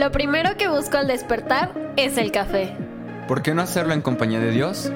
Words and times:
Lo 0.00 0.10
primero 0.10 0.56
que 0.56 0.66
busco 0.66 0.96
al 0.96 1.06
despertar 1.08 1.74
es 1.98 2.16
el 2.16 2.32
café. 2.32 2.74
¿Por 3.28 3.42
qué 3.42 3.52
no 3.52 3.60
hacerlo 3.60 3.92
en 3.92 4.00
compañía 4.00 4.40
de 4.40 4.50
Dios? 4.50 4.90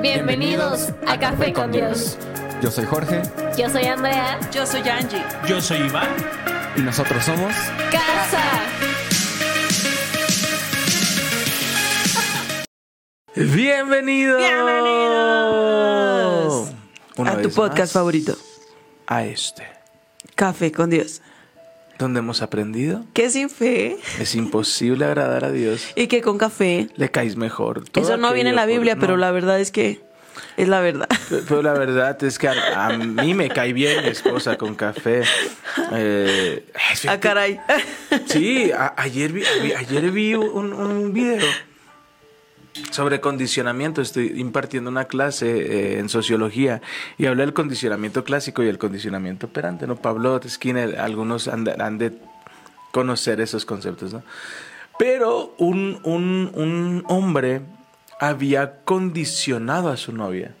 Bienvenidos, 0.00 0.94
a, 1.06 1.18
Café 1.20 1.52
con 1.52 1.72
Dios. 1.72 2.16
Yo 2.62 2.70
soy 2.70 2.86
Jorge 2.86 3.20
Yo 3.58 3.68
soy 3.68 3.84
Andrea. 3.84 4.40
Yo 4.50 4.64
soy 4.64 4.80
Angie. 4.88 5.22
Yo 5.46 5.60
soy 5.60 5.80
Iván. 5.80 6.08
y 6.74 6.80
nosotros 6.80 7.22
somos... 7.22 7.52
Casa. 7.92 8.42
Bienvenidos. 13.34 14.38
Bienvenidos. 14.38 15.50
Una 17.18 17.32
a 17.32 17.42
tu 17.42 17.50
podcast 17.50 17.78
más 17.78 17.92
favorito, 17.92 18.34
A 19.06 19.22
este, 19.26 19.66
Café 20.34 20.72
con 20.72 20.88
Dios. 20.88 21.20
Donde 21.98 22.18
hemos 22.20 22.42
aprendido 22.42 23.04
Que 23.14 23.30
sin 23.30 23.48
fe 23.50 23.96
es 24.20 24.34
imposible 24.34 25.04
agradar 25.04 25.44
a 25.44 25.50
Dios. 25.52 25.86
y 25.96 26.06
que 26.08 26.20
con 26.22 26.38
café. 26.38 26.88
Le 26.96 27.10
caes 27.10 27.36
mejor. 27.36 27.88
Todo 27.88 28.04
Eso 28.04 28.16
no 28.16 28.32
viene 28.32 28.50
en 28.50 28.56
la 28.56 28.62
por- 28.62 28.72
Biblia, 28.72 28.96
pero 28.96 29.16
la 29.16 29.30
verdad 29.32 29.60
es 29.60 29.70
que 29.70 30.00
es 30.58 30.68
la 30.68 30.80
verdad. 30.80 31.08
Pero, 31.30 31.42
pero 31.48 31.62
la 31.62 31.72
verdad 31.72 32.22
es 32.22 32.38
que 32.38 32.48
a, 32.48 32.86
a 32.86 32.96
mí 32.98 33.32
me 33.34 33.48
cae 33.48 33.72
bien 33.72 34.02
mi 34.04 34.10
esposa 34.10 34.56
con 34.58 34.74
café. 34.74 35.22
Eh, 35.92 36.64
Ah, 37.08 37.18
caray. 37.20 37.58
Sí, 38.26 38.70
a- 38.72 38.94
ayer 38.96 39.32
vi, 39.32 39.42
vi- 39.62 39.72
ayer 39.72 40.10
vi 40.10 40.34
un, 40.34 40.72
un 40.72 41.12
video 41.12 41.44
sobre 42.90 43.20
condicionamiento. 43.20 44.02
Estoy 44.02 44.34
impartiendo 44.36 44.90
una 44.90 45.04
clase 45.06 45.46
eh, 45.48 45.98
en 45.98 46.08
sociología 46.08 46.82
y 47.18 47.26
hablé 47.26 47.42
del 47.42 47.54
condicionamiento 47.54 48.24
clásico 48.24 48.62
y 48.62 48.68
el 48.68 48.78
condicionamiento 48.78 49.46
operante. 49.46 49.86
¿no? 49.86 49.96
Pablo 49.96 50.40
Skinner, 50.46 50.98
algunos 50.98 51.48
han 51.48 51.64
de, 51.64 51.74
de 51.74 52.18
conocer 52.92 53.40
esos 53.40 53.64
conceptos. 53.64 54.12
¿no? 54.12 54.22
Pero 54.98 55.54
un, 55.58 56.00
un, 56.04 56.50
un 56.54 57.04
hombre 57.08 57.62
había 58.18 58.80
condicionado 58.84 59.90
a 59.90 59.96
su 59.96 60.12
novia 60.12 60.54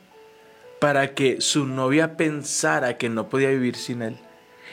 para 0.80 1.14
que 1.14 1.40
su 1.40 1.66
novia 1.66 2.16
pensara 2.16 2.98
que 2.98 3.08
no 3.08 3.28
podía 3.28 3.48
vivir 3.48 3.76
sin 3.76 4.02
él. 4.02 4.18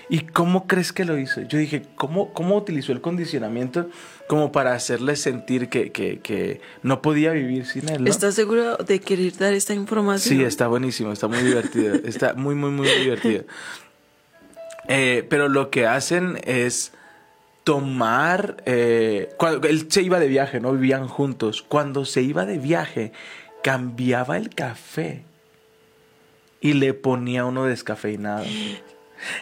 ¿Y 0.09 0.19
cómo 0.19 0.67
crees 0.67 0.91
que 0.91 1.05
lo 1.05 1.17
hizo? 1.17 1.41
Yo 1.41 1.57
dije, 1.57 1.83
¿cómo, 1.95 2.33
cómo 2.33 2.57
utilizó 2.57 2.91
el 2.91 3.01
condicionamiento 3.01 3.89
como 4.27 4.51
para 4.51 4.73
hacerle 4.73 5.15
sentir 5.15 5.69
que, 5.69 5.91
que, 5.91 6.19
que 6.19 6.61
no 6.81 7.01
podía 7.01 7.31
vivir 7.31 7.65
sin 7.65 7.89
él? 7.89 8.03
¿no? 8.03 8.09
¿Estás 8.09 8.35
seguro 8.35 8.77
de 8.77 8.99
querer 8.99 9.37
dar 9.37 9.53
esta 9.53 9.73
información? 9.73 10.37
Sí, 10.37 10.43
está 10.43 10.67
buenísimo, 10.67 11.11
está 11.11 11.27
muy 11.27 11.39
divertido, 11.39 11.95
está 12.05 12.33
muy, 12.33 12.55
muy, 12.55 12.71
muy 12.71 12.87
divertido. 12.87 13.45
Eh, 14.87 15.25
pero 15.29 15.47
lo 15.47 15.69
que 15.69 15.87
hacen 15.87 16.39
es 16.43 16.91
tomar, 17.63 18.57
eh, 18.65 19.29
cuando 19.37 19.67
él 19.67 19.89
se 19.89 20.01
iba 20.01 20.19
de 20.19 20.27
viaje, 20.27 20.59
¿no? 20.59 20.73
Vivían 20.73 21.07
juntos. 21.07 21.61
Cuando 21.61 22.03
se 22.03 22.21
iba 22.21 22.45
de 22.45 22.57
viaje, 22.57 23.13
cambiaba 23.63 24.35
el 24.35 24.49
café 24.49 25.23
y 26.59 26.73
le 26.73 26.93
ponía 26.93 27.45
uno 27.45 27.65
descafeinado. 27.65 28.43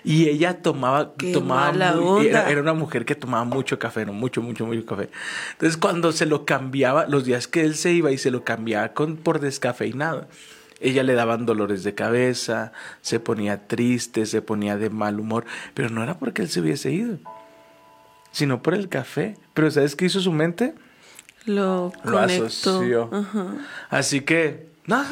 Y 0.04 0.28
ella 0.30 0.62
tomaba, 0.62 1.14
Qué 1.18 1.32
tomaba 1.32 1.72
muy- 1.94 2.28
era, 2.28 2.50
era 2.50 2.62
una 2.62 2.74
mujer 2.74 3.06
que 3.06 3.16
tomaba 3.16 3.44
mucho 3.46 3.80
café, 3.80 4.06
no 4.06 4.14
mucho, 4.14 4.42
mucho, 4.42 4.66
mucho 4.66 4.86
café. 4.86 5.10
Entonces 5.54 5.78
cuando 5.78 6.12
se 6.12 6.26
lo 6.26 6.46
cambiaba, 6.46 7.06
los 7.08 7.26
días 7.26 7.48
que 7.48 7.62
él 7.62 7.76
se 7.76 7.92
iba 7.92 8.12
y 8.12 8.18
se 8.18 8.32
lo 8.32 8.44
cambiaba 8.44 8.90
con, 8.94 9.18
por 9.18 9.40
descafeinado, 9.40 10.28
ella 10.80 11.04
le 11.04 11.14
daban 11.14 11.46
dolores 11.46 11.84
de 11.84 11.94
cabeza, 11.94 12.72
se 13.02 13.20
ponía 13.20 13.68
triste, 13.68 14.26
se 14.26 14.42
ponía 14.42 14.78
de 14.78 14.90
mal 14.90 15.20
humor, 15.20 15.46
pero 15.74 15.90
no 15.90 16.04
era 16.04 16.18
porque 16.18 16.42
él 16.42 16.50
se 16.50 16.60
hubiese 16.60 16.92
ido, 16.92 17.20
sino 18.32 18.64
por 18.64 18.74
el 18.74 18.90
café. 18.90 19.38
Pero 19.54 19.70
¿sabes 19.70 19.96
qué 19.96 20.06
hizo 20.06 20.20
su 20.20 20.32
mente? 20.32 20.74
Lo 21.46 21.92
Lo 22.04 22.20
asoció. 22.20 23.10
Ajá. 23.12 23.56
Así 23.90 24.22
que, 24.22 24.70
no 24.88 25.04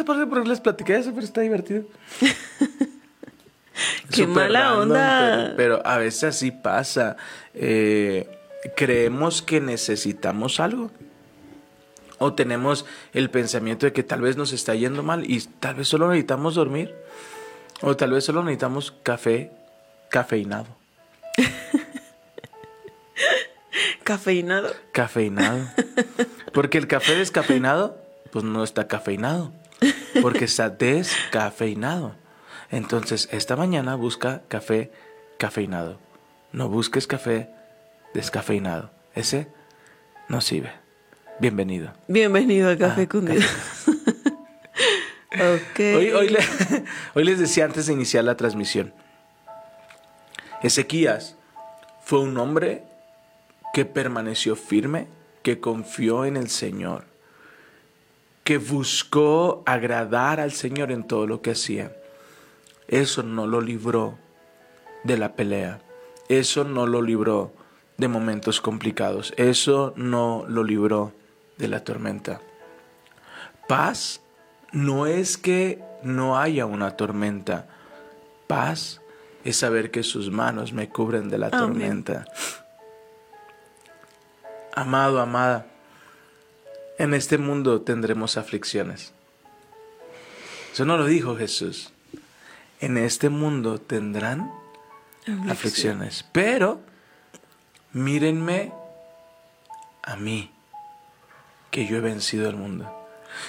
les 0.45 0.59
platiqué 0.61 0.95
eso, 0.95 1.11
pero 1.13 1.25
está 1.25 1.41
divertido. 1.41 1.83
Qué 4.11 4.27
mala 4.27 4.77
onda. 4.77 5.53
Pero, 5.55 5.77
pero 5.77 5.87
a 5.87 5.97
veces 5.97 6.23
así 6.23 6.51
pasa. 6.51 7.17
Eh, 7.53 8.29
creemos 8.75 9.41
que 9.41 9.61
necesitamos 9.61 10.59
algo. 10.59 10.91
O 12.17 12.33
tenemos 12.33 12.85
el 13.13 13.29
pensamiento 13.29 13.85
de 13.85 13.93
que 13.93 14.03
tal 14.03 14.21
vez 14.21 14.35
nos 14.35 14.51
está 14.51 14.75
yendo 14.75 15.03
mal 15.03 15.29
y 15.29 15.39
tal 15.39 15.75
vez 15.75 15.87
solo 15.87 16.09
necesitamos 16.09 16.55
dormir. 16.55 16.93
O 17.81 17.95
tal 17.95 18.11
vez 18.11 18.25
solo 18.25 18.43
necesitamos 18.43 18.93
café 19.03 19.51
cafeinado. 20.09 20.67
Cafeinado. 24.03 24.73
Cafeinado. 24.91 25.67
Porque 26.51 26.79
el 26.79 26.87
café 26.87 27.15
descafeinado, 27.15 27.95
pues 28.31 28.43
no 28.43 28.63
está 28.63 28.87
cafeinado. 28.87 29.51
Porque 30.21 30.45
está 30.45 30.69
descafeinado. 30.69 32.15
Entonces, 32.71 33.29
esta 33.31 33.55
mañana 33.55 33.95
busca 33.95 34.43
café 34.47 34.91
cafeinado. 35.37 35.99
No 36.51 36.69
busques 36.69 37.07
café 37.07 37.49
descafeinado. 38.13 38.91
Ese 39.15 39.47
no 40.27 40.41
sirve. 40.41 40.71
Bienvenido. 41.39 41.93
Bienvenido 42.07 42.69
a 42.69 42.77
Café 42.77 43.03
Ah, 43.03 43.07
con 43.09 43.25
café. 43.25 43.39
Dios. 43.39 43.87
ok. 45.33 45.79
Hoy, 45.79 46.11
hoy, 46.11 46.29
le- 46.29 46.39
hoy 47.15 47.23
les 47.23 47.39
decía 47.39 47.65
antes 47.65 47.87
de 47.87 47.93
iniciar 47.93 48.23
la 48.25 48.35
transmisión. 48.35 48.93
Ezequías 50.61 51.37
fue 52.03 52.19
un 52.19 52.37
hombre 52.37 52.83
que 53.73 53.85
permaneció 53.85 54.55
firme, 54.55 55.07
que 55.43 55.59
confió 55.59 56.25
en 56.25 56.35
el 56.35 56.49
Señor, 56.49 57.05
que 58.43 58.57
buscó 58.57 59.63
agradar 59.65 60.39
al 60.41 60.51
Señor 60.51 60.91
en 60.91 61.03
todo 61.07 61.25
lo 61.25 61.41
que 61.41 61.51
hacía. 61.51 61.93
Eso 62.89 63.21
no 63.21 63.45
lo 63.45 63.61
libró 63.61 64.17
de 65.03 65.17
la 65.17 65.33
pelea. 65.33 65.79
Eso 66.27 66.63
no 66.63 66.87
lo 66.87 67.01
libró 67.03 67.53
de 67.97 68.07
momentos 68.07 68.61
complicados. 68.61 69.31
Eso 69.37 69.93
no 69.95 70.43
lo 70.47 70.63
libró 70.63 71.13
de 71.57 71.67
la 71.67 71.83
tormenta. 71.83 72.41
Paz 73.67 74.21
no 74.71 75.05
es 75.05 75.37
que 75.37 75.83
no 76.01 76.39
haya 76.39 76.65
una 76.65 76.97
tormenta. 76.97 77.67
Paz 78.47 79.01
es 79.43 79.57
saber 79.57 79.91
que 79.91 80.01
sus 80.01 80.31
manos 80.31 80.73
me 80.73 80.89
cubren 80.89 81.29
de 81.29 81.37
la 81.37 81.47
Amén. 81.47 81.59
tormenta. 81.59 82.25
Amado, 84.75 85.19
amada, 85.19 85.67
en 86.97 87.13
este 87.13 87.37
mundo 87.37 87.81
tendremos 87.81 88.37
aflicciones. 88.37 89.13
Eso 90.73 90.85
no 90.85 90.97
lo 90.97 91.05
dijo 91.05 91.35
Jesús. 91.35 91.91
En 92.79 92.97
este 92.97 93.29
mundo 93.29 93.79
tendrán 93.79 94.51
aflicciones. 95.49 96.25
Pero 96.31 96.81
mírenme 97.93 98.71
a 100.03 100.15
mí, 100.15 100.51
que 101.71 101.85
yo 101.85 101.97
he 101.97 102.01
vencido 102.01 102.49
el 102.49 102.55
mundo. 102.55 102.95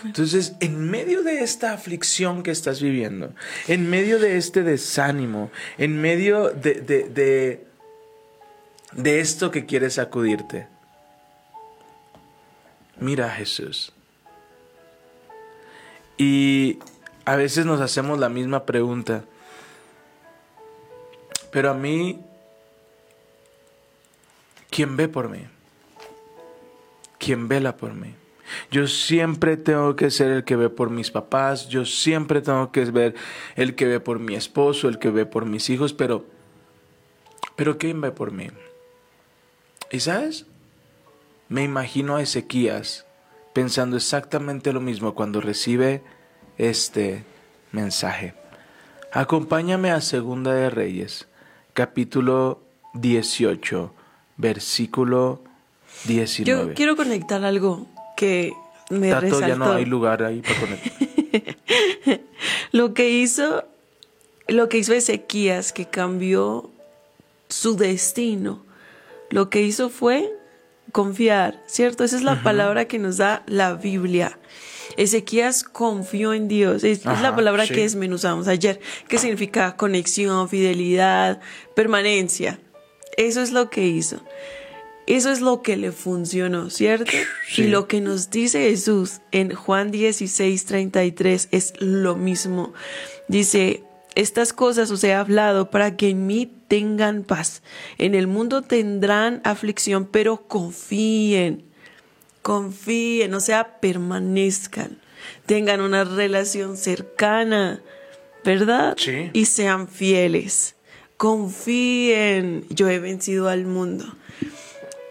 Entonces, 0.04 0.54
en 0.60 0.90
medio 0.90 1.22
de 1.22 1.42
esta 1.42 1.72
aflicción 1.72 2.42
que 2.42 2.50
estás 2.50 2.80
viviendo, 2.80 3.34
en 3.66 3.88
medio 3.88 4.18
de 4.18 4.36
este 4.36 4.62
desánimo, 4.62 5.50
en 5.78 6.00
medio 6.00 6.50
de, 6.50 6.74
de, 6.74 7.08
de, 7.08 7.66
de 8.92 9.20
esto 9.20 9.50
que 9.50 9.66
quieres 9.66 9.94
sacudirte, 9.94 10.68
mira 12.98 13.26
a 13.26 13.30
Jesús. 13.30 13.92
Y 16.18 16.78
a 17.24 17.36
veces 17.36 17.66
nos 17.66 17.80
hacemos 17.80 18.18
la 18.18 18.28
misma 18.28 18.64
pregunta. 18.64 19.24
Pero 21.50 21.70
a 21.70 21.74
mí, 21.74 22.20
¿quién 24.70 24.96
ve 24.96 25.08
por 25.08 25.28
mí? 25.28 25.46
¿Quién 27.18 27.48
vela 27.48 27.76
por 27.76 27.92
mí? 27.92 28.14
Yo 28.70 28.86
siempre 28.86 29.56
tengo 29.56 29.94
que 29.96 30.10
ser 30.10 30.30
el 30.30 30.44
que 30.44 30.56
ve 30.56 30.70
por 30.70 30.90
mis 30.90 31.10
papás, 31.10 31.68
yo 31.68 31.84
siempre 31.84 32.40
tengo 32.40 32.72
que 32.72 32.84
ver 32.86 33.14
el 33.56 33.74
que 33.74 33.86
ve 33.86 34.00
por 34.00 34.18
mi 34.18 34.34
esposo, 34.34 34.88
el 34.88 34.98
que 34.98 35.10
ve 35.10 35.26
por 35.26 35.44
mis 35.44 35.70
hijos, 35.70 35.92
pero, 35.92 36.24
pero 37.56 37.78
¿quién 37.78 38.00
ve 38.00 38.10
por 38.10 38.32
mí? 38.32 38.48
¿Y 39.90 40.00
sabes? 40.00 40.46
Me 41.48 41.62
imagino 41.62 42.16
a 42.16 42.22
Ezequías 42.22 43.06
pensando 43.52 43.96
exactamente 43.96 44.72
lo 44.72 44.80
mismo 44.80 45.14
cuando 45.14 45.40
recibe 45.40 46.02
este 46.58 47.24
mensaje. 47.72 48.34
Acompáñame 49.12 49.90
a 49.90 50.00
Segunda 50.00 50.54
de 50.54 50.70
Reyes, 50.70 51.26
capítulo 51.72 52.60
18, 52.94 53.92
versículo 54.36 55.42
19. 56.04 56.68
Yo 56.68 56.74
quiero 56.74 56.96
conectar 56.96 57.44
algo 57.44 57.86
que 58.16 58.52
me 58.90 59.10
Tato, 59.10 59.22
resaltó. 59.22 59.48
ya 59.48 59.56
no 59.56 59.72
hay 59.72 59.84
lugar 59.84 60.22
ahí 60.22 60.42
para 60.42 60.60
poner. 60.60 60.80
Lo 62.72 62.94
que 62.94 63.10
hizo, 63.10 63.64
lo 64.46 64.68
que 64.68 64.78
hizo 64.78 64.92
Ezequías, 64.92 65.72
que 65.72 65.86
cambió 65.86 66.70
su 67.48 67.76
destino, 67.76 68.64
lo 69.28 69.50
que 69.50 69.62
hizo 69.62 69.90
fue 69.90 70.32
confiar, 70.92 71.60
¿cierto? 71.66 72.04
Esa 72.04 72.16
es 72.16 72.22
la 72.22 72.42
palabra 72.42 72.86
que 72.86 72.98
nos 72.98 73.16
da 73.16 73.42
la 73.46 73.74
Biblia. 73.74 74.38
Ezequías 74.96 75.64
confió 75.64 76.32
en 76.32 76.48
Dios. 76.48 76.84
Es, 76.84 76.98
es 76.98 77.20
la 77.22 77.34
palabra 77.34 77.66
sí. 77.66 77.74
que 77.74 77.80
desmenuzamos 77.82 78.48
ayer, 78.48 78.80
que 79.08 79.18
significa 79.18 79.76
conexión, 79.76 80.48
fidelidad, 80.48 81.40
permanencia. 81.74 82.58
Eso 83.16 83.42
es 83.42 83.52
lo 83.52 83.70
que 83.70 83.86
hizo. 83.86 84.22
Eso 85.06 85.32
es 85.32 85.40
lo 85.40 85.62
que 85.62 85.76
le 85.76 85.90
funcionó, 85.90 86.70
¿cierto? 86.70 87.10
Sí. 87.48 87.62
Y 87.62 87.66
lo 87.66 87.88
que 87.88 88.00
nos 88.00 88.30
dice 88.30 88.70
Jesús 88.70 89.20
en 89.32 89.52
Juan 89.54 89.90
16, 89.90 90.64
33 90.66 91.48
es 91.50 91.72
lo 91.80 92.14
mismo. 92.14 92.72
Dice, 93.26 93.82
estas 94.14 94.52
cosas 94.52 94.90
os 94.90 95.02
he 95.02 95.12
hablado 95.12 95.70
para 95.70 95.96
que 95.96 96.10
en 96.10 96.26
mí 96.26 96.50
tengan 96.68 97.24
paz. 97.24 97.62
En 97.98 98.14
el 98.14 98.26
mundo 98.26 98.62
tendrán 98.62 99.40
aflicción, 99.44 100.06
pero 100.06 100.46
confíen, 100.46 101.64
confíen, 102.50 103.32
o 103.34 103.38
sea, 103.38 103.78
permanezcan, 103.78 104.98
tengan 105.46 105.80
una 105.80 106.02
relación 106.02 106.76
cercana, 106.76 107.80
¿verdad? 108.44 108.96
Sí. 108.98 109.30
Y 109.32 109.44
sean 109.44 109.86
fieles. 109.86 110.74
Confíen, 111.16 112.66
yo 112.68 112.88
he 112.88 112.98
vencido 112.98 113.48
al 113.48 113.66
mundo. 113.66 114.16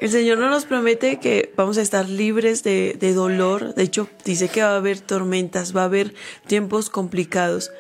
El 0.02 0.12
Señor 0.12 0.38
no 0.38 0.50
nos 0.50 0.66
promete 0.66 1.22
que 1.22 1.54
vamos 1.56 1.78
a 1.78 1.82
estar 1.82 2.10
libres 2.10 2.62
de, 2.64 2.98
de 3.00 3.14
dolor. 3.14 3.74
De 3.74 3.84
hecho, 3.84 4.10
dice 4.26 4.50
que 4.50 4.62
va 4.62 4.74
a 4.74 4.76
haber 4.76 5.00
tormentas, 5.00 5.74
va 5.74 5.84
a 5.84 5.86
haber 5.86 6.14
tiempos 6.46 6.90
complicados. 6.90 7.72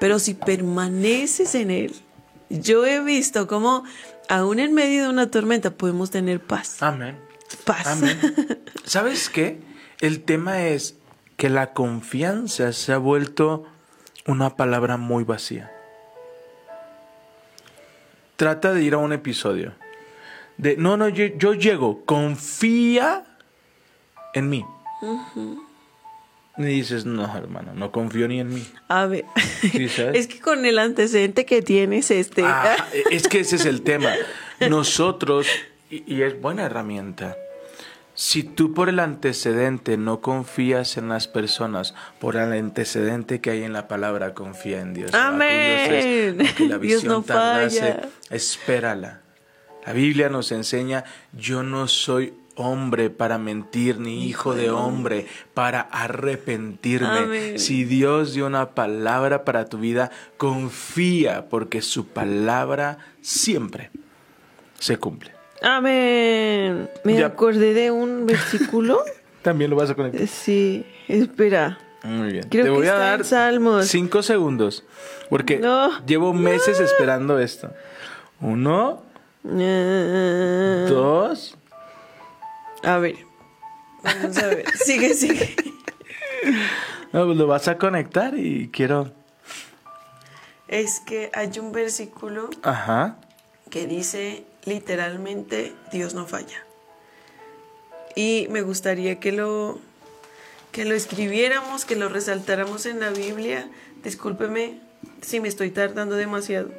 Pero 0.00 0.18
si 0.18 0.34
permaneces 0.34 1.54
en 1.54 1.70
Él, 1.70 1.94
yo 2.50 2.84
he 2.84 3.02
visto 3.02 3.46
cómo 3.46 3.84
aún 4.28 4.58
en 4.58 4.74
medio 4.74 5.04
de 5.04 5.08
una 5.08 5.30
tormenta 5.30 5.70
podemos 5.70 6.10
tener 6.10 6.40
paz. 6.40 6.82
Amén. 6.82 7.27
Paz. 7.56 7.86
Amén. 7.86 8.18
¿Sabes 8.84 9.28
qué? 9.28 9.60
El 10.00 10.22
tema 10.22 10.62
es 10.66 10.96
que 11.36 11.48
la 11.48 11.72
confianza 11.72 12.72
se 12.72 12.92
ha 12.92 12.98
vuelto 12.98 13.66
una 14.26 14.56
palabra 14.56 14.96
muy 14.96 15.24
vacía. 15.24 15.72
Trata 18.36 18.72
de 18.72 18.82
ir 18.82 18.94
a 18.94 18.98
un 18.98 19.12
episodio. 19.12 19.72
De, 20.56 20.76
no, 20.76 20.96
no, 20.96 21.08
yo, 21.08 21.26
yo 21.26 21.54
llego, 21.54 22.04
confía 22.04 23.24
en 24.34 24.50
mí. 24.50 24.64
Y 26.58 26.64
dices, 26.64 27.04
no, 27.04 27.36
hermano, 27.36 27.72
no 27.74 27.92
confío 27.92 28.26
ni 28.26 28.40
en 28.40 28.52
mí. 28.52 28.66
A 28.88 29.06
ver, 29.06 29.24
es 29.62 30.26
que 30.26 30.40
con 30.40 30.64
el 30.66 30.78
antecedente 30.78 31.46
que 31.46 31.62
tienes, 31.62 32.10
este, 32.10 32.42
Ah, 32.44 32.76
es 33.10 33.28
que 33.28 33.40
ese 33.40 33.56
es 33.56 33.64
el 33.64 33.82
tema. 33.82 34.12
Nosotros, 34.68 35.46
y, 35.90 36.04
y 36.14 36.22
es 36.22 36.40
buena 36.40 36.64
herramienta, 36.64 37.36
si 38.14 38.42
tú 38.42 38.74
por 38.74 38.88
el 38.88 38.98
antecedente 38.98 39.96
no 39.96 40.20
confías 40.20 40.96
en 40.96 41.08
las 41.08 41.28
personas, 41.28 41.94
por 42.18 42.34
el 42.36 42.52
antecedente 42.52 43.40
que 43.40 43.50
hay 43.50 43.62
en 43.62 43.72
la 43.72 43.86
palabra, 43.86 44.34
confía 44.34 44.80
en 44.80 44.92
Dios. 44.94 45.14
Amén. 45.14 46.36
Dios, 46.36 46.50
es- 46.50 46.60
la 46.60 46.78
Dios 46.78 46.80
visión 47.02 47.12
no 47.12 47.22
falla. 47.22 48.08
espérala. 48.30 49.20
La 49.86 49.92
Biblia 49.92 50.28
nos 50.28 50.50
enseña, 50.52 51.04
yo 51.32 51.62
no 51.62 51.86
soy 51.86 52.34
hombre 52.56 53.08
para 53.08 53.38
mentir, 53.38 54.00
ni 54.00 54.26
hijo 54.26 54.52
de 54.52 54.68
hombre 54.70 55.28
para 55.54 55.80
arrepentirme. 55.82 57.18
Amén. 57.20 57.58
Si 57.60 57.84
Dios 57.84 58.34
dio 58.34 58.46
una 58.48 58.70
palabra 58.74 59.44
para 59.44 59.66
tu 59.66 59.78
vida, 59.78 60.10
confía 60.36 61.48
porque 61.48 61.82
su 61.82 62.08
palabra 62.08 62.98
siempre 63.22 63.90
se 64.80 64.96
cumple. 64.98 65.37
Amén. 65.62 66.88
Me 67.04 67.14
Ya. 67.18 67.26
acordé 67.26 67.74
de 67.74 67.90
un 67.90 68.26
versículo. 68.26 69.02
También 69.42 69.70
lo 69.70 69.76
vas 69.76 69.90
a 69.90 69.94
conectar. 69.94 70.26
sí, 70.26 70.84
espera. 71.08 71.78
Muy 72.04 72.32
bien. 72.32 72.48
Creo 72.48 72.64
Te 72.64 72.70
que 72.70 72.76
voy 72.76 72.86
a 72.86 72.92
está 72.92 72.98
dar 72.98 73.24
Salmos. 73.24 73.86
cinco 73.88 74.22
segundos 74.22 74.84
porque 75.30 75.58
No. 75.58 76.04
llevo 76.06 76.32
meses 76.32 76.78
esperando 76.80 77.38
esto. 77.38 77.72
Uno, 78.40 79.02
Ah, 79.44 80.84
dos. 80.88 81.56
A 82.82 82.98
ver. 82.98 83.16
Vamos 84.02 84.36
a 84.38 84.46
ver. 84.48 84.64
Sigue, 84.74 85.14
sigue. 85.14 85.56
No, 87.12 87.24
pues 87.26 87.36
lo 87.38 87.46
vas 87.46 87.66
a 87.68 87.78
conectar 87.78 88.36
y 88.36 88.68
quiero. 88.68 89.10
Es 90.68 91.00
que 91.00 91.30
hay 91.34 91.50
un 91.58 91.72
versículo 91.72 92.50
Ajá. 92.62 93.16
que 93.70 93.86
dice 93.86 94.44
literalmente 94.68 95.72
Dios 95.92 96.14
no 96.14 96.26
falla. 96.26 96.64
Y 98.14 98.46
me 98.50 98.62
gustaría 98.62 99.20
que 99.20 99.32
lo 99.32 99.80
que 100.72 100.84
lo 100.84 100.94
escribiéramos, 100.94 101.84
que 101.84 101.96
lo 101.96 102.08
resaltáramos 102.08 102.86
en 102.86 103.00
la 103.00 103.10
Biblia. 103.10 103.68
Discúlpeme 104.04 104.80
si 105.22 105.40
me 105.40 105.48
estoy 105.48 105.70
tardando 105.70 106.16
demasiado. 106.16 106.70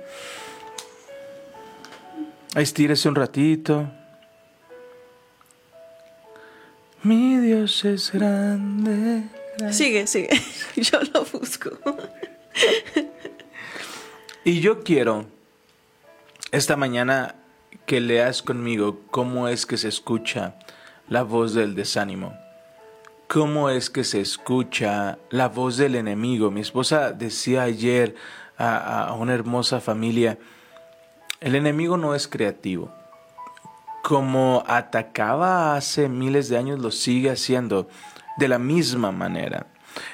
Estírese 2.56 3.10
un 3.10 3.16
ratito. 3.16 3.92
Mi 7.04 7.38
Dios 7.38 7.86
es 7.86 8.12
grande. 8.12 9.24
Sigue, 9.72 10.08
sigue. 10.08 10.30
Yo 10.76 11.00
lo 11.14 11.26
busco. 11.26 11.72
Y 14.44 14.62
yo 14.62 14.84
quiero 14.84 15.26
esta 16.52 16.76
mañana 16.76 17.36
que 17.86 18.00
leas 18.00 18.42
conmigo 18.42 19.02
cómo 19.10 19.48
es 19.48 19.66
que 19.66 19.78
se 19.78 19.88
escucha 19.88 20.56
la 21.08 21.24
voz 21.24 21.54
del 21.54 21.76
desánimo. 21.76 22.38
¿Cómo 23.28 23.70
es 23.70 23.90
que 23.90 24.04
se 24.04 24.22
escucha 24.22 25.20
la 25.30 25.50
voz 25.50 25.78
del 25.78 25.96
enemigo? 25.96 26.50
Mi 26.52 26.62
esposa 26.62 27.12
decía 27.12 27.64
ayer 27.64 28.16
a, 28.58 29.16
una 29.18 29.34
hermosa 29.34 29.80
familia, 29.80 30.38
el 31.40 31.56
enemigo 31.56 31.98
no 31.98 32.16
es 32.16 32.28
creativo. 32.28 32.92
Como 34.04 34.64
atacaba 34.68 35.76
hace 35.76 36.10
miles 36.10 36.50
de 36.50 36.58
años, 36.58 36.80
lo 36.80 36.92
sigue 36.92 37.30
haciendo 37.30 37.88
de 38.38 38.48
la 38.48 38.60
misma 38.60 39.12
manera. 39.12 39.68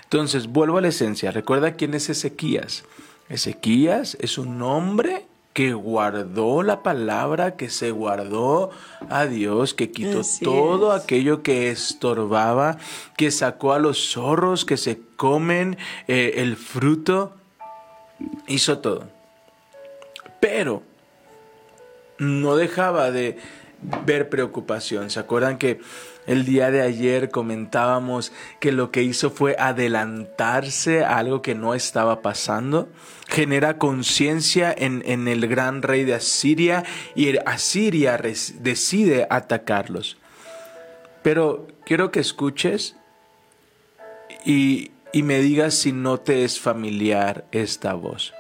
Entonces, 0.04 0.48
vuelvo 0.48 0.78
a 0.78 0.82
la 0.82 0.90
esencia. 0.90 1.32
Recuerda 1.32 1.76
quién 1.76 1.94
es 1.94 2.10
Ezequías. 2.10 2.84
Ezequías 3.30 4.18
es 4.20 4.38
un 4.38 4.62
hombre 4.62 5.28
que 5.56 5.72
guardó 5.72 6.64
la 6.64 6.84
palabra, 6.84 7.56
que 7.56 7.70
se 7.70 7.90
guardó 7.90 8.72
a 9.10 9.26
Dios, 9.26 9.74
que 9.74 9.90
quitó 9.90 10.20
Así 10.20 10.44
todo 10.44 10.94
es. 10.94 11.02
aquello 11.02 11.44
que 11.44 11.72
estorbaba, 11.72 12.78
que 13.16 13.32
sacó 13.32 13.72
a 13.72 13.80
los 13.80 14.12
zorros 14.12 14.66
que 14.66 14.76
se 14.76 15.00
comen 15.16 15.78
eh, 16.10 16.34
el 16.36 16.58
fruto, 16.58 17.38
hizo 18.48 18.80
todo. 18.80 19.08
Pero 20.42 20.84
no 22.18 22.58
dejaba 22.58 23.10
de 23.12 23.38
ver 24.06 24.28
preocupación. 24.28 25.10
¿Se 25.10 25.22
acuerdan 25.22 25.58
que 25.58 25.80
el 26.28 26.46
día 26.46 26.72
de 26.72 26.82
ayer 26.82 27.30
comentábamos 27.30 28.32
que 28.60 28.72
lo 28.72 28.92
que 28.92 29.04
hizo 29.04 29.30
fue 29.30 29.56
adelantarse 29.60 31.04
a 31.04 31.18
algo 31.18 31.42
que 31.42 31.56
no 31.56 31.74
estaba 31.76 32.22
pasando? 32.22 32.90
Genera 33.28 33.78
conciencia 33.78 34.74
en, 34.76 35.04
en 35.06 35.28
el 35.28 35.48
gran 35.48 35.82
rey 35.82 36.04
de 36.04 36.16
Asiria 36.16 36.84
y 37.16 37.38
Asiria 37.46 38.18
decide 38.18 39.28
atacarlos. 39.30 40.18
Pero 41.22 41.68
quiero 41.86 42.12
que 42.12 42.20
escuches 42.20 42.96
y, 44.46 44.92
y 45.12 45.24
me 45.24 45.40
digas 45.40 45.74
si 45.74 45.92
no 45.92 46.20
te 46.20 46.44
es 46.44 46.60
familiar 46.60 47.46
esta 47.52 47.94
voz. 47.94 48.34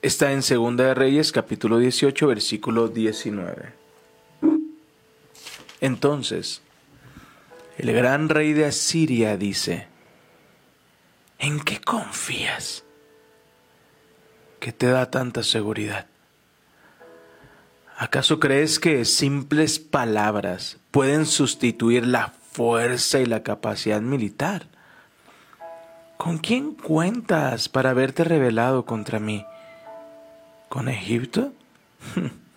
Está 0.00 0.32
en 0.32 0.42
Segunda 0.42 0.84
de 0.84 0.94
Reyes, 0.94 1.32
capítulo 1.32 1.78
18, 1.78 2.26
versículo 2.28 2.88
19. 2.88 3.87
Entonces, 5.80 6.62
el 7.76 7.92
gran 7.92 8.28
rey 8.28 8.52
de 8.52 8.66
Asiria 8.66 9.36
dice, 9.36 9.86
¿en 11.38 11.60
qué 11.60 11.80
confías? 11.80 12.84
que 14.58 14.72
te 14.72 14.86
da 14.86 15.10
tanta 15.10 15.42
seguridad? 15.42 16.06
¿Acaso 17.96 18.38
crees 18.38 18.78
que 18.78 19.04
simples 19.04 19.78
palabras 19.78 20.78
pueden 20.90 21.26
sustituir 21.26 22.06
la 22.06 22.28
fuerza 22.52 23.20
y 23.20 23.26
la 23.26 23.42
capacidad 23.42 24.00
militar? 24.00 24.66
¿Con 26.16 26.38
quién 26.38 26.74
cuentas 26.74 27.68
para 27.68 27.90
haberte 27.90 28.24
rebelado 28.24 28.84
contra 28.84 29.18
mí? 29.18 29.44
¿Con 30.68 30.88
Egipto? 30.88 31.52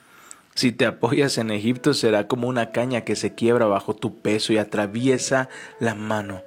si 0.55 0.71
te 0.71 0.85
apoyas 0.85 1.37
en 1.37 1.51
Egipto 1.51 1.93
será 1.93 2.27
como 2.27 2.47
una 2.47 2.71
caña 2.71 3.01
que 3.01 3.15
se 3.15 3.33
quiebra 3.33 3.65
bajo 3.65 3.95
tu 3.95 4.21
peso 4.21 4.53
y 4.53 4.57
atraviesa 4.57 5.49
la 5.79 5.95
mano. 5.95 6.43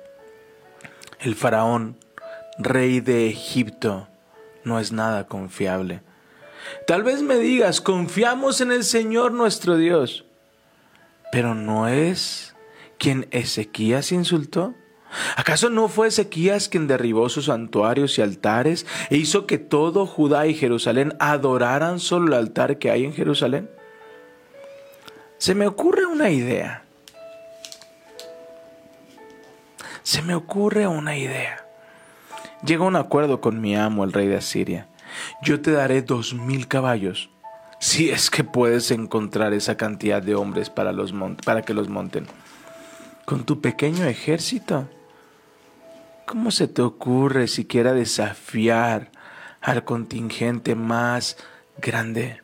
El 1.21 1.35
faraón, 1.35 1.97
rey 2.59 3.01
de 3.01 3.29
Egipto, 3.29 4.09
no 4.63 4.79
es 4.79 4.93
nada 4.93 5.27
confiable. 5.27 6.03
Tal 6.87 7.03
vez 7.03 7.23
me 7.23 7.37
digas, 7.37 7.81
confiamos 7.81 8.61
en 8.61 8.73
el 8.73 8.85
Señor 8.85 9.33
nuestro 9.33 9.77
Dios. 9.77 10.25
Pero 11.33 11.55
¿no 11.55 11.89
es 11.89 12.55
quien 12.99 13.27
Ezequías 13.31 14.13
insultó? 14.13 14.75
¿Acaso 15.37 15.71
no 15.71 15.89
fue 15.89 16.09
Ezequías 16.09 16.69
quien 16.69 16.87
derribó 16.87 17.29
sus 17.29 17.47
santuarios 17.47 18.19
y 18.19 18.23
altares 18.23 18.87
e 19.11 19.17
hizo 19.17 19.47
que 19.47 19.59
todo 19.59 20.07
Judá 20.07 20.47
y 20.47 20.55
Jerusalén 20.55 21.15
adoraran 21.21 22.01
solo 22.01 22.29
el 22.29 22.35
altar 22.35 22.79
que 22.79 22.91
hay 22.91 23.05
en 23.05 23.13
Jerusalén? 23.13 23.71
Se 25.45 25.55
me 25.55 25.67
ocurre 25.67 26.07
una 26.07 26.31
idea. 26.31 26.85
Se 30.03 30.23
me 30.23 30.35
ocurre 30.35 30.87
una 30.89 31.19
idea. 31.19 31.67
Llega 32.65 32.85
un 32.85 32.97
acuerdo 32.97 33.43
con 33.43 33.61
mi 33.61 33.77
amo, 33.77 34.05
el 34.05 34.15
rey 34.15 34.27
de 34.27 34.39
Asiria. 34.39 34.89
Yo 35.43 35.61
te 35.61 35.71
daré 35.73 36.01
dos 36.01 36.33
mil 36.33 36.67
caballos, 36.67 37.29
si 37.79 38.09
es 38.09 38.31
que 38.31 38.43
puedes 38.43 38.91
encontrar 38.91 39.53
esa 39.53 39.77
cantidad 39.77 40.23
de 40.23 40.35
hombres 40.35 40.71
para, 40.71 40.93
los 40.93 41.13
para 41.45 41.61
que 41.61 41.75
los 41.75 41.91
monten. 41.91 42.27
Con 43.27 43.45
tu 43.45 43.61
pequeño 43.61 44.07
ejército, 44.07 44.89
¿cómo 46.25 46.53
se 46.53 46.69
te 46.69 46.81
ocurre 46.81 47.49
siquiera 47.49 47.93
desafiar 47.93 49.11
al 49.61 49.85
contingente 49.85 50.75
más 50.75 51.37
grande? 51.77 52.44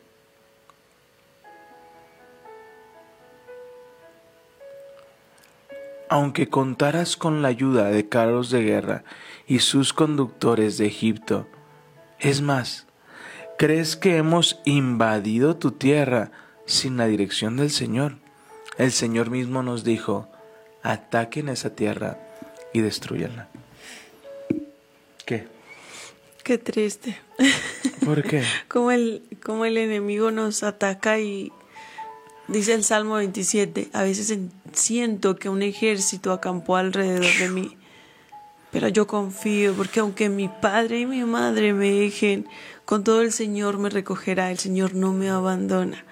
Aunque 6.11 6.49
contaras 6.49 7.15
con 7.15 7.41
la 7.41 7.47
ayuda 7.47 7.85
de 7.85 8.09
carros 8.09 8.49
de 8.49 8.61
guerra 8.61 9.05
y 9.47 9.59
sus 9.59 9.93
conductores 9.93 10.77
de 10.77 10.85
Egipto, 10.85 11.47
es 12.19 12.41
más, 12.41 12.85
¿crees 13.57 13.95
que 13.95 14.17
hemos 14.17 14.59
invadido 14.65 15.55
tu 15.55 15.71
tierra 15.71 16.31
sin 16.65 16.97
la 16.97 17.07
dirección 17.07 17.55
del 17.55 17.69
Señor? 17.69 18.17
El 18.77 18.91
Señor 18.91 19.29
mismo 19.29 19.63
nos 19.63 19.85
dijo, 19.85 20.27
ataquen 20.83 21.47
esa 21.47 21.75
tierra 21.75 22.17
y 22.73 22.81
destruyanla. 22.81 23.47
¿Qué? 25.25 25.47
Qué 26.43 26.57
triste. 26.57 27.21
¿Por 28.03 28.23
qué? 28.23 28.43
como 28.67 28.91
el, 28.91 29.23
como 29.41 29.63
el 29.63 29.77
enemigo 29.77 30.29
nos 30.29 30.63
ataca 30.63 31.19
y 31.19 31.53
dice 32.51 32.73
el 32.73 32.83
Salmo 32.83 33.15
27, 33.15 33.89
a 33.93 34.03
veces 34.03 34.37
siento 34.73 35.35
que 35.35 35.49
un 35.49 35.61
ejército 35.61 36.31
acampó 36.31 36.75
alrededor 36.75 37.33
de 37.39 37.49
mí 37.49 37.77
pero 38.71 38.87
yo 38.87 39.05
confío 39.05 39.73
porque 39.73 39.99
aunque 39.99 40.29
mi 40.29 40.47
padre 40.47 40.99
y 40.99 41.05
mi 41.05 41.23
madre 41.25 41.73
me 41.73 41.91
dejen, 41.91 42.47
con 42.85 43.03
todo 43.03 43.21
el 43.21 43.33
Señor 43.33 43.77
me 43.77 43.89
recogerá, 43.89 44.49
el 44.49 44.57
Señor 44.57 44.95
no 44.95 45.11
me 45.11 45.29
abandona. 45.29 46.05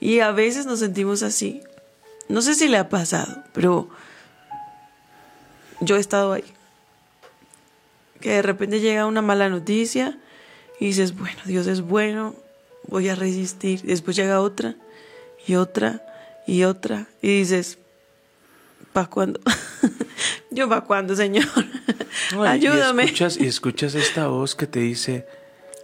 Y 0.00 0.18
a 0.20 0.32
veces 0.32 0.66
nos 0.66 0.80
sentimos 0.80 1.22
así. 1.22 1.62
No 2.28 2.42
sé 2.42 2.56
si 2.56 2.68
le 2.68 2.76
ha 2.76 2.88
pasado, 2.88 3.44
pero 3.52 3.88
yo 5.80 5.96
he 5.96 6.00
estado 6.00 6.32
ahí. 6.32 6.44
Que 8.20 8.30
de 8.30 8.42
repente 8.42 8.80
llega 8.80 9.06
una 9.06 9.22
mala 9.22 9.48
noticia 9.48 10.18
y 10.80 10.86
dices, 10.86 11.16
bueno, 11.16 11.38
Dios 11.44 11.68
es 11.68 11.82
bueno, 11.82 12.34
voy 12.88 13.08
a 13.08 13.14
resistir. 13.14 13.82
Después 13.82 14.16
llega 14.16 14.40
otra 14.40 14.74
y 15.46 15.54
otra 15.56 16.02
y 16.46 16.64
otra 16.64 17.06
y 17.22 17.38
dices, 17.38 17.78
¿para 18.92 19.08
cuándo? 19.08 19.40
Yo 20.50 20.68
para 20.68 20.82
cuándo, 20.82 21.14
Señor. 21.14 21.46
Ayúdame. 22.46 23.04
Y 23.04 23.06
escuchas, 23.06 23.36
y 23.38 23.46
escuchas 23.46 23.94
esta 23.94 24.28
voz 24.28 24.54
que 24.54 24.66
te 24.66 24.80
dice, 24.80 25.26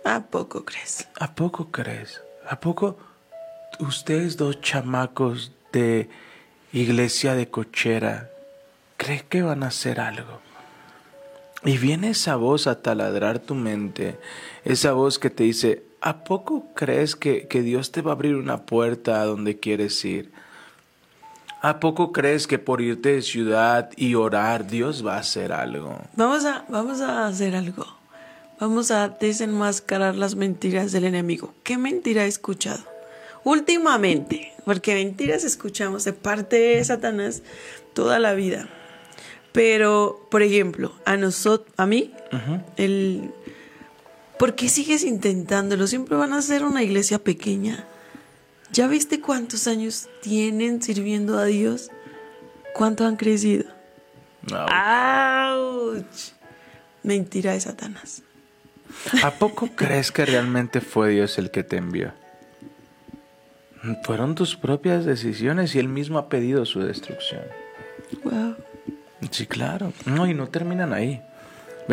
¿a 0.05 0.25
poco 0.27 0.65
crees? 0.65 1.09
¿A 1.19 1.35
poco 1.35 1.71
crees? 1.71 2.21
¿A 2.49 2.59
poco 2.61 2.99
ustedes 3.79 4.37
dos 4.37 4.61
chamacos 4.61 5.53
de 5.73 6.09
iglesia 6.73 7.35
de 7.35 7.49
cochera 7.49 8.31
creen 8.97 9.25
que 9.29 9.43
van 9.43 9.63
a 9.63 9.69
hacer 9.69 10.01
algo? 10.01 10.41
Y 11.65 11.79
viene 11.79 12.11
esa 12.11 12.37
voz 12.37 12.67
a 12.67 12.83
taladrar 12.83 13.39
tu 13.39 13.55
mente, 13.55 14.19
esa 14.65 14.93
voz 14.93 15.19
que 15.19 15.31
te 15.31 15.45
dice, 15.45 15.85
¿a 16.03 16.25
poco 16.25 16.67
crees 16.75 17.17
que, 17.17 17.47
que 17.47 17.63
Dios 17.63 17.93
te 17.93 18.03
va 18.03 18.11
a 18.11 18.15
abrir 18.15 18.35
una 18.35 18.67
puerta 18.67 19.23
a 19.23 19.25
donde 19.25 19.59
quieres 19.59 20.05
ir? 20.05 20.33
¿A 21.63 21.79
poco 21.79 22.13
crees 22.13 22.49
que 22.49 22.59
por 22.59 22.81
irte 22.81 23.15
de 23.15 23.23
ciudad 23.23 23.91
y 23.97 24.17
orar 24.17 24.67
Dios 24.67 25.07
va 25.07 25.15
a 25.15 25.21
hacer 25.21 25.53
algo? 25.53 25.97
Vamos 26.17 26.45
a, 26.45 26.65
vamos 26.69 27.01
a 27.01 27.29
hacer 27.29 27.55
algo. 27.55 27.87
Vamos 28.59 28.91
a 28.91 29.09
desenmascarar 29.09 30.17
las 30.17 30.35
mentiras 30.35 30.91
del 30.91 31.05
enemigo. 31.05 31.55
¿Qué 31.63 31.79
mentira 31.79 32.25
he 32.25 32.29
escuchado? 32.29 32.83
Últimamente, 33.45 34.53
porque 34.65 34.95
mentiras 34.95 35.45
escuchamos 35.45 36.05
de 36.05 36.13
parte 36.13 36.57
de 36.57 36.85
Satanás 36.85 37.43
toda 37.95 38.19
la 38.19 38.35
vida. 38.35 38.69
Pero, 39.53 40.27
por 40.31 40.43
ejemplo, 40.43 40.93
a 41.05 41.17
nosotros, 41.17 41.73
a 41.77 41.87
mí, 41.87 42.13
el, 42.77 43.33
¿por 44.43 44.57
qué 44.57 44.69
sigues 44.69 45.05
intentándolo? 45.05 45.87
Siempre 45.87 46.17
van 46.17 46.33
a 46.33 46.43
ser 46.43 46.65
una 46.65 46.83
iglesia 46.83 47.21
pequeña. 47.21 47.85
¿Ya 48.73 48.89
viste 48.89 49.21
cuántos 49.21 49.69
años 49.69 50.09
tienen 50.21 50.83
sirviendo 50.83 51.39
a 51.39 51.45
Dios? 51.45 51.93
¿Cuánto 52.75 53.07
han 53.07 53.15
crecido? 53.15 53.67
¡Auch! 54.51 56.33
Mentira 57.05 57.53
de 57.53 57.61
Satanás. 57.61 58.25
¿A 59.23 59.31
poco 59.31 59.69
crees 59.77 60.11
que 60.11 60.27
realmente 60.27 60.81
fue 60.81 61.11
Dios 61.11 61.39
el 61.39 61.53
que 61.53 61.63
te 61.63 61.77
envió? 61.77 62.13
Fueron 64.03 64.35
tus 64.35 64.57
propias 64.57 65.05
decisiones 65.05 65.77
y 65.77 65.79
él 65.79 65.87
mismo 65.87 66.19
ha 66.19 66.29
pedido 66.29 66.67
su 66.67 66.81
destrucción. 66.81 67.43
Wow. 68.25 68.57
Sí, 69.31 69.47
claro. 69.47 69.93
No, 70.05 70.27
y 70.27 70.35
no 70.35 70.49
terminan 70.49 70.93
ahí. 70.93 71.23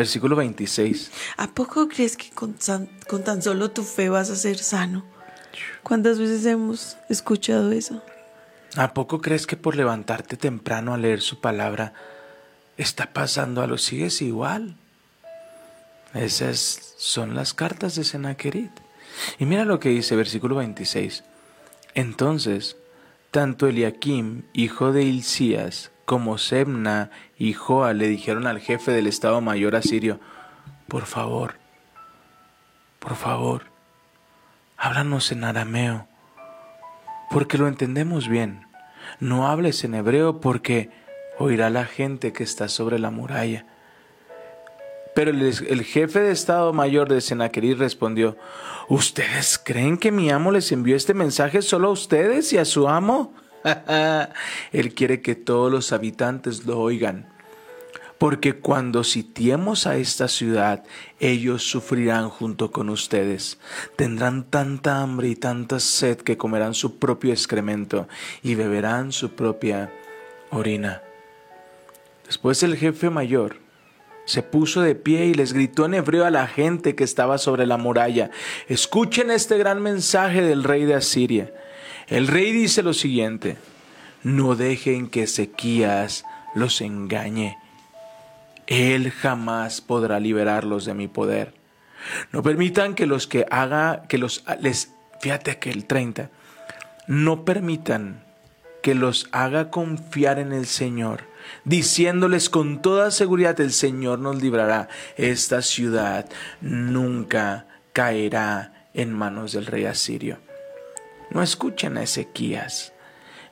Versículo 0.00 0.34
26. 0.34 1.10
¿A 1.36 1.48
poco 1.48 1.86
crees 1.86 2.16
que 2.16 2.30
con, 2.30 2.56
con 3.06 3.22
tan 3.22 3.42
solo 3.42 3.70
tu 3.70 3.82
fe 3.82 4.08
vas 4.08 4.30
a 4.30 4.34
ser 4.34 4.56
sano? 4.56 5.04
¿Cuántas 5.82 6.18
veces 6.18 6.46
hemos 6.46 6.96
escuchado 7.10 7.70
eso? 7.70 8.02
¿A 8.76 8.94
poco 8.94 9.20
crees 9.20 9.46
que 9.46 9.58
por 9.58 9.76
levantarte 9.76 10.38
temprano 10.38 10.94
a 10.94 10.96
leer 10.96 11.20
su 11.20 11.42
palabra 11.42 11.92
está 12.78 13.12
pasando 13.12 13.60
algo? 13.60 13.76
Sigues 13.76 14.22
igual. 14.22 14.74
Esas 16.14 16.94
son 16.96 17.34
las 17.34 17.52
cartas 17.52 17.94
de 17.94 18.04
Senaquerit. 18.04 18.72
Y 19.38 19.44
mira 19.44 19.66
lo 19.66 19.80
que 19.80 19.90
dice 19.90 20.16
versículo 20.16 20.56
26. 20.56 21.24
Entonces, 21.92 22.78
tanto 23.30 23.66
Eliakim, 23.66 24.44
hijo 24.54 24.92
de 24.94 25.02
Hilcías, 25.02 25.90
como 26.10 26.38
Sebna 26.38 27.12
y 27.38 27.52
Joa 27.52 27.92
le 27.92 28.08
dijeron 28.08 28.48
al 28.48 28.58
jefe 28.58 28.90
del 28.90 29.06
Estado 29.06 29.40
Mayor 29.40 29.76
asirio, 29.76 30.18
por 30.88 31.06
favor, 31.06 31.54
por 32.98 33.14
favor, 33.14 33.62
háblanos 34.76 35.30
en 35.30 35.44
arameo, 35.44 36.08
porque 37.30 37.58
lo 37.58 37.68
entendemos 37.68 38.26
bien. 38.26 38.66
No 39.20 39.46
hables 39.46 39.84
en 39.84 39.94
hebreo 39.94 40.40
porque 40.40 40.90
oirá 41.38 41.70
la 41.70 41.84
gente 41.84 42.32
que 42.32 42.42
está 42.42 42.66
sobre 42.66 42.98
la 42.98 43.12
muralla. 43.12 43.64
Pero 45.14 45.30
el, 45.30 45.84
jefe 45.84 46.18
de 46.18 46.32
Estado 46.32 46.72
Mayor 46.72 47.08
de 47.08 47.20
Senaquerí 47.20 47.74
respondió, 47.74 48.36
¿Ustedes 48.88 49.60
creen 49.64 49.96
que 49.96 50.10
mi 50.10 50.28
amo 50.28 50.50
les 50.50 50.72
envió 50.72 50.96
este 50.96 51.14
mensaje 51.14 51.62
solo 51.62 51.86
a 51.86 51.92
ustedes 51.92 52.52
y 52.52 52.58
a 52.58 52.64
su 52.64 52.88
amo? 52.88 53.32
Él 54.72 54.94
quiere 54.94 55.20
que 55.20 55.34
todos 55.34 55.70
los 55.70 55.92
habitantes 55.92 56.66
lo 56.66 56.78
oigan 56.78 57.26
porque 58.20 58.52
cuando 58.52 59.02
sitiemos 59.02 59.86
a 59.86 59.96
esta 59.96 60.28
ciudad, 60.28 60.84
ellos 61.20 61.62
sufrirán 61.62 62.28
junto 62.28 62.70
con 62.70 62.90
ustedes. 62.90 63.58
Tendrán 63.96 64.44
tanta 64.44 65.00
hambre 65.00 65.28
y 65.28 65.36
tanta 65.36 65.80
sed 65.80 66.18
que 66.18 66.36
comerán 66.36 66.74
su 66.74 66.98
propio 66.98 67.32
excremento 67.32 68.08
y 68.42 68.56
beberán 68.56 69.12
su 69.12 69.30
propia 69.30 69.90
orina. 70.50 71.00
Después 72.26 72.62
el 72.62 72.76
jefe 72.76 73.08
mayor 73.08 73.56
se 74.26 74.42
puso 74.42 74.82
de 74.82 74.94
pie 74.94 75.24
y 75.24 75.32
les 75.32 75.54
gritó 75.54 75.86
en 75.86 75.94
hebreo 75.94 76.26
a 76.26 76.30
la 76.30 76.46
gente 76.46 76.94
que 76.94 77.04
estaba 77.04 77.38
sobre 77.38 77.64
la 77.64 77.78
muralla, 77.78 78.30
escuchen 78.68 79.30
este 79.30 79.56
gran 79.56 79.80
mensaje 79.80 80.42
del 80.42 80.62
rey 80.62 80.84
de 80.84 80.94
Asiria. 80.94 81.54
El 82.10 82.26
rey 82.26 82.52
dice 82.52 82.82
lo 82.82 82.92
siguiente, 82.92 83.56
no 84.22 84.56
dejen 84.56 85.08
que 85.08 85.22
Ezequías 85.22 86.24
los 86.54 86.80
engañe 86.80 87.56
él 88.70 89.10
jamás 89.10 89.80
podrá 89.80 90.20
liberarlos 90.20 90.84
de 90.86 90.94
mi 90.94 91.08
poder. 91.08 91.52
No 92.32 92.42
permitan 92.42 92.94
que 92.94 93.04
los 93.04 93.26
que 93.26 93.44
haga, 93.50 94.04
que 94.08 94.16
los 94.16 94.44
les, 94.60 94.92
fíjate 95.20 95.58
que 95.58 95.70
el 95.70 95.84
30, 95.84 96.30
no 97.08 97.44
permitan 97.44 98.24
que 98.80 98.94
los 98.94 99.28
haga 99.32 99.70
confiar 99.70 100.38
en 100.38 100.52
el 100.52 100.66
Señor, 100.66 101.24
diciéndoles 101.64 102.48
con 102.48 102.80
toda 102.80 103.10
seguridad 103.10 103.60
el 103.60 103.72
Señor 103.72 104.20
nos 104.20 104.40
librará. 104.40 104.88
Esta 105.16 105.62
ciudad 105.62 106.26
nunca 106.60 107.66
caerá 107.92 108.86
en 108.94 109.12
manos 109.12 109.52
del 109.52 109.66
rey 109.66 109.84
asirio. 109.84 110.38
No 111.30 111.42
escuchen 111.42 111.96
a 111.96 112.02
Ezequías. 112.02 112.92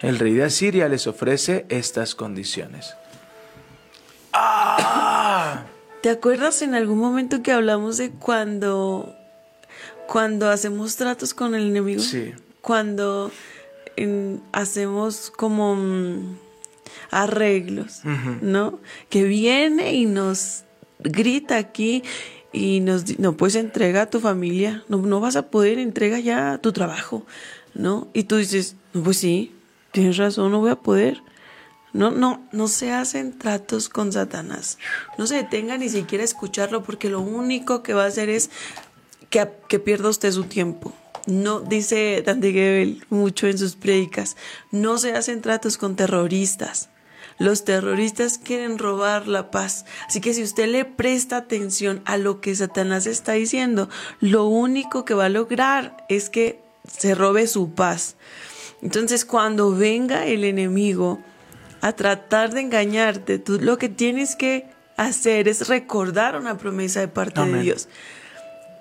El 0.01 0.19
rey 0.19 0.35
de 0.35 0.45
Asiria 0.45 0.89
les 0.89 1.07
ofrece 1.07 1.67
estas 1.69 2.15
condiciones. 2.15 2.95
¡Ah! 4.33 5.65
¿Te 6.03 6.11
acuerdas 6.11 6.63
en 6.63 6.75
algún 6.75 6.99
momento 6.99 7.43
que 7.43 7.53
hablamos 7.53 7.97
de 7.97 8.11
cuando 8.11 9.15
cuando 10.07 10.49
hacemos 10.49 10.97
tratos 10.97 11.35
con 11.35 11.55
el 11.55 11.67
enemigo? 11.69 12.01
Sí. 12.03 12.33
Cuando 12.61 13.31
en- 13.97 14.41
hacemos 14.53 15.31
como 15.37 15.75
mm, 15.75 16.39
arreglos, 17.11 18.03
¿no? 18.41 18.79
Que 19.09 19.25
viene 19.25 19.95
y 19.95 20.07
nos 20.07 20.65
grita 21.01 21.57
aquí 21.57 22.03
y 22.53 22.81
nos 22.81 23.19
no 23.19 23.37
pues 23.37 23.55
entrega 23.57 24.03
a 24.03 24.11
tu 24.11 24.21
familia, 24.21 24.85
no, 24.89 24.99
no 24.99 25.21
vas 25.21 25.37
a 25.37 25.51
poder, 25.51 25.79
entrega 25.79 26.19
ya 26.21 26.59
tu 26.59 26.73
trabajo, 26.73 27.27
¿no? 27.79 28.09
Y 28.13 28.25
tú 28.25 28.37
dices, 28.37 28.77
"No, 28.93 29.03
pues 29.03 29.17
sí, 29.17 29.55
tienes 29.93 30.19
razón, 30.19 30.53
no 30.53 30.61
voy 30.61 30.71
a 30.71 30.77
poder. 30.77 31.23
No, 31.95 32.11
no, 32.11 32.47
no 32.53 32.69
se 32.69 32.93
hacen 32.93 33.39
tratos 33.39 33.89
con 33.89 34.13
Satanás. 34.13 34.79
No 35.17 35.27
se 35.27 35.37
detenga 35.37 35.79
ni 35.79 35.89
siquiera 35.89 36.23
a 36.23 36.27
escucharlo 36.27 36.83
porque 36.83 37.09
lo 37.09 37.21
único 37.21 37.83
que 37.83 37.95
va 37.95 38.05
a 38.05 38.09
hacer 38.09 38.29
es 38.29 38.51
que, 39.31 39.49
que 39.69 39.79
pierda 39.79 40.11
usted 40.11 40.31
su 40.33 40.45
tiempo. 40.45 40.93
No, 41.27 41.61
dice 41.61 42.23
Dante 42.25 42.53
Gebel 42.53 43.05
mucho 43.11 43.47
en 43.47 43.59
sus 43.59 43.77
prédicas, 43.77 44.37
no 44.71 44.99
se 44.99 45.13
hacen 45.13 45.43
tratos 45.43 45.77
con 45.77 45.97
terroristas. 45.97 46.91
Los 47.39 47.65
terroristas 47.65 48.39
quieren 48.39 48.79
robar 48.79 49.29
la 49.29 49.51
paz. 49.51 49.85
Así 50.09 50.21
que 50.21 50.35
si 50.35 50.43
usted 50.43 50.69
le 50.69 50.85
presta 50.85 51.37
atención 51.37 52.03
a 52.05 52.17
lo 52.17 52.41
que 52.41 52.55
Satanás 52.55 53.07
está 53.07 53.33
diciendo, 53.33 53.89
lo 54.21 54.47
único 54.47 55.05
que 55.05 55.15
va 55.15 55.27
a 55.27 55.31
lograr 55.31 56.05
es 56.09 56.31
que 56.31 56.68
se 56.91 57.15
robe 57.15 57.47
su 57.47 57.73
paz. 57.75 58.17
Entonces, 58.83 59.25
cuando 59.25 59.73
venga 59.73 60.27
el 60.27 60.45
enemigo 60.45 61.21
a 61.81 61.93
tratar 61.93 62.53
de 62.53 62.61
engañarte, 62.61 63.39
tú 63.39 63.59
lo 63.61 63.79
que 63.79 63.89
tienes 63.89 64.37
que 64.37 64.67
hacer 64.97 65.49
es 65.49 65.69
recordar 65.69 66.37
una 66.37 66.59
promesa 66.59 67.01
de 67.01 67.09
parte 67.09 67.41
de. 67.45 67.61
Dios. 67.61 67.89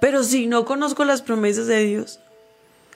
Pero 0.02 0.24
si 0.24 0.48
no 0.48 0.66
conozco 0.66 1.06
las 1.06 1.22
promesas 1.22 1.68
de 1.68 1.84
Dios, 1.84 2.20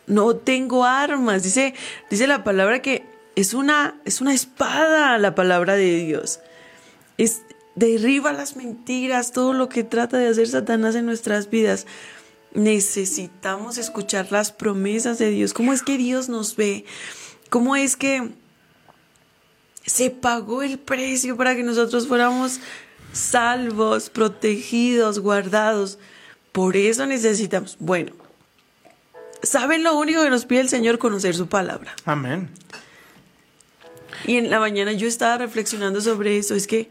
no 0.08 0.36
tengo 0.36 0.86
armas. 0.86 1.44
Dice, 1.44 1.74
dice 2.10 2.28
la 2.28 2.44
palabra 2.44 2.82
que 2.82 3.04
es 3.36 3.54
una, 3.54 4.00
es 4.06 4.22
una 4.22 4.34
espada 4.34 5.18
la 5.18 5.36
palabra 5.36 5.76
de 5.76 6.04
Dios. 6.04 6.40
Es, 7.18 7.42
derriba 7.76 8.34
las 8.34 8.56
mentiras, 8.56 9.32
todo 9.32 9.54
lo 9.54 9.70
que 9.70 9.84
trata 9.84 10.18
de 10.18 10.28
hacer 10.28 10.48
Satanás 10.48 10.96
en 10.96 11.06
nuestras 11.06 11.50
vidas. 11.50 11.88
Necesitamos 12.54 13.78
escuchar 13.78 14.32
las 14.32 14.52
promesas 14.52 15.18
de 15.20 15.30
Dios. 15.30 15.54
¿Cómo 15.54 15.74
es 15.74 15.84
que 15.84 15.98
Dios 15.98 16.28
nos 16.30 16.56
ve? 16.56 16.86
¿Cómo 17.50 17.76
es 17.76 17.96
que 17.96 18.30
se 19.86 20.10
pagó 20.10 20.62
el 20.62 20.78
precio 20.78 21.38
para 21.38 21.56
que 21.56 21.64
nosotros 21.64 22.08
fuéramos 22.08 22.60
salvos, 23.14 24.10
protegidos, 24.10 25.20
guardados? 25.20 25.98
Por 26.52 26.76
eso 26.76 27.06
necesitamos, 27.06 27.78
bueno, 27.80 28.12
¿saben 29.42 29.84
lo 29.84 29.98
único 29.98 30.22
que 30.24 30.30
nos 30.30 30.46
pide 30.46 30.62
el 30.62 30.70
Señor? 30.70 30.98
Conocer 30.98 31.36
su 31.36 31.48
palabra. 31.48 31.96
Amén. 32.06 32.50
Y 34.26 34.36
en 34.36 34.50
la 34.50 34.60
mañana 34.60 34.92
yo 34.92 35.08
estaba 35.08 35.38
reflexionando 35.38 36.02
sobre 36.02 36.38
eso, 36.38 36.54
es 36.56 36.68
que 36.68 36.90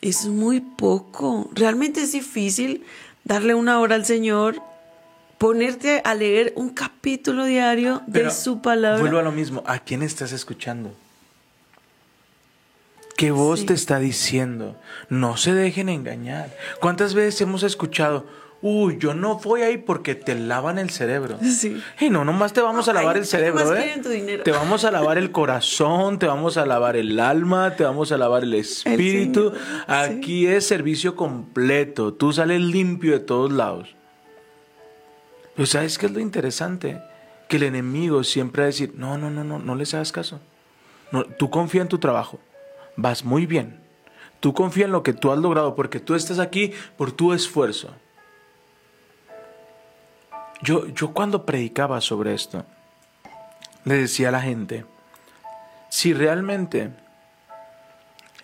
es 0.00 0.26
muy 0.26 0.60
poco, 0.60 1.50
realmente 1.54 2.02
es 2.02 2.12
difícil 2.12 2.84
darle 3.24 3.54
una 3.54 3.80
hora 3.80 3.94
al 3.94 4.04
Señor, 4.04 4.60
ponerte 5.38 6.00
a 6.04 6.14
leer 6.14 6.52
un 6.56 6.70
capítulo 6.70 7.44
diario 7.44 8.02
de 8.06 8.30
su 8.30 8.60
palabra. 8.62 9.00
Vuelvo 9.00 9.18
a 9.18 9.22
lo 9.22 9.32
mismo. 9.32 9.62
¿A 9.66 9.78
quién 9.78 10.02
estás 10.02 10.32
escuchando? 10.32 10.94
¿Qué 13.16 13.30
voz 13.30 13.60
Sí. 13.60 13.66
te 13.66 13.74
está 13.74 13.98
diciendo? 13.98 14.76
No 15.08 15.36
se 15.36 15.54
dejen 15.54 15.88
engañar. 15.88 16.50
¿Cuántas 16.80 17.14
veces 17.14 17.40
hemos 17.42 17.62
escuchado? 17.62 18.26
Uy, 18.66 18.96
yo 18.98 19.12
no 19.12 19.38
voy 19.40 19.60
ahí 19.60 19.76
porque 19.76 20.14
te 20.14 20.34
lavan 20.34 20.78
el 20.78 20.88
cerebro. 20.88 21.36
Sí. 21.44 21.82
Y 22.00 22.08
no, 22.08 22.24
nomás 22.24 22.54
te 22.54 22.62
vamos 22.62 22.88
a 22.88 22.94
lavar 22.94 23.16
ay, 23.16 23.20
el 23.20 23.26
cerebro, 23.26 23.76
¿eh? 23.76 24.00
tu 24.02 24.08
dinero. 24.08 24.42
Te 24.42 24.52
vamos 24.52 24.86
a 24.86 24.90
lavar 24.90 25.18
el 25.18 25.30
corazón, 25.32 26.18
te 26.18 26.26
vamos 26.26 26.56
a 26.56 26.64
lavar 26.64 26.96
el 26.96 27.20
alma, 27.20 27.76
te 27.76 27.84
vamos 27.84 28.10
a 28.10 28.16
lavar 28.16 28.42
el 28.42 28.54
espíritu. 28.54 29.52
Sí. 29.52 29.58
Aquí 29.86 30.46
es 30.46 30.66
servicio 30.66 31.14
completo. 31.14 32.14
Tú 32.14 32.32
sales 32.32 32.62
limpio 32.62 33.12
de 33.12 33.20
todos 33.20 33.52
lados. 33.52 33.94
Pero 35.54 35.66
¿sabes 35.66 35.98
qué 35.98 36.06
es 36.06 36.12
lo 36.12 36.20
interesante? 36.20 37.02
Que 37.50 37.56
el 37.56 37.64
enemigo 37.64 38.24
siempre 38.24 38.62
va 38.62 38.64
a 38.64 38.68
decir, 38.68 38.94
no, 38.96 39.18
no, 39.18 39.28
no, 39.28 39.44
no, 39.44 39.58
no 39.58 39.74
les 39.74 39.92
hagas 39.92 40.10
caso. 40.10 40.40
No, 41.12 41.24
tú 41.24 41.50
confía 41.50 41.82
en 41.82 41.88
tu 41.88 41.98
trabajo. 41.98 42.40
Vas 42.96 43.26
muy 43.26 43.44
bien. 43.44 43.78
Tú 44.40 44.54
confía 44.54 44.86
en 44.86 44.92
lo 44.92 45.02
que 45.02 45.12
tú 45.12 45.30
has 45.30 45.38
logrado 45.38 45.74
porque 45.74 46.00
tú 46.00 46.14
estás 46.14 46.38
aquí 46.38 46.72
por 46.96 47.12
tu 47.12 47.34
esfuerzo. 47.34 47.94
Yo, 50.64 50.86
yo 50.88 51.12
cuando 51.12 51.44
predicaba 51.44 52.00
sobre 52.00 52.32
esto, 52.32 52.64
le 53.84 53.96
decía 53.96 54.30
a 54.30 54.32
la 54.32 54.40
gente, 54.40 54.86
si 55.90 56.14
realmente 56.14 56.88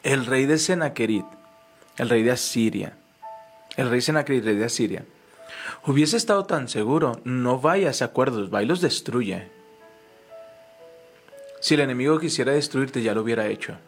el 0.03 0.27
rey 0.27 0.45
de 0.45 0.59
Sennacherit, 0.59 1.25
el 1.97 2.11
rey 2.11 2.23
de 2.23 2.33
Asiria, 2.33 2.93
el 3.77 3.89
rey 3.89 4.03
Sennacherib, 4.03 4.45
rey 4.45 4.57
de 4.57 4.67
Asiria, 4.67 5.05
hubiese 5.87 6.19
estado 6.19 6.45
tan 6.45 6.69
seguro, 6.69 7.23
no 7.25 7.59
vaya 7.59 7.91
a 7.91 8.05
acuerdos, 8.05 8.53
va 8.53 8.63
y 8.63 8.67
los 8.67 8.83
destruye. 8.83 9.49
Si 11.63 11.73
el 11.73 11.81
enemigo 11.81 12.19
quisiera 12.19 12.53
destruirte, 12.53 13.03
ya 13.03 13.15
lo 13.15 13.23
hubiera 13.23 13.47
hecho, 13.47 13.79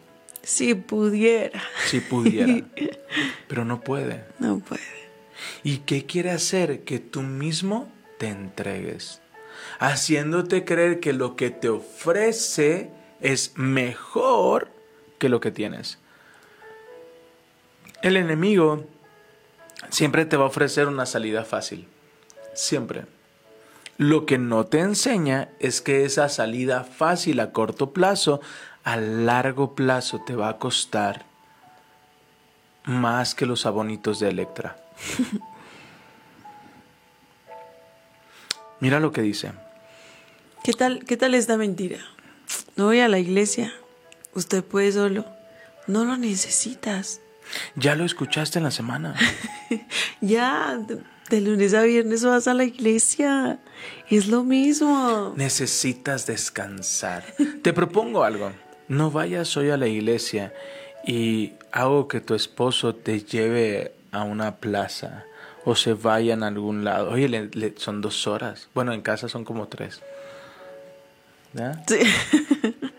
Si 0.41 0.73
pudiera, 0.73 1.61
si 1.85 1.99
pudiera, 1.99 2.65
pero 3.47 3.63
no 3.63 3.81
puede. 3.81 4.25
no 4.39 4.57
puede. 4.57 4.81
¿Y 5.63 5.79
qué 5.79 6.07
quiere 6.07 6.31
hacer? 6.31 6.83
Que 6.83 6.97
tú 6.97 7.21
mismo 7.21 7.91
te 8.23 8.29
entregues, 8.29 9.19
haciéndote 9.79 10.63
creer 10.63 11.01
que 11.01 11.11
lo 11.11 11.35
que 11.35 11.49
te 11.49 11.67
ofrece 11.67 12.89
es 13.19 13.51
mejor 13.57 14.71
que 15.17 15.27
lo 15.27 15.41
que 15.41 15.51
tienes. 15.51 15.99
El 18.01 18.15
enemigo 18.15 18.85
siempre 19.89 20.23
te 20.23 20.37
va 20.37 20.45
a 20.45 20.47
ofrecer 20.47 20.87
una 20.87 21.05
salida 21.05 21.43
fácil, 21.43 21.85
siempre. 22.53 23.07
Lo 23.97 24.25
que 24.25 24.37
no 24.37 24.67
te 24.67 24.79
enseña 24.79 25.49
es 25.59 25.81
que 25.81 26.05
esa 26.05 26.29
salida 26.29 26.85
fácil 26.85 27.41
a 27.41 27.51
corto 27.51 27.91
plazo, 27.91 28.39
a 28.85 28.95
largo 28.95 29.75
plazo 29.75 30.21
te 30.25 30.33
va 30.33 30.47
a 30.47 30.59
costar 30.59 31.25
más 32.85 33.35
que 33.35 33.45
los 33.45 33.65
abonitos 33.65 34.21
de 34.21 34.29
Electra. 34.29 34.77
Mira 38.83 38.99
lo 38.99 39.13
que 39.13 39.21
dice. 39.21 39.53
¿Qué 40.61 40.73
tal, 40.73 41.05
¿Qué 41.05 41.15
tal 41.15 41.35
esta 41.35 41.55
mentira? 41.55 41.99
No 42.75 42.87
voy 42.87 42.99
a 42.99 43.07
la 43.07 43.17
iglesia. 43.17 43.73
Usted 44.33 44.61
puede 44.61 44.91
solo. 44.91 45.25
No 45.87 46.03
lo 46.03 46.17
necesitas. 46.17 47.21
Ya 47.77 47.95
lo 47.95 48.03
escuchaste 48.03 48.59
en 48.59 48.65
la 48.65 48.71
semana. 48.71 49.15
Ya, 50.19 50.77
de, 50.85 50.99
de 51.29 51.39
lunes 51.39 51.73
a 51.73 51.83
viernes 51.83 52.25
vas 52.25 52.49
a 52.49 52.53
la 52.53 52.65
iglesia. 52.65 53.61
Es 54.09 54.27
lo 54.27 54.43
mismo. 54.43 55.33
Necesitas 55.37 56.25
descansar. 56.25 57.23
Te 57.61 57.71
propongo 57.71 58.25
algo. 58.25 58.51
No 58.89 59.11
vayas 59.11 59.55
hoy 59.55 59.69
a 59.69 59.77
la 59.77 59.87
iglesia 59.87 60.53
y 61.07 61.53
hago 61.71 62.09
que 62.09 62.19
tu 62.19 62.35
esposo 62.35 62.95
te 62.95 63.21
lleve 63.21 63.93
a 64.11 64.23
una 64.23 64.57
plaza 64.57 65.23
o 65.65 65.75
se 65.75 65.93
vayan 65.93 66.43
a 66.43 66.47
algún 66.47 66.83
lado. 66.83 67.09
Oye, 67.11 67.29
le- 67.29 67.47
le- 67.53 67.73
son 67.77 68.01
dos 68.01 68.27
horas. 68.27 68.67
Bueno, 68.73 68.93
en 68.93 69.01
casa 69.01 69.29
son 69.29 69.45
como 69.45 69.67
tres. 69.67 70.01
¿Ya? 71.53 71.83
Sí. 71.87 71.99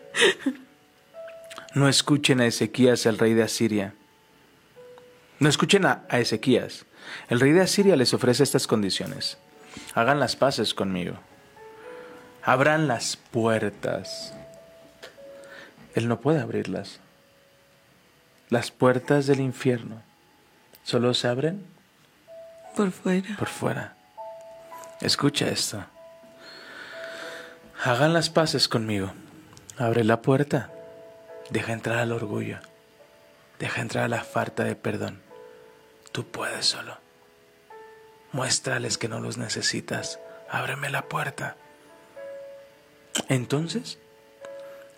No 1.74 1.88
escuchen 1.88 2.40
a 2.40 2.46
Ezequías, 2.46 3.04
el 3.06 3.18
rey 3.18 3.34
de 3.34 3.42
Asiria. 3.42 3.94
No 5.40 5.48
escuchen 5.48 5.84
a, 5.86 6.04
a 6.08 6.20
Ezequías. 6.20 6.84
El 7.28 7.40
rey 7.40 7.50
de 7.50 7.62
Asiria 7.62 7.96
les 7.96 8.14
ofrece 8.14 8.44
estas 8.44 8.68
condiciones. 8.68 9.38
Hagan 9.94 10.20
las 10.20 10.36
paces 10.36 10.72
conmigo. 10.72 11.16
Abran 12.44 12.86
las 12.86 13.16
puertas. 13.16 14.32
Él 15.96 16.06
no 16.06 16.20
puede 16.20 16.40
abrirlas. 16.40 17.00
Las 18.50 18.70
puertas 18.70 19.26
del 19.26 19.40
infierno 19.40 20.00
solo 20.84 21.12
se 21.12 21.26
abren 21.26 21.66
Por 22.76 22.90
fuera. 22.90 23.36
por 23.38 23.48
fuera. 23.48 23.96
Escucha 25.00 25.48
esto. 25.48 25.84
Hagan 27.84 28.12
las 28.12 28.30
paces 28.30 28.68
conmigo. 28.68 29.12
Abre 29.78 30.04
la 30.04 30.22
puerta. 30.22 30.70
Deja 31.50 31.72
entrar 31.72 31.98
al 31.98 32.12
orgullo. 32.12 32.58
Deja 33.58 33.80
entrar 33.80 34.04
a 34.04 34.08
la 34.08 34.24
falta 34.24 34.64
de 34.64 34.74
perdón. 34.76 35.20
Tú 36.12 36.24
puedes 36.26 36.66
solo. 36.66 36.98
Muéstrales 38.32 38.98
que 38.98 39.08
no 39.08 39.20
los 39.20 39.38
necesitas. 39.38 40.18
ábreme 40.50 40.90
la 40.90 41.08
puerta. 41.08 41.56
Entonces, 43.28 43.98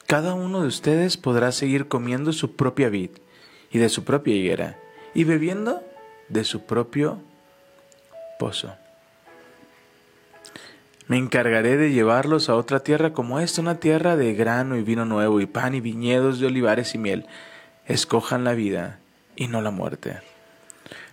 cada 0.07 0.35
uno 0.35 0.62
de 0.62 0.69
ustedes 0.69 1.17
podrá 1.17 1.53
seguir 1.53 1.89
comiendo 1.89 2.33
su 2.33 2.57
propia 2.57 2.89
vid 2.89 3.11
y 3.71 3.79
de 3.79 3.89
su 3.89 4.05
propia 4.05 4.35
higuera 4.35 4.79
y 5.15 5.25
bebiendo 5.25 5.83
de 6.29 6.45
su 6.45 6.65
propio 6.65 7.21
pozo. 8.38 8.75
Me 11.09 11.16
encargaré 11.18 11.77
de 11.77 11.92
llevarlos 11.92 12.49
a 12.49 12.57
otra 12.57 12.81
tierra 12.81 13.12
como 13.12 13.38
esta, 13.38 13.61
una 13.61 13.79
tierra 13.79 14.16
de 14.16 14.35
grano 14.35 14.77
y 14.77 14.83
vino 14.83 15.05
nuevo 15.05 15.40
y 15.40 15.46
pan 15.46 15.75
y 15.75 15.81
viñedos 15.81 16.40
de 16.40 16.46
olivares 16.46 16.94
y 16.94 16.99
miel. 16.99 17.27
Escojan 17.87 18.42
la 18.42 18.55
vida 18.55 18.99
y 19.37 19.46
no 19.46 19.61
la 19.61 19.70
muerte. 19.70 20.18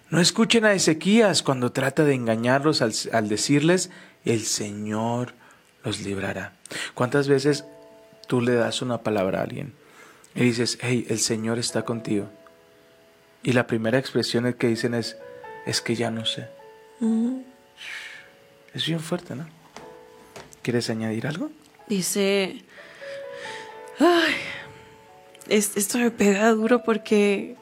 No 0.09 0.19
escuchen 0.19 0.65
a 0.65 0.73
Ezequías 0.73 1.43
cuando 1.43 1.71
trata 1.71 2.05
de 2.05 2.15
engañarlos 2.15 2.81
al, 2.81 2.93
al 3.12 3.29
decirles, 3.29 3.91
el 4.25 4.41
Señor 4.41 5.33
los 5.83 6.01
librará. 6.01 6.53
¿Cuántas 6.95 7.27
veces 7.27 7.65
tú 8.27 8.41
le 8.41 8.55
das 8.55 8.81
una 8.81 8.99
palabra 8.99 9.39
a 9.39 9.43
alguien 9.43 9.73
y 10.33 10.41
dices, 10.41 10.79
hey, 10.81 11.05
el 11.09 11.19
Señor 11.19 11.59
está 11.59 11.83
contigo? 11.83 12.29
Y 13.43 13.53
la 13.53 13.67
primera 13.67 13.99
expresión 13.99 14.51
que 14.53 14.67
dicen 14.67 14.93
es, 14.93 15.17
es 15.65 15.81
que 15.81 15.95
ya 15.95 16.09
no 16.09 16.25
sé. 16.25 16.47
Es 18.73 18.85
bien 18.85 18.99
fuerte, 18.99 19.35
¿no? 19.35 19.47
¿Quieres 20.61 20.89
añadir 20.89 21.27
algo? 21.27 21.51
Dice, 21.87 22.63
ay, 23.99 24.33
es- 25.47 25.75
esto 25.75 25.97
me 25.97 26.09
pega 26.11 26.49
duro 26.51 26.83
porque 26.83 27.55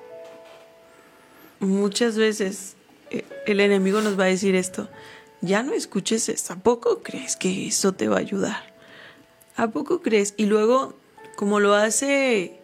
muchas 1.60 2.15
veces 2.17 2.75
eh, 3.10 3.25
el 3.47 3.60
enemigo 3.60 4.01
nos 4.01 4.19
va 4.19 4.25
a 4.25 4.27
decir 4.27 4.56
esto, 4.56 4.89
ya 5.41 5.63
no 5.63 5.73
escuches 5.73 6.30
esto, 6.30 6.54
¿a 6.54 6.58
poco 6.58 7.01
crees 7.01 7.36
que 7.36 7.67
eso 7.67 7.93
te 7.93 8.08
va 8.08 8.17
a 8.17 8.19
ayudar? 8.19 8.71
¿A 9.58 9.67
poco 9.67 10.01
crees? 10.01 10.34
Y 10.38 10.45
luego, 10.45 10.95
como 11.36 11.60
lo 11.60 11.73
hace 11.73 12.61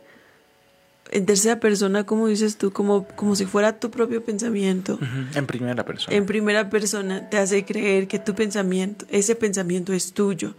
en 1.12 1.26
tercera 1.26 1.60
persona, 1.60 2.06
como 2.06 2.28
dices 2.28 2.58
tú, 2.58 2.72
como, 2.72 3.08
como 3.08 3.36
si 3.36 3.46
fuera 3.46 3.80
tu 3.80 3.90
propio 3.92 4.24
pensamiento 4.24 5.00
En 5.36 5.46
primera 5.46 5.86
persona. 5.86 6.16
en 6.16 6.26
primera 6.26 6.70
persona 6.70 7.30
te 7.30 7.38
hace 7.38 7.66
creer 7.66 8.08
que 8.08 8.20
tu 8.20 8.36
pensamiento, 8.36 9.06
ese 9.10 9.36
pensamiento 9.36 9.94
es 9.94 10.14
tuyo. 10.14 10.56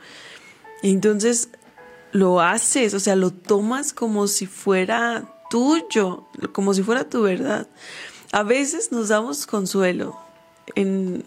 Entonces 0.82 1.50
lo 2.12 2.40
haces, 2.40 2.94
o 2.94 3.00
sea, 3.00 3.16
lo 3.16 3.30
tomas 3.30 3.92
como 3.92 4.26
si 4.26 4.46
fuera 4.46 5.34
tuyo, 5.50 6.26
como 6.52 6.74
si 6.74 6.82
fuera 6.82 7.08
tu 7.08 7.22
verdad. 7.22 7.66
A 8.32 8.42
veces 8.42 8.92
nos 8.92 9.08
damos 9.08 9.46
consuelo 9.46 10.18
en, 10.74 11.24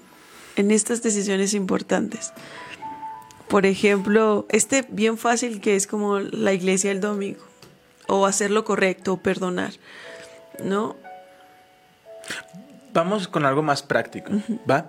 en 0.55 0.71
estas 0.71 1.01
decisiones 1.01 1.53
importantes. 1.53 2.33
Por 3.47 3.65
ejemplo, 3.65 4.45
este 4.49 4.85
bien 4.89 5.17
fácil 5.17 5.59
que 5.59 5.75
es 5.75 5.85
como 5.85 6.19
la 6.19 6.53
iglesia 6.53 6.91
el 6.91 7.01
domingo, 7.01 7.41
o 8.07 8.25
hacer 8.25 8.51
lo 8.51 8.63
correcto, 8.63 9.13
o 9.13 9.17
perdonar, 9.17 9.73
¿no? 10.63 10.95
Vamos 12.93 13.27
con 13.27 13.45
algo 13.45 13.61
más 13.63 13.83
práctico, 13.83 14.31
¿va? 14.69 14.87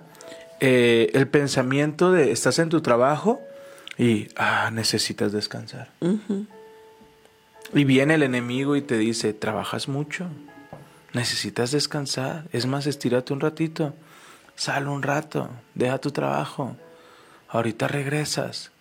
Eh, 0.59 1.11
el 1.13 1.27
pensamiento 1.27 2.11
de 2.11 2.31
estás 2.31 2.59
en 2.59 2.69
tu 2.69 2.81
trabajo 2.81 3.41
y 3.97 4.29
ah, 4.35 4.69
necesitas 4.71 5.31
descansar. 5.31 5.89
Y 7.73 7.83
viene 7.85 8.15
el 8.15 8.23
enemigo 8.23 8.75
y 8.75 8.81
te 8.81 8.97
dice, 8.97 9.33
trabajas 9.33 9.87
mucho, 9.87 10.27
necesitas 11.13 11.71
descansar. 11.71 12.47
Es 12.51 12.65
más, 12.65 12.87
estírate 12.87 13.33
un 13.33 13.39
ratito, 13.39 13.93
sal 14.55 14.87
un 14.87 15.01
rato, 15.01 15.49
deja 15.73 15.97
tu 15.99 16.11
trabajo, 16.11 16.75
ahorita 17.49 17.87
regresas. 17.87 18.71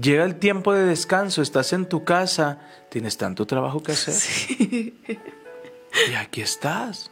Llega 0.00 0.24
el 0.24 0.36
tiempo 0.36 0.72
de 0.72 0.84
descanso, 0.84 1.42
estás 1.42 1.72
en 1.72 1.86
tu 1.86 2.04
casa, 2.04 2.60
tienes 2.90 3.18
tanto 3.18 3.46
trabajo 3.46 3.82
que 3.82 3.92
hacer. 3.92 4.14
Y 6.08 6.14
aquí 6.14 6.40
estás. 6.40 7.10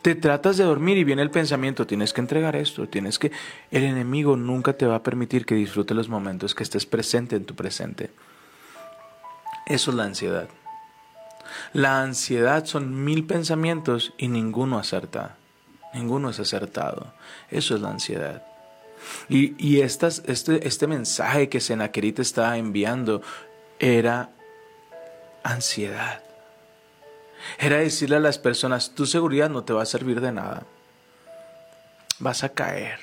Te 0.00 0.14
tratas 0.14 0.56
de 0.56 0.64
dormir 0.64 0.96
y 0.96 1.04
viene 1.04 1.22
el 1.22 1.30
pensamiento, 1.30 1.86
tienes 1.86 2.12
que 2.12 2.20
entregar 2.20 2.56
esto, 2.56 2.88
tienes 2.88 3.18
que... 3.18 3.32
El 3.70 3.84
enemigo 3.84 4.36
nunca 4.36 4.72
te 4.72 4.86
va 4.86 4.96
a 4.96 5.02
permitir 5.02 5.44
que 5.44 5.56
disfrutes 5.56 5.96
los 5.96 6.08
momentos, 6.08 6.54
que 6.54 6.62
estés 6.62 6.86
presente 6.86 7.36
en 7.36 7.44
tu 7.44 7.54
presente. 7.54 8.10
Eso 9.66 9.90
es 9.90 9.96
la 9.96 10.04
ansiedad. 10.04 10.48
La 11.72 12.00
ansiedad 12.00 12.64
son 12.64 13.04
mil 13.04 13.26
pensamientos 13.26 14.14
y 14.16 14.28
ninguno 14.28 14.78
acerta. 14.78 15.36
Ninguno 15.92 16.30
es 16.30 16.40
acertado. 16.40 17.12
Eso 17.50 17.74
es 17.74 17.80
la 17.80 17.90
ansiedad. 17.90 18.47
Y, 19.28 19.54
y 19.58 19.80
estas, 19.80 20.22
este, 20.26 20.66
este 20.66 20.86
mensaje 20.86 21.48
que 21.48 21.60
Senaquerit 21.60 22.18
estaba 22.18 22.56
enviando 22.58 23.22
era 23.78 24.30
ansiedad. 25.42 26.22
Era 27.58 27.78
decirle 27.78 28.16
a 28.16 28.20
las 28.20 28.38
personas, 28.38 28.94
tu 28.94 29.06
seguridad 29.06 29.48
no 29.48 29.64
te 29.64 29.72
va 29.72 29.82
a 29.82 29.86
servir 29.86 30.20
de 30.20 30.32
nada. 30.32 30.64
Vas 32.18 32.42
a 32.44 32.48
caer. 32.50 32.98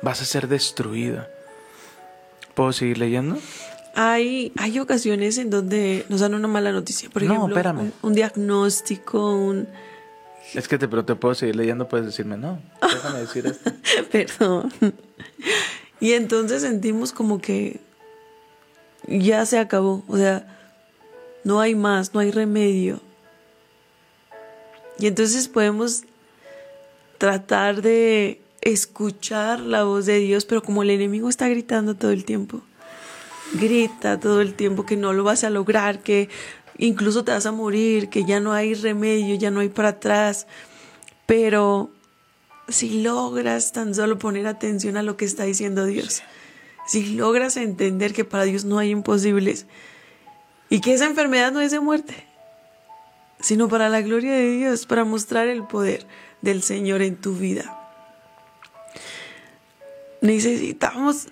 Vas 0.00 0.22
a 0.22 0.24
ser 0.24 0.48
destruido. 0.48 1.26
¿Puedo 2.54 2.72
seguir 2.72 2.98
leyendo? 2.98 3.38
Hay, 3.94 4.52
hay 4.56 4.78
ocasiones 4.78 5.36
en 5.38 5.50
donde 5.50 6.06
nos 6.08 6.20
dan 6.20 6.34
una 6.34 6.48
mala 6.48 6.72
noticia. 6.72 7.10
Por 7.10 7.22
No, 7.22 7.34
ejemplo, 7.34 7.54
espérame. 7.56 7.78
un, 7.80 7.92
un 8.02 8.14
diagnóstico, 8.14 9.34
un... 9.34 9.68
Es 10.54 10.68
que 10.68 10.78
te, 10.78 10.88
pero 10.88 11.04
te 11.04 11.14
puedo 11.14 11.34
seguir 11.34 11.56
leyendo, 11.56 11.88
puedes 11.88 12.06
decirme, 12.06 12.36
no, 12.36 12.60
déjame 12.82 13.20
decir 13.20 13.46
esto. 13.46 13.70
Perdón. 14.10 14.72
Y 16.00 16.12
entonces 16.12 16.62
sentimos 16.62 17.12
como 17.12 17.40
que 17.40 17.80
ya 19.06 19.46
se 19.46 19.58
acabó. 19.58 20.02
O 20.08 20.16
sea, 20.16 20.46
no 21.44 21.60
hay 21.60 21.74
más, 21.74 22.12
no 22.12 22.20
hay 22.20 22.30
remedio. 22.30 23.00
Y 24.98 25.06
entonces 25.06 25.48
podemos 25.48 26.04
tratar 27.18 27.82
de 27.82 28.40
escuchar 28.60 29.60
la 29.60 29.84
voz 29.84 30.06
de 30.06 30.18
Dios, 30.18 30.44
pero 30.44 30.62
como 30.62 30.82
el 30.82 30.90
enemigo 30.90 31.28
está 31.28 31.48
gritando 31.48 31.94
todo 31.94 32.10
el 32.10 32.24
tiempo, 32.24 32.62
grita 33.54 34.20
todo 34.20 34.40
el 34.40 34.54
tiempo 34.54 34.86
que 34.86 34.96
no 34.96 35.12
lo 35.12 35.24
vas 35.24 35.44
a 35.44 35.50
lograr, 35.50 36.00
que 36.00 36.28
incluso 36.78 37.24
te 37.24 37.32
vas 37.32 37.46
a 37.46 37.52
morir, 37.52 38.08
que 38.08 38.24
ya 38.24 38.40
no 38.40 38.52
hay 38.52 38.74
remedio, 38.74 39.34
ya 39.36 39.50
no 39.50 39.60
hay 39.60 39.68
para 39.68 39.88
atrás. 39.88 40.46
Pero 41.26 41.90
si 42.68 43.02
logras 43.02 43.72
tan 43.72 43.94
solo 43.94 44.18
poner 44.18 44.46
atención 44.46 44.96
a 44.96 45.02
lo 45.02 45.16
que 45.16 45.24
está 45.24 45.44
diciendo 45.44 45.84
Dios, 45.84 46.22
si 46.86 47.14
logras 47.14 47.56
entender 47.56 48.12
que 48.12 48.24
para 48.24 48.44
Dios 48.44 48.64
no 48.64 48.78
hay 48.78 48.90
imposibles 48.90 49.66
y 50.68 50.80
que 50.80 50.94
esa 50.94 51.06
enfermedad 51.06 51.52
no 51.52 51.60
es 51.60 51.70
de 51.70 51.80
muerte, 51.80 52.26
sino 53.40 53.68
para 53.68 53.88
la 53.88 54.00
gloria 54.00 54.32
de 54.32 54.50
Dios, 54.56 54.86
para 54.86 55.04
mostrar 55.04 55.48
el 55.48 55.64
poder 55.64 56.06
del 56.40 56.62
Señor 56.62 57.02
en 57.02 57.16
tu 57.16 57.34
vida. 57.34 57.78
Necesitamos 60.20 61.28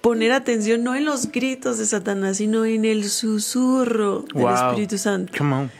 poner 0.00 0.32
atención 0.32 0.82
no 0.84 0.94
en 0.94 1.04
los 1.04 1.30
gritos 1.30 1.78
de 1.78 1.86
Satanás, 1.86 2.38
sino 2.38 2.64
en 2.64 2.84
el 2.84 3.08
susurro 3.08 4.24
del. 4.34 4.54
Espíritu 4.54 4.98
Santo. 4.98 5.32
Come 5.36 5.54
on. 5.54 5.70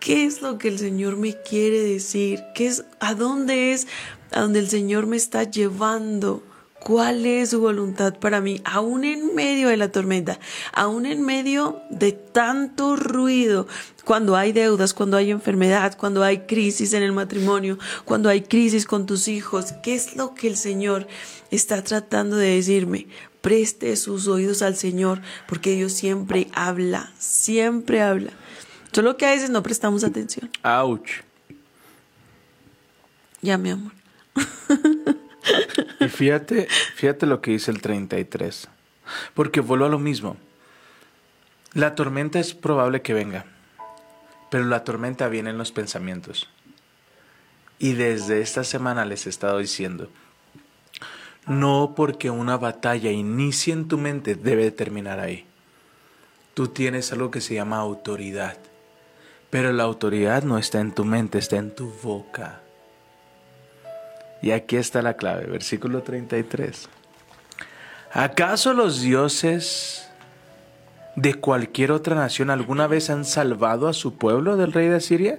¿Qué 0.00 0.26
es 0.26 0.42
lo 0.42 0.58
que 0.58 0.68
el 0.68 0.78
Señor 0.78 1.16
me 1.16 1.34
quiere 1.42 1.80
decir? 1.80 2.42
¿Qué 2.54 2.66
es, 2.66 2.84
¿A 3.00 3.14
dónde 3.14 3.72
es 3.72 3.86
a 4.32 4.40
donde 4.40 4.58
el 4.58 4.68
Señor 4.68 5.06
me 5.06 5.16
está 5.16 5.44
llevando? 5.44 6.42
¿Cuál 6.84 7.24
es 7.24 7.50
su 7.50 7.60
voluntad 7.60 8.18
para 8.18 8.42
mí? 8.42 8.60
Aún 8.66 9.04
en 9.04 9.34
medio 9.34 9.68
de 9.68 9.78
la 9.78 9.90
tormenta, 9.90 10.38
aún 10.74 11.06
en 11.06 11.22
medio 11.22 11.80
de 11.88 12.12
tanto 12.12 12.96
ruido, 12.96 13.66
cuando 14.04 14.36
hay 14.36 14.52
deudas, 14.52 14.92
cuando 14.92 15.16
hay 15.16 15.30
enfermedad, 15.30 15.96
cuando 15.96 16.22
hay 16.22 16.40
crisis 16.40 16.92
en 16.92 17.02
el 17.02 17.12
matrimonio, 17.12 17.78
cuando 18.04 18.28
hay 18.28 18.42
crisis 18.42 18.84
con 18.84 19.06
tus 19.06 19.28
hijos, 19.28 19.72
¿qué 19.82 19.94
es 19.94 20.16
lo 20.16 20.34
que 20.34 20.48
el 20.48 20.58
Señor 20.58 21.06
está 21.50 21.82
tratando 21.82 22.36
de 22.36 22.56
decirme? 22.56 23.06
Preste 23.44 23.94
sus 23.96 24.26
oídos 24.26 24.62
al 24.62 24.74
Señor, 24.74 25.20
porque 25.46 25.76
Dios 25.76 25.92
siempre 25.92 26.48
habla, 26.54 27.12
siempre 27.18 28.00
habla. 28.00 28.30
Solo 28.90 29.18
que 29.18 29.26
a 29.26 29.32
veces 29.32 29.50
no 29.50 29.62
prestamos 29.62 30.02
atención. 30.02 30.50
Ouch. 30.62 31.20
Ya, 33.42 33.58
mi 33.58 33.68
amor. 33.68 33.92
Y 36.00 36.08
fíjate, 36.08 36.68
fíjate 36.94 37.26
lo 37.26 37.42
que 37.42 37.50
dice 37.50 37.70
el 37.70 37.82
33. 37.82 38.66
Porque 39.34 39.60
vuelvo 39.60 39.84
a 39.84 39.90
lo 39.90 39.98
mismo. 39.98 40.38
La 41.74 41.94
tormenta 41.94 42.40
es 42.40 42.54
probable 42.54 43.02
que 43.02 43.12
venga, 43.12 43.44
pero 44.50 44.64
la 44.64 44.84
tormenta 44.84 45.28
viene 45.28 45.50
en 45.50 45.58
los 45.58 45.70
pensamientos. 45.70 46.48
Y 47.78 47.92
desde 47.92 48.40
esta 48.40 48.64
semana 48.64 49.04
les 49.04 49.26
he 49.26 49.28
estado 49.28 49.58
diciendo, 49.58 50.08
no 51.46 51.94
porque 51.96 52.30
una 52.30 52.56
batalla 52.56 53.10
inicie 53.10 53.72
en 53.72 53.88
tu 53.88 53.98
mente 53.98 54.34
debe 54.34 54.70
terminar 54.70 55.20
ahí. 55.20 55.46
Tú 56.54 56.68
tienes 56.68 57.12
algo 57.12 57.30
que 57.30 57.40
se 57.40 57.54
llama 57.54 57.78
autoridad, 57.78 58.56
pero 59.50 59.72
la 59.72 59.82
autoridad 59.82 60.42
no 60.44 60.58
está 60.58 60.80
en 60.80 60.92
tu 60.92 61.04
mente, 61.04 61.38
está 61.38 61.56
en 61.56 61.74
tu 61.74 61.92
boca. 62.02 62.60
Y 64.40 64.52
aquí 64.52 64.76
está 64.76 65.02
la 65.02 65.14
clave, 65.14 65.46
versículo 65.46 66.02
33. 66.02 66.88
¿Acaso 68.12 68.72
los 68.74 69.00
dioses 69.00 70.08
de 71.16 71.34
cualquier 71.34 71.92
otra 71.92 72.14
nación 72.14 72.50
alguna 72.50 72.86
vez 72.86 73.10
han 73.10 73.24
salvado 73.24 73.88
a 73.88 73.92
su 73.92 74.16
pueblo 74.16 74.56
del 74.56 74.72
rey 74.72 74.88
de 74.88 74.96
Asiria? 74.96 75.38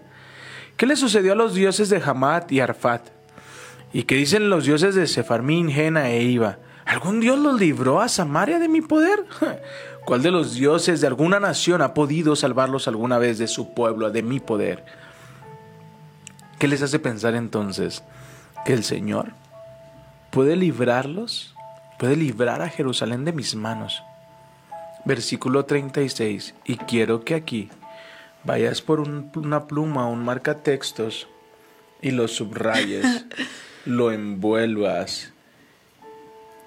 ¿Qué 0.75 0.85
le 0.85 0.97
sucedió 0.97 1.33
a 1.33 1.35
los 1.35 1.53
dioses 1.53 1.89
de 1.89 2.01
Hamat 2.03 2.51
y 2.51 2.59
Arfat? 2.59 3.14
¿Y 3.95 4.03
qué 4.03 4.15
dicen 4.15 4.49
los 4.49 4.65
dioses 4.65 4.93
de 4.93 5.07
Sefarmín, 5.07 5.69
Jena 5.71 6.09
e 6.09 6.21
Iba? 6.21 6.57
¿Algún 6.85 7.21
dios 7.21 7.39
los 7.39 7.57
libró 7.57 8.01
a 8.01 8.09
Samaria 8.09 8.59
de 8.59 8.67
mi 8.67 8.81
poder? 8.81 9.23
¿Cuál 10.05 10.21
de 10.21 10.31
los 10.31 10.55
dioses 10.55 10.99
de 10.99 11.07
alguna 11.07 11.39
nación 11.39 11.81
ha 11.81 11.93
podido 11.93 12.35
salvarlos 12.35 12.89
alguna 12.89 13.17
vez 13.19 13.37
de 13.37 13.47
su 13.47 13.73
pueblo, 13.73 14.11
de 14.11 14.21
mi 14.21 14.41
poder? 14.41 14.83
¿Qué 16.59 16.67
les 16.67 16.81
hace 16.81 16.99
pensar 16.99 17.35
entonces 17.35 18.03
que 18.65 18.73
el 18.73 18.83
Señor 18.83 19.31
puede 20.29 20.57
librarlos, 20.57 21.55
puede 21.97 22.17
librar 22.17 22.61
a 22.61 22.67
Jerusalén 22.69 23.23
de 23.23 23.31
mis 23.31 23.55
manos? 23.55 24.03
Versículo 25.05 25.63
36. 25.63 26.53
Y 26.65 26.75
quiero 26.75 27.23
que 27.23 27.35
aquí 27.35 27.69
vayas 28.43 28.81
por 28.81 28.99
un- 28.99 29.31
una 29.35 29.67
pluma, 29.67 30.07
un 30.09 30.25
marcatextos 30.25 31.29
y 32.01 32.11
lo 32.11 32.27
subrayes, 32.27 33.25
lo 33.85 34.11
envuelvas. 34.11 35.31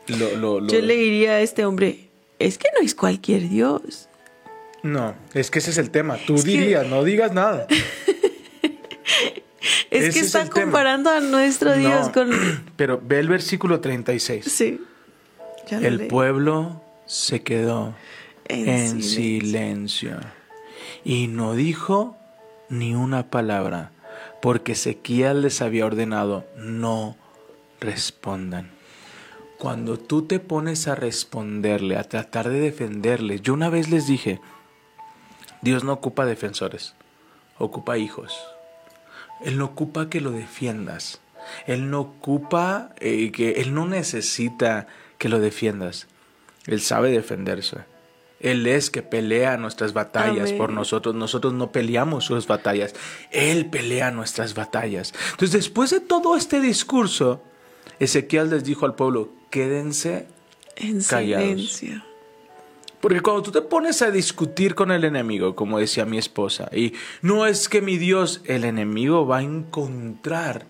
Lo, 0.06 0.36
lo, 0.36 0.60
lo- 0.60 0.68
Yo 0.68 0.80
le 0.80 0.94
diría 0.96 1.32
a 1.32 1.40
este 1.40 1.64
hombre, 1.64 2.08
es 2.38 2.56
que 2.58 2.68
no 2.78 2.84
es 2.84 2.94
cualquier 2.94 3.48
Dios. 3.48 4.08
No, 4.82 5.14
es 5.34 5.50
que 5.50 5.58
ese 5.58 5.70
es 5.70 5.78
el 5.78 5.90
tema. 5.90 6.16
Tú 6.26 6.36
Es 6.36 6.44
que- 6.44 6.50
dirías, 6.52 6.86
no 6.86 7.04
digas 7.04 7.32
nada. 7.32 7.66
Es 9.90 10.04
Ese 10.04 10.12
que 10.12 10.18
es 10.20 10.26
está 10.26 10.42
el 10.42 10.50
tema. 10.50 10.64
comparando 10.66 11.10
a 11.10 11.20
nuestro 11.20 11.74
Dios 11.74 12.06
No, 12.08 12.12
con... 12.12 12.30
Pero 12.76 13.00
ve 13.02 13.18
el 13.20 13.28
versículo 13.28 13.80
36. 13.80 14.44
Sí. 14.44 14.80
Ya 15.70 15.78
El 15.78 15.96
leí. 15.96 16.08
pueblo 16.08 16.82
se 17.06 17.42
quedó 17.42 17.94
En 18.46 18.68
en, 18.68 19.02
silencio. 19.02 20.10
silencio. 20.10 20.20
y 21.04 21.26
no 21.28 21.54
dijo 21.54 22.16
ni 22.68 22.94
una 22.94 23.30
palabra, 23.30 23.90
porque 24.40 24.72
Ezequiel 24.72 25.42
les 25.42 25.62
había 25.62 25.86
ordenado, 25.86 26.46
no 26.56 27.16
respondan. 27.80 28.70
Cuando 29.58 29.98
tú 29.98 30.22
te 30.22 30.38
pones 30.38 30.86
a 30.86 30.94
responderle, 30.94 31.96
a 31.96 32.04
tratar 32.04 32.48
de 32.48 32.60
defenderle, 32.60 33.40
yo 33.40 33.54
una 33.54 33.70
vez 33.70 33.90
les 33.90 34.06
dije, 34.06 34.40
Dios 35.62 35.82
no 35.82 35.92
ocupa 35.92 36.26
defensores, 36.26 36.94
ocupa 37.58 37.98
hijos. 37.98 38.38
Él 39.40 39.58
no 39.58 39.66
ocupa 39.66 40.08
que 40.08 40.20
lo 40.20 40.30
defiendas. 40.30 41.20
Él 41.66 41.90
no 41.90 42.00
ocupa 42.00 42.90
eh, 43.00 43.32
que 43.32 43.60
Él 43.60 43.74
no 43.74 43.86
necesita 43.86 44.86
que 45.18 45.28
lo 45.28 45.40
defiendas. 45.40 46.06
Él 46.66 46.80
sabe 46.80 47.10
defenderse. 47.10 47.78
Él 48.40 48.66
es 48.66 48.90
que 48.90 49.02
pelea 49.02 49.56
nuestras 49.56 49.92
batallas 49.92 50.48
Amén. 50.48 50.58
por 50.58 50.72
nosotros. 50.72 51.14
Nosotros 51.14 51.52
no 51.54 51.72
peleamos 51.72 52.24
sus 52.24 52.46
batallas. 52.46 52.94
Él 53.32 53.66
pelea 53.66 54.10
nuestras 54.10 54.54
batallas. 54.54 55.12
Entonces, 55.32 55.52
después 55.52 55.90
de 55.90 56.00
todo 56.00 56.36
este 56.36 56.60
discurso, 56.60 57.42
Ezequiel 57.98 58.50
les 58.50 58.62
dijo 58.64 58.86
al 58.86 58.94
pueblo, 58.94 59.30
quédense 59.50 60.28
En 60.76 61.02
callados. 61.02 61.44
silencio. 61.44 62.04
porque 63.00 63.20
cuando 63.20 63.42
tú 63.42 63.50
te 63.50 63.62
pones 63.62 64.02
a 64.02 64.10
discutir 64.12 64.74
con 64.76 64.90
el 64.92 65.04
enemigo, 65.04 65.56
como 65.56 65.78
decía 65.80 66.04
mi 66.04 66.18
esposa, 66.18 66.68
y 66.72 66.94
no 67.22 67.44
es 67.46 67.68
que 67.68 67.80
mi 67.80 67.96
Dios, 67.98 68.40
el 68.44 68.64
enemigo 68.64 69.26
va 69.26 69.38
a 69.38 69.42
encontrar 69.42 70.66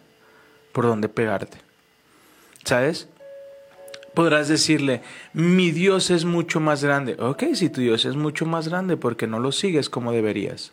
por 0.72 0.84
dónde 0.86 1.08
pegarte. 1.10 1.58
¿Sabes? 2.64 3.08
Podrás 4.14 4.48
decirle, 4.48 5.02
mi 5.32 5.70
Dios 5.70 6.10
es 6.10 6.24
mucho 6.24 6.60
más 6.60 6.82
grande. 6.82 7.16
Ok, 7.20 7.44
si 7.54 7.68
tu 7.68 7.80
Dios 7.80 8.04
es 8.04 8.16
mucho 8.16 8.46
más 8.46 8.68
grande, 8.68 8.96
porque 8.96 9.26
no 9.26 9.38
lo 9.38 9.52
sigues 9.52 9.88
como 9.88 10.12
deberías? 10.12 10.72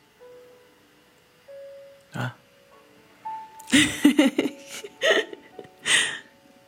Ah. 2.13 2.35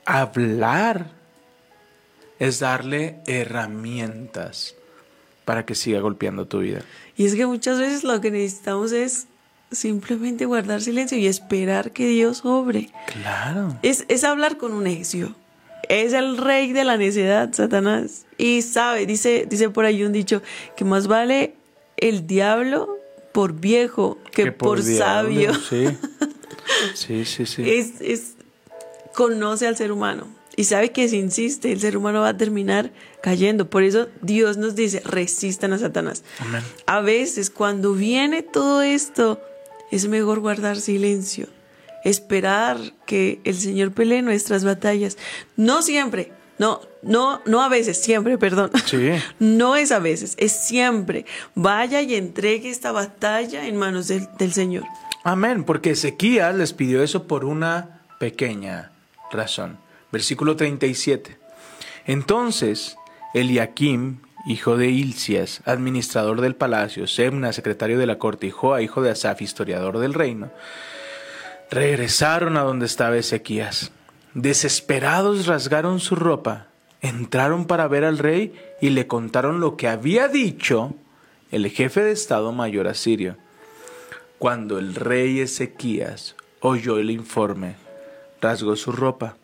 Hablar 0.05 1.11
es 2.39 2.59
darle 2.59 3.21
herramientas 3.25 4.75
para 5.45 5.65
que 5.65 5.75
siga 5.75 5.99
golpeando 5.99 6.45
tu 6.47 6.59
vida. 6.59 6.81
Y 7.15 7.25
es 7.25 7.35
que 7.35 7.45
muchas 7.45 7.79
veces 7.79 8.03
lo 8.03 8.21
que 8.21 8.31
necesitamos 8.31 8.91
es 8.91 9.27
simplemente 9.71 10.45
guardar 10.45 10.81
silencio 10.81 11.17
y 11.17 11.27
esperar 11.27 11.91
que 11.91 12.07
Dios 12.07 12.45
obre. 12.45 12.89
Claro. 13.07 13.77
Es, 13.81 14.05
es 14.07 14.23
hablar 14.23 14.57
con 14.57 14.73
un 14.73 14.83
necio. 14.83 15.35
Es 15.89 16.13
el 16.13 16.37
rey 16.37 16.73
de 16.73 16.83
la 16.83 16.97
necedad, 16.97 17.53
Satanás. 17.53 18.25
Y 18.37 18.61
sabe, 18.61 19.05
dice, 19.05 19.45
dice 19.49 19.69
por 19.69 19.85
ahí 19.85 20.03
un 20.03 20.11
dicho, 20.11 20.41
que 20.75 20.85
más 20.85 21.07
vale 21.07 21.55
el 21.97 22.27
diablo 22.27 22.97
por 23.31 23.53
viejo 23.53 24.17
que, 24.31 24.51
por, 24.51 24.81
sabio. 24.83 25.53
Sí. 25.53 25.87
Sí, 26.93 27.23
sí, 27.23 27.45
sí. 27.45 27.63
Es, 27.69 28.01
es, 28.01 28.33
conoce 29.13 29.67
al 29.67 29.77
ser 29.77 29.91
humano. 29.91 30.27
Y 30.57 30.65
sabe 30.65 30.91
que 30.91 31.07
si 31.07 31.17
insiste, 31.17 31.71
el 31.71 31.79
ser 31.79 31.95
humano 31.95 32.21
va 32.21 32.29
a 32.29 32.37
terminar 32.37 32.91
cayendo. 33.21 33.69
Por 33.69 33.83
eso 33.83 34.07
Dios 34.21 34.57
nos 34.57 34.75
dice, 34.75 35.01
resistan 35.05 35.71
a 35.73 35.77
Satanás. 35.77 36.23
Amén. 36.39 36.63
A 36.85 36.99
veces 36.99 37.49
cuando 37.49 37.93
viene 37.93 38.41
todo 38.41 38.81
esto, 38.81 39.39
es 39.91 40.07
mejor 40.07 40.39
guardar 40.39 40.77
silencio, 40.77 41.47
esperar 42.03 42.77
que 43.05 43.39
el 43.43 43.55
Señor 43.55 43.91
pelee 43.91 44.21
nuestras 44.21 44.63
batallas. 44.63 45.17
No 45.55 45.81
siempre, 45.81 46.31
no, 46.57 46.81
no, 47.03 47.41
no 47.45 47.61
a 47.61 47.69
veces, 47.69 48.01
siempre, 48.01 48.37
perdón. 48.37 48.71
Sí. 48.85 49.11
No 49.39 49.75
es 49.75 49.91
a 49.91 49.99
veces, 49.99 50.35
es 50.37 50.51
siempre. 50.51 51.25
Vaya 51.55 52.01
y 52.01 52.15
entregue 52.15 52.69
esta 52.69 52.91
batalla 52.91 53.67
en 53.67 53.77
manos 53.77 54.07
del, 54.07 54.27
del 54.37 54.53
Señor. 54.53 54.83
Amén, 55.23 55.63
porque 55.63 55.91
Ezequías 55.91 56.55
les 56.55 56.73
pidió 56.73 57.03
eso 57.03 57.27
por 57.27 57.45
una 57.45 58.01
pequeña 58.19 58.91
razón. 59.31 59.77
Versículo 60.11 60.55
37. 60.55 61.37
Entonces, 62.05 62.95
Eliakim, 63.33 64.19
hijo 64.47 64.77
de 64.77 64.89
Hilcias, 64.89 65.61
administrador 65.65 66.41
del 66.41 66.55
palacio, 66.55 67.05
Semna, 67.05 67.51
secretario 67.53 67.99
de 67.99 68.05
la 68.07 68.17
corte, 68.17 68.47
y 68.47 68.51
Joa, 68.51 68.81
hijo 68.81 69.01
de 69.01 69.11
Asaf, 69.11 69.41
historiador 69.41 69.99
del 69.99 70.13
reino, 70.13 70.49
regresaron 71.69 72.57
a 72.57 72.61
donde 72.61 72.85
estaba 72.85 73.17
Ezequías. 73.17 73.91
Desesperados 74.33 75.47
rasgaron 75.47 75.99
su 75.99 76.15
ropa, 76.15 76.67
entraron 77.01 77.65
para 77.65 77.87
ver 77.87 78.03
al 78.03 78.17
rey 78.17 78.53
y 78.81 78.89
le 78.89 79.07
contaron 79.07 79.59
lo 79.59 79.77
que 79.77 79.87
había 79.87 80.27
dicho 80.27 80.93
el 81.51 81.69
jefe 81.69 82.01
de 82.01 82.11
Estado 82.11 82.51
Mayor 82.51 82.87
asirio. 82.87 83.37
Cuando 84.37 84.77
el 84.77 84.95
rey 84.95 85.39
Ezequías 85.39 86.35
oyó 86.59 86.99
el 86.99 87.09
informe, 87.09 87.75
rasgó 88.41 88.75
su 88.75 88.91
ropa, 88.91 89.37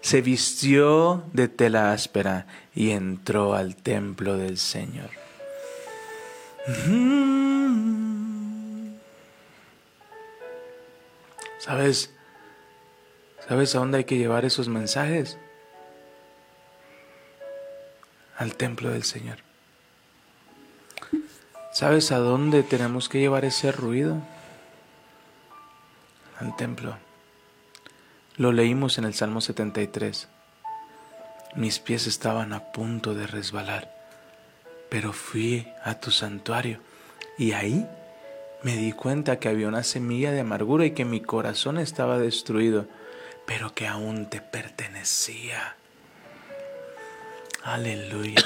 se 0.00 0.22
vistió 0.22 1.24
de 1.32 1.48
tela 1.48 1.92
áspera 1.92 2.46
y 2.74 2.90
entró 2.90 3.54
al 3.54 3.76
templo 3.76 4.36
del 4.36 4.58
Señor. 4.58 5.10
Mm. 6.86 8.23
¿Sabes? 11.64 12.10
¿Sabes 13.48 13.74
a 13.74 13.78
dónde 13.78 13.96
hay 13.96 14.04
que 14.04 14.18
llevar 14.18 14.44
esos 14.44 14.68
mensajes? 14.68 15.38
Al 18.36 18.54
templo 18.54 18.90
del 18.90 19.04
Señor. 19.04 19.38
¿Sabes 21.72 22.12
a 22.12 22.18
dónde 22.18 22.64
tenemos 22.64 23.08
que 23.08 23.18
llevar 23.18 23.46
ese 23.46 23.72
ruido? 23.72 24.18
Al 26.38 26.54
templo. 26.54 26.98
Lo 28.36 28.52
leímos 28.52 28.98
en 28.98 29.04
el 29.04 29.14
Salmo 29.14 29.40
73. 29.40 30.28
Mis 31.54 31.78
pies 31.78 32.06
estaban 32.06 32.52
a 32.52 32.72
punto 32.72 33.14
de 33.14 33.26
resbalar, 33.26 33.90
pero 34.90 35.14
fui 35.14 35.66
a 35.82 35.94
tu 35.94 36.10
santuario 36.10 36.80
y 37.38 37.52
ahí 37.52 37.88
me 38.64 38.76
di 38.78 38.92
cuenta 38.92 39.38
que 39.38 39.50
había 39.50 39.68
una 39.68 39.82
semilla 39.82 40.32
de 40.32 40.40
amargura 40.40 40.86
y 40.86 40.92
que 40.92 41.04
mi 41.04 41.20
corazón 41.20 41.78
estaba 41.78 42.18
destruido, 42.18 42.86
pero 43.46 43.74
que 43.74 43.86
aún 43.86 44.30
te 44.30 44.40
pertenecía. 44.40 45.76
Aleluya. 47.62 48.42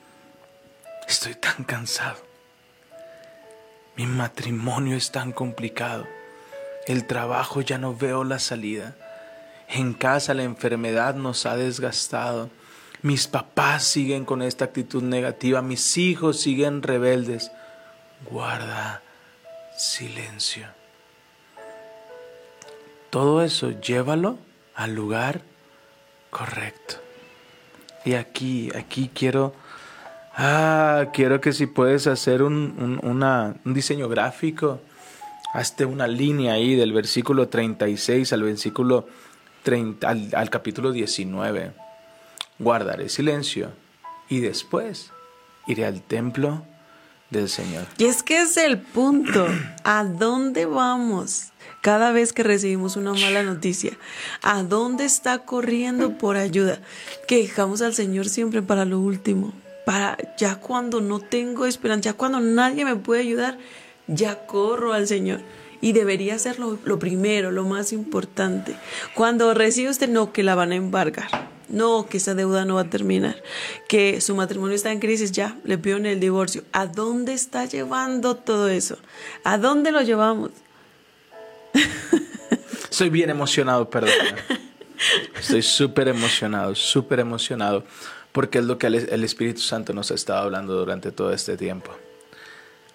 Estoy 1.08 1.34
tan 1.36 1.64
cansado. 1.64 2.18
Mi 3.96 4.06
matrimonio 4.06 4.94
es 4.94 5.10
tan 5.10 5.32
complicado. 5.32 6.06
El 6.86 7.06
trabajo 7.06 7.62
ya 7.62 7.78
no 7.78 7.96
veo 7.96 8.24
la 8.24 8.38
salida. 8.38 8.94
En 9.70 9.94
casa 9.94 10.34
la 10.34 10.42
enfermedad 10.42 11.14
nos 11.14 11.46
ha 11.46 11.56
desgastado. 11.56 12.50
Mis 13.00 13.26
papás 13.26 13.84
siguen 13.84 14.26
con 14.26 14.42
esta 14.42 14.66
actitud 14.66 15.02
negativa. 15.02 15.62
Mis 15.62 15.96
hijos 15.96 16.40
siguen 16.40 16.82
rebeldes. 16.82 17.52
Guarda 18.30 19.03
silencio. 19.76 20.66
Todo 23.10 23.42
eso 23.42 23.70
llévalo 23.80 24.38
al 24.74 24.94
lugar 24.94 25.42
correcto. 26.30 26.96
Y 28.04 28.14
aquí, 28.14 28.70
aquí 28.74 29.10
quiero, 29.14 29.54
ah, 30.36 31.06
quiero 31.12 31.40
que 31.40 31.52
si 31.52 31.66
puedes 31.66 32.06
hacer 32.06 32.42
un, 32.42 33.00
un, 33.02 33.74
diseño 33.74 34.08
gráfico, 34.08 34.80
hazte 35.52 35.84
una 35.84 36.06
línea 36.06 36.54
ahí 36.54 36.74
del 36.74 36.92
versículo 36.92 37.48
36 37.48 38.32
al 38.32 38.42
versículo 38.42 39.08
30, 39.62 40.08
al, 40.08 40.30
al 40.34 40.50
capítulo 40.50 40.92
19. 40.92 41.72
Guardaré 42.58 43.08
silencio 43.08 43.70
y 44.28 44.40
después 44.40 45.12
iré 45.66 45.86
al 45.86 46.02
templo 46.02 46.64
del 47.30 47.48
Señor. 47.48 47.86
Y 47.98 48.04
es 48.04 48.22
que 48.22 48.40
es 48.40 48.56
el 48.56 48.78
punto. 48.78 49.46
¿A 49.84 50.04
dónde 50.04 50.66
vamos 50.66 51.52
cada 51.82 52.12
vez 52.12 52.32
que 52.32 52.42
recibimos 52.42 52.96
una 52.96 53.12
mala 53.12 53.42
noticia? 53.42 53.96
¿A 54.42 54.62
dónde 54.62 55.04
está 55.04 55.38
corriendo 55.40 56.16
por 56.18 56.36
ayuda? 56.36 56.78
Que 57.26 57.38
dejamos 57.38 57.82
al 57.82 57.94
Señor 57.94 58.28
siempre 58.28 58.62
para 58.62 58.84
lo 58.84 59.00
último. 59.00 59.52
Para 59.84 60.16
ya 60.38 60.56
cuando 60.56 61.00
no 61.00 61.20
tengo 61.20 61.66
esperanza, 61.66 62.10
ya 62.10 62.12
cuando 62.14 62.40
nadie 62.40 62.84
me 62.84 62.96
puede 62.96 63.20
ayudar, 63.20 63.58
ya 64.06 64.46
corro 64.46 64.92
al 64.92 65.06
Señor. 65.06 65.40
Y 65.80 65.92
debería 65.92 66.38
ser 66.38 66.58
lo, 66.58 66.78
lo 66.84 66.98
primero, 66.98 67.50
lo 67.50 67.64
más 67.64 67.92
importante. 67.92 68.74
Cuando 69.14 69.52
recibe 69.52 69.90
usted, 69.90 70.08
no, 70.08 70.32
que 70.32 70.42
la 70.42 70.54
van 70.54 70.72
a 70.72 70.76
embargar. 70.76 71.53
No, 71.68 72.06
que 72.06 72.18
esa 72.18 72.34
deuda 72.34 72.64
no 72.64 72.76
va 72.76 72.82
a 72.82 72.90
terminar. 72.90 73.42
Que 73.88 74.20
su 74.20 74.34
matrimonio 74.34 74.74
está 74.74 74.92
en 74.92 75.00
crisis, 75.00 75.32
ya, 75.32 75.56
le 75.64 75.78
pido 75.78 75.96
el 75.96 76.20
divorcio. 76.20 76.64
¿A 76.72 76.86
dónde 76.86 77.32
está 77.32 77.64
llevando 77.64 78.36
todo 78.36 78.68
eso? 78.68 78.98
¿A 79.44 79.58
dónde 79.58 79.92
lo 79.92 80.02
llevamos? 80.02 80.50
Estoy 82.90 83.10
bien 83.10 83.30
emocionado, 83.30 83.88
perdón. 83.90 84.12
Estoy 85.38 85.62
súper 85.62 86.08
emocionado, 86.08 86.74
súper 86.74 87.20
emocionado, 87.20 87.84
porque 88.32 88.58
es 88.58 88.64
lo 88.64 88.78
que 88.78 88.86
el 88.86 89.24
Espíritu 89.24 89.60
Santo 89.60 89.92
nos 89.92 90.10
ha 90.10 90.14
estado 90.14 90.40
hablando 90.40 90.74
durante 90.74 91.12
todo 91.12 91.32
este 91.32 91.56
tiempo. 91.56 91.90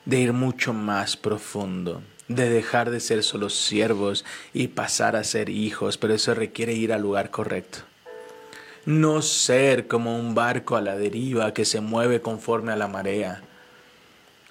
De 0.06 0.20
ir 0.20 0.34
mucho 0.34 0.74
más 0.74 1.18
profundo, 1.18 2.02
de 2.28 2.50
dejar 2.50 2.90
de 2.90 3.00
ser 3.00 3.24
solo 3.24 3.50
siervos 3.50 4.24
y 4.54 4.70
pasar 4.70 5.16
a 5.16 5.24
ser 5.24 5.50
hijos, 5.50 5.98
pero 5.98 6.14
eso 6.14 6.34
requiere 6.34 6.74
ir 6.74 6.94
al 6.94 7.02
lugar 7.02 7.30
correcto. 7.30 7.80
No 8.86 9.22
ser 9.22 9.88
como 9.88 10.18
un 10.18 10.36
barco 10.36 10.76
a 10.76 10.82
la 10.82 10.96
deriva 10.96 11.54
que 11.54 11.66
se 11.66 11.82
mueve 11.82 12.22
conforme 12.22 12.72
a 12.72 12.76
la 12.76 12.88
marea. 12.88 13.42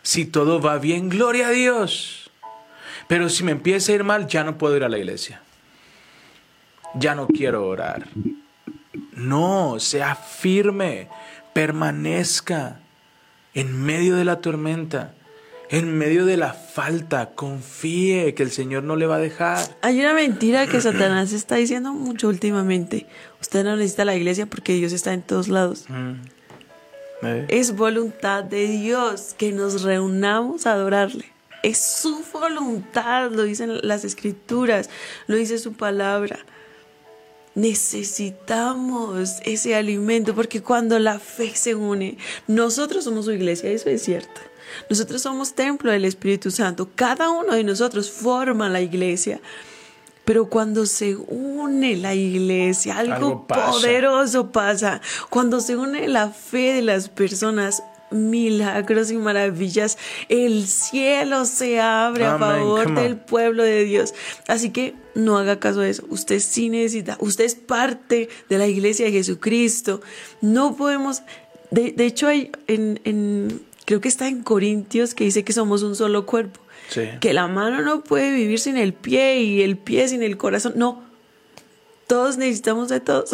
Si 0.03 0.25
todo 0.25 0.61
va 0.61 0.79
bien, 0.79 1.09
gloria 1.09 1.49
a 1.49 1.51
Dios. 1.51 2.31
Pero 3.09 3.29
si 3.29 3.43
me 3.43 3.53
empieza 3.53 3.93
a 3.93 3.95
ir 3.97 4.05
mal, 4.05 4.27
ya 4.27 4.45
no 4.45 4.59
puedo 4.59 4.77
ir 4.77 4.85
a 4.85 4.89
la 4.89 4.99
iglesia. 4.99 5.41
Ya 6.95 7.15
no 7.15 7.27
quiero 7.27 7.67
orar. 7.67 8.07
No, 9.13 9.81
sea 9.81 10.15
firme, 10.15 11.09
permanezca 11.53 12.81
en 13.55 13.83
medio 13.83 14.17
de 14.17 14.25
la 14.25 14.41
tormenta, 14.41 15.15
en 15.71 15.99
medio 15.99 16.25
de 16.25 16.37
la 16.37 16.55
falta, 16.55 17.31
confíe 17.35 18.35
que 18.35 18.43
el 18.43 18.51
Señor 18.51 18.85
no 18.85 18.97
le 18.97 19.07
va 19.07 19.17
a 19.17 19.21
dejar. 19.21 19.77
Hay 19.83 20.01
una 20.01 20.15
mentira 20.15 20.67
que 20.67 20.81
Satanás 20.81 21.33
está 21.33 21.57
diciendo 21.57 21.93
mucho 21.93 22.29
últimamente. 22.29 23.07
Usted 23.41 23.65
no 23.65 23.77
necesita 23.77 24.05
la 24.05 24.17
iglesia 24.17 24.47
porque 24.47 24.73
Dios 24.75 24.93
está 24.93 25.13
en 25.13 25.23
todos 25.23 25.49
lados. 25.49 25.85
¿Eh? 27.23 27.47
Es 27.49 27.77
voluntad 27.77 28.45
de 28.45 28.67
Dios 28.67 29.35
que 29.37 29.53
nos 29.53 29.83
reunamos 29.83 30.67
a 30.67 30.73
adorarle. 30.73 31.27
Es 31.63 31.79
su 31.79 32.25
voluntad, 32.33 33.31
lo 33.33 33.43
dicen 33.43 33.81
las 33.83 34.05
escrituras, 34.05 34.89
lo 35.27 35.37
dice 35.37 35.59
su 35.59 35.75
palabra. 35.75 36.39
Necesitamos 37.55 39.41
ese 39.45 39.75
alimento 39.75 40.35
porque 40.35 40.63
cuando 40.63 40.99
la 40.99 41.19
fe 41.19 41.55
se 41.55 41.75
une, 41.75 42.17
nosotros 42.47 43.05
somos 43.05 43.25
su 43.25 43.33
iglesia, 43.33 43.71
eso 43.71 43.91
es 43.91 44.03
cierto. 44.03 44.41
Nosotros 44.91 45.23
somos 45.23 45.55
templo 45.55 45.91
del 45.91 46.05
Espíritu 46.05 46.51
Santo. 46.51 46.89
Cada 46.95 47.31
uno 47.31 47.55
de 47.55 47.65
nosotros 47.65 48.11
forma 48.11 48.69
la 48.69 48.81
iglesia. 48.81 49.41
Pero 50.25 50.47
cuando 50.51 50.85
se 50.85 51.17
une 51.17 51.97
la 51.97 52.15
iglesia, 52.15 52.99
algo, 52.99 53.15
Algo 53.15 53.47
pasa. 53.47 53.71
poderoso 53.71 54.53
pasa. 54.53 55.01
Cuando 55.31 55.61
se 55.61 55.77
une 55.77 56.07
la 56.09 56.29
fe 56.29 56.75
de 56.75 56.83
las 56.83 57.09
personas, 57.09 57.83
milagros 58.11 59.11
y 59.11 59.17
maravillas, 59.17 59.97
el 60.29 60.67
cielo 60.67 61.45
se 61.47 61.81
abre 61.81 62.25
a 62.27 62.39
favor 62.39 62.95
del 62.95 63.17
pueblo 63.17 63.63
de 63.63 63.85
Dios. 63.85 64.13
Así 64.47 64.71
que 64.71 64.95
no 65.15 65.39
haga 65.39 65.59
caso 65.61 65.81
de 65.81 65.91
eso. 65.91 66.05
Usted 66.11 66.41
sí 66.41 66.69
necesita, 66.69 67.17
usted 67.21 67.45
es 67.45 67.55
parte 67.55 68.29
de 68.49 68.59
la 68.59 68.67
iglesia 68.67 69.07
de 69.07 69.13
Jesucristo. 69.13 70.01
No 70.41 70.77
podemos, 70.77 71.23
de, 71.71 71.93
de 71.93 72.05
hecho 72.07 72.29
hay 72.29 72.51
en, 72.67 73.01
en- 73.05 73.63
creo 73.89 74.03
que 74.03 74.09
está 74.09 74.29
en 74.29 74.43
Corintios 74.43 75.15
que 75.15 75.25
dice 75.25 75.45
que 75.45 75.55
somos 75.55 75.83
un 75.83 75.97
solo 75.97 76.27
cuerpo. 76.27 76.61
Sí. 76.91 77.09
Que 77.23 77.33
la 77.33 77.49
mano 77.49 77.81
no 77.81 78.05
puede 78.05 78.35
vivir 78.35 78.59
sin 78.59 78.77
el 78.77 78.93
pie 78.93 79.41
y 79.41 79.63
el 79.63 79.79
pie 79.79 80.07
sin 80.09 80.23
el 80.23 80.37
corazón. 80.37 80.75
No, 80.77 81.03
todos 82.07 82.37
necesitamos 82.37 82.91
de 82.91 83.01
todos. 83.01 83.31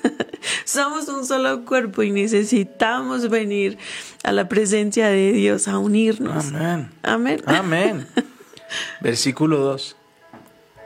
Somos 0.64 1.08
un 1.08 1.26
solo 1.26 1.66
cuerpo 1.66 2.02
y 2.02 2.10
necesitamos 2.10 3.28
venir 3.28 3.76
a 4.22 4.32
la 4.32 4.48
presencia 4.48 5.08
de 5.08 5.30
Dios, 5.32 5.68
a 5.68 5.76
unirnos. 5.76 6.46
Amén. 6.46 6.90
Amén. 7.02 7.42
Amén. 7.44 8.06
Versículo 9.02 9.58
2. 9.58 9.96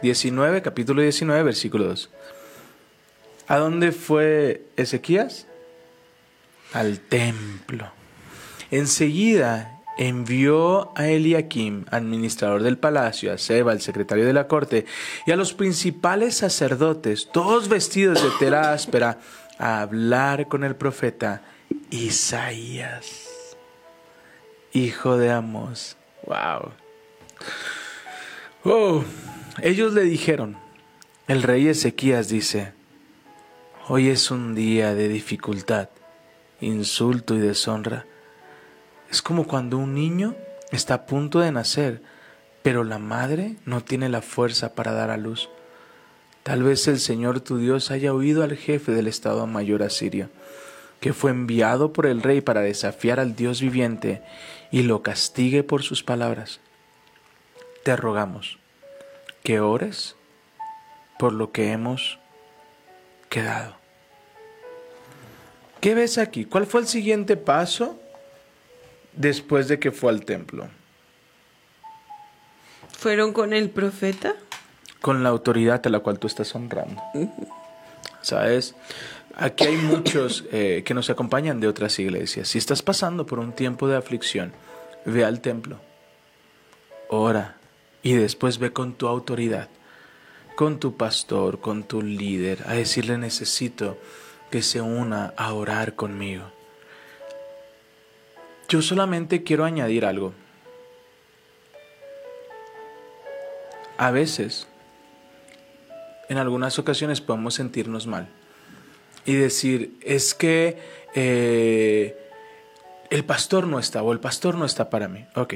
19, 0.03 0.63
capítulo 0.63 1.01
19, 1.01 1.45
versículo 1.45 1.85
2. 1.85 2.11
¿A 3.47 3.57
dónde 3.59 3.93
fue 3.93 4.67
Ezequías? 4.77 5.47
Al 6.73 6.99
templo. 6.99 7.96
Enseguida 8.71 9.81
envió 9.97 10.93
a 10.97 11.09
Eliakim, 11.09 11.85
administrador 11.91 12.63
del 12.63 12.79
palacio, 12.79 13.33
a 13.33 13.39
Seba, 13.39 13.73
el 13.73 13.81
secretario 13.81 14.27
de 14.27 14.33
la 14.33 14.47
corte, 14.47 14.85
y 15.27 15.33
a 15.33 15.37
los 15.37 15.55
principales 15.55 16.37
sacerdotes, 16.37 17.29
todos 17.33 17.69
vestidos 17.69 18.23
de 18.23 18.31
tela 18.39 18.73
áspera, 18.73 19.19
a 19.59 19.81
hablar 19.81 20.49
con 20.49 20.65
el 20.65 20.77
profeta 20.77 21.43
Isaías, 21.91 23.57
hijo 24.73 25.17
de 25.17 25.31
Amos. 25.31 25.97
Wow. 26.27 26.73
Oh, 28.65 29.05
ellos 29.63 29.95
le 29.95 30.03
dijeron, 30.03 30.59
el 31.27 31.43
rey 31.43 31.69
Ezequías 31.69 32.29
dice, 32.29 32.75
hoy 33.89 34.09
es 34.09 34.31
un 34.31 34.55
día 34.55 34.95
de 34.95 35.09
dificultad, 35.09 35.89
insulto 36.61 37.35
y 37.35 37.39
deshonra. 37.39 38.05
Es 39.17 39.23
como 39.23 39.47
cuando 39.47 39.79
un 39.79 39.95
niño 39.95 40.35
está 40.73 40.93
a 40.93 41.07
punto 41.07 41.41
de 41.41 41.51
nacer, 41.51 42.03
pero 42.63 42.85
la 42.85 42.99
madre 42.99 43.57
no 43.65 43.83
tiene 43.83 44.11
la 44.11 44.21
fuerza 44.21 44.75
para 44.75 44.93
dar 44.93 45.09
a 45.09 45.17
luz. 45.17 45.49
Tal 46.43 46.63
vez 46.63 46.87
el 46.87 47.01
Señor 47.01 47.41
tu 47.41 47.57
Dios 47.57 47.91
haya 47.91 48.13
oído 48.13 48.45
al 48.45 48.59
jefe 48.59 48.93
del 48.93 49.07
Estado 49.07 49.47
Mayor 49.47 49.83
asirio, 49.83 50.29
que 51.01 51.15
fue 51.15 51.31
enviado 51.31 51.95
por 51.95 52.05
el 52.05 52.23
rey 52.23 52.43
para 52.43 52.61
desafiar 52.61 53.19
al 53.19 53.35
Dios 53.35 53.63
viviente 53.63 54.21
y 54.71 54.83
lo 54.83 55.03
castigue 55.03 55.63
por 55.63 55.83
sus 55.83 56.03
palabras. 56.03 56.61
Te 57.85 57.97
rogamos 57.97 58.59
que 59.43 59.61
ores 59.61 60.15
por 61.19 61.33
lo 61.33 61.53
que 61.53 61.73
hemos 61.73 62.19
quedado. 63.31 63.77
¿Qué 65.81 65.95
ves 65.95 66.19
aquí? 66.19 66.45
¿Cuál 66.45 66.67
fue 66.67 66.83
el 66.83 66.87
siguiente 66.87 67.39
paso 67.39 67.99
después 69.17 69.69
de 69.69 69.79
que 69.79 69.91
fue 69.91 70.13
al 70.13 70.25
templo? 70.25 70.69
Fueron 72.99 73.33
con 73.33 73.53
el 73.53 73.71
profeta. 73.71 74.35
Con 75.01 75.23
la 75.23 75.29
autoridad 75.29 75.81
a 75.85 75.91
la 75.91 76.01
cual 76.01 76.19
tú 76.19 76.27
estás 76.27 76.55
honrando. 76.55 77.03
¿Sabes? 78.23 78.75
Aquí 79.35 79.65
hay 79.65 79.77
muchos 79.77 80.45
eh, 80.51 80.83
que 80.85 80.95
nos 80.95 81.11
acompañan 81.11 81.61
de 81.61 81.69
otras 81.69 81.99
iglesias. 81.99 82.49
Si 82.49 82.59
estás 82.59 82.83
pasando 82.83 83.27
por 83.27 83.39
un 83.39 83.53
tiempo 83.53 83.87
de 83.87 83.97
aflicción, 83.97 84.53
ve 85.05 85.25
al 85.25 85.41
templo, 85.41 85.79
ora 87.09 87.57
y 88.03 88.15
después 88.15 88.59
ve 88.59 88.73
con 88.73 88.95
tu 88.95 89.09
autoridad, 89.09 89.69
con 90.57 90.81
tu 90.81 90.97
pastor, 90.97 91.61
con 91.61 91.85
tu 91.85 92.01
líder, 92.01 92.65
a 92.67 92.73
decirle 92.73 93.19
necesito 93.19 93.99
que 94.51 94.63
se 94.63 94.81
una 94.81 95.35
a 95.37 95.53
orar 95.53 95.95
conmigo. 95.95 96.56
Yo 98.69 98.83
solamente 98.83 99.43
quiero 99.45 99.65
añadir 99.65 100.05
algo. 100.05 100.33
A 103.99 104.11
veces, 104.11 104.67
en 106.29 106.39
algunas 106.39 106.79
ocasiones 106.79 107.21
podemos 107.21 107.55
sentirnos 107.55 108.07
mal 108.07 108.29
y 109.25 109.35
decir, 109.35 109.97
es 110.03 110.35
que 110.35 110.79
eh, 111.15 112.17
el 113.11 113.25
pastor 113.25 113.67
no 113.67 113.79
está 113.79 114.03
o 114.03 114.13
el 114.13 114.21
pastor 114.21 114.57
no 114.57 114.65
está 114.65 114.91
para 114.91 115.09
mí. 115.09 115.25
Ok. 115.35 115.55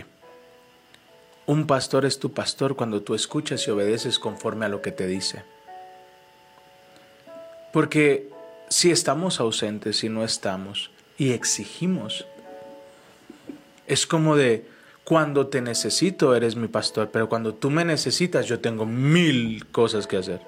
Un 1.47 1.67
pastor 1.67 2.05
es 2.05 2.19
tu 2.19 2.33
pastor 2.33 2.77
cuando 2.77 3.03
tú 3.03 3.15
escuchas 3.15 3.67
y 3.67 3.71
obedeces 3.71 4.19
conforme 4.19 4.67
a 4.67 4.69
lo 4.69 4.83
que 4.83 4.93
te 4.93 5.07
dice. 5.07 5.43
Porque 7.73 8.29
si 8.69 8.91
estamos 8.91 9.41
ausentes, 9.41 9.99
si 9.99 10.09
no 10.09 10.25
estamos 10.25 10.91
y 11.19 11.33
exigimos, 11.33 12.27
es 13.93 14.07
como 14.07 14.37
de 14.37 14.67
cuando 15.05 15.49
te 15.49 15.61
necesito 15.61 16.35
eres 16.37 16.57
mi 16.57 16.69
pastor, 16.69 17.11
pero 17.11 17.29
cuando 17.29 17.55
tú 17.55 17.71
me 17.71 17.85
necesitas 17.85 18.47
yo 18.47 18.61
tengo 18.61 18.87
mil 18.87 19.67
cosas 19.73 20.07
que 20.07 20.17
hacer. 20.19 20.41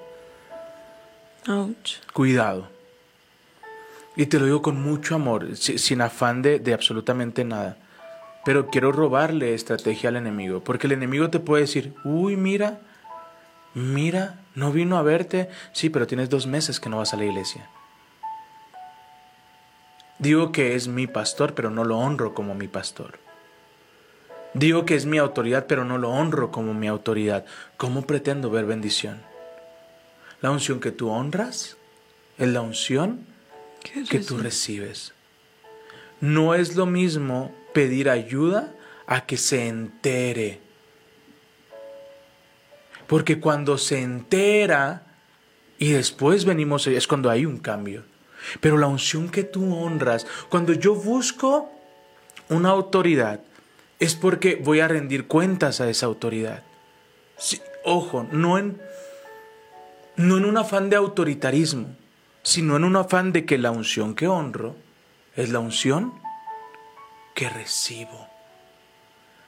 Ouch. 1.47 1.97
Cuidado. 2.13 2.69
Y 4.15 4.27
te 4.27 4.39
lo 4.39 4.45
digo 4.45 4.61
con 4.61 4.81
mucho 4.81 5.15
amor, 5.15 5.55
si- 5.57 5.77
sin 5.77 5.99
afán 6.01 6.41
de, 6.41 6.59
de 6.59 6.73
absolutamente 6.73 7.43
nada. 7.43 7.77
Pero 8.45 8.67
quiero 8.67 8.91
robarle 8.91 9.53
estrategia 9.53 10.09
al 10.09 10.17
enemigo, 10.17 10.63
porque 10.63 10.87
el 10.87 10.93
enemigo 10.93 11.29
te 11.29 11.39
puede 11.39 11.63
decir, 11.63 11.93
uy, 12.05 12.35
mira, 12.37 12.79
mira, 13.73 14.39
no 14.55 14.71
vino 14.71 14.97
a 14.97 15.01
verte, 15.01 15.49
sí, 15.71 15.89
pero 15.89 16.07
tienes 16.07 16.29
dos 16.29 16.45
meses 16.45 16.79
que 16.79 16.89
no 16.89 16.97
vas 16.99 17.13
a 17.13 17.17
la 17.17 17.25
iglesia. 17.25 17.67
Digo 20.19 20.51
que 20.51 20.75
es 20.75 20.87
mi 20.87 21.07
pastor, 21.07 21.53
pero 21.53 21.69
no 21.69 21.83
lo 21.83 21.97
honro 21.97 22.33
como 22.33 22.53
mi 22.55 22.67
pastor. 22.67 23.19
Digo 24.53 24.85
que 24.85 24.95
es 24.95 25.05
mi 25.05 25.17
autoridad, 25.17 25.65
pero 25.67 25.83
no 25.83 25.97
lo 25.97 26.11
honro 26.11 26.51
como 26.51 26.73
mi 26.73 26.87
autoridad. 26.87 27.45
¿Cómo 27.77 28.03
pretendo 28.03 28.51
ver 28.51 28.65
bendición? 28.65 29.21
La 30.41 30.51
unción 30.51 30.79
que 30.79 30.91
tú 30.91 31.09
honras 31.09 31.77
es 32.37 32.47
la 32.49 32.61
unción 32.61 33.25
¿Qué 33.83 34.03
que 34.03 34.19
tú 34.19 34.37
recibes. 34.37 35.13
No 36.21 36.55
es 36.55 36.75
lo 36.75 36.85
mismo 36.85 37.53
pedir 37.73 38.09
ayuda 38.09 38.73
a 39.07 39.25
que 39.25 39.37
se 39.37 39.67
entere. 39.67 40.61
Porque 43.07 43.39
cuando 43.39 43.77
se 43.77 44.01
entera 44.01 45.03
y 45.77 45.91
después 45.91 46.45
venimos, 46.45 46.87
es 46.87 47.07
cuando 47.07 47.29
hay 47.29 47.45
un 47.45 47.57
cambio. 47.57 48.03
Pero 48.61 48.77
la 48.77 48.87
unción 48.87 49.29
que 49.29 49.43
tú 49.43 49.75
honras, 49.75 50.25
cuando 50.49 50.73
yo 50.73 50.95
busco 50.95 51.69
una 52.49 52.69
autoridad, 52.69 53.41
es 54.03 54.15
porque 54.15 54.55
voy 54.61 54.81
a 54.81 54.89
rendir 54.89 55.27
cuentas 55.27 55.79
a 55.79 55.89
esa 55.89 56.07
autoridad. 56.07 56.61
Sí, 57.37 57.61
ojo, 57.85 58.27
no 58.33 58.57
en, 58.57 58.77
no 60.17 60.37
en 60.37 60.43
un 60.43 60.57
afán 60.57 60.89
de 60.89 60.97
autoritarismo, 60.97 61.87
sino 62.41 62.75
en 62.75 62.83
un 62.83 62.97
afán 62.97 63.31
de 63.31 63.45
que 63.45 63.57
la 63.57 63.71
unción 63.71 64.13
que 64.13 64.27
honro 64.27 64.75
es 65.37 65.51
la 65.51 65.59
unción 65.59 66.13
que 67.33 67.47
recibo. 67.47 68.27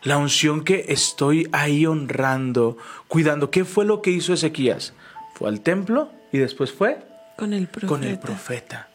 La 0.04 0.18
unción 0.18 0.64
que 0.64 0.86
estoy 0.88 1.50
ahí 1.52 1.86
honrando, 1.86 2.78
cuidando. 3.10 3.52
¿Qué 3.52 3.66
fue 3.66 3.84
lo 3.84 4.02
que 4.02 4.12
hizo 4.12 4.32
Ezequías? 4.32 4.94
Fue 5.34 5.50
al 5.50 5.60
templo 5.60 6.12
y 6.32 6.38
después 6.38 6.72
fue 6.72 7.06
Con 7.36 7.52
el 7.52 7.68
profeta. 7.68 7.88
con 7.90 8.04
el 8.06 8.20
profeta. 8.20 8.88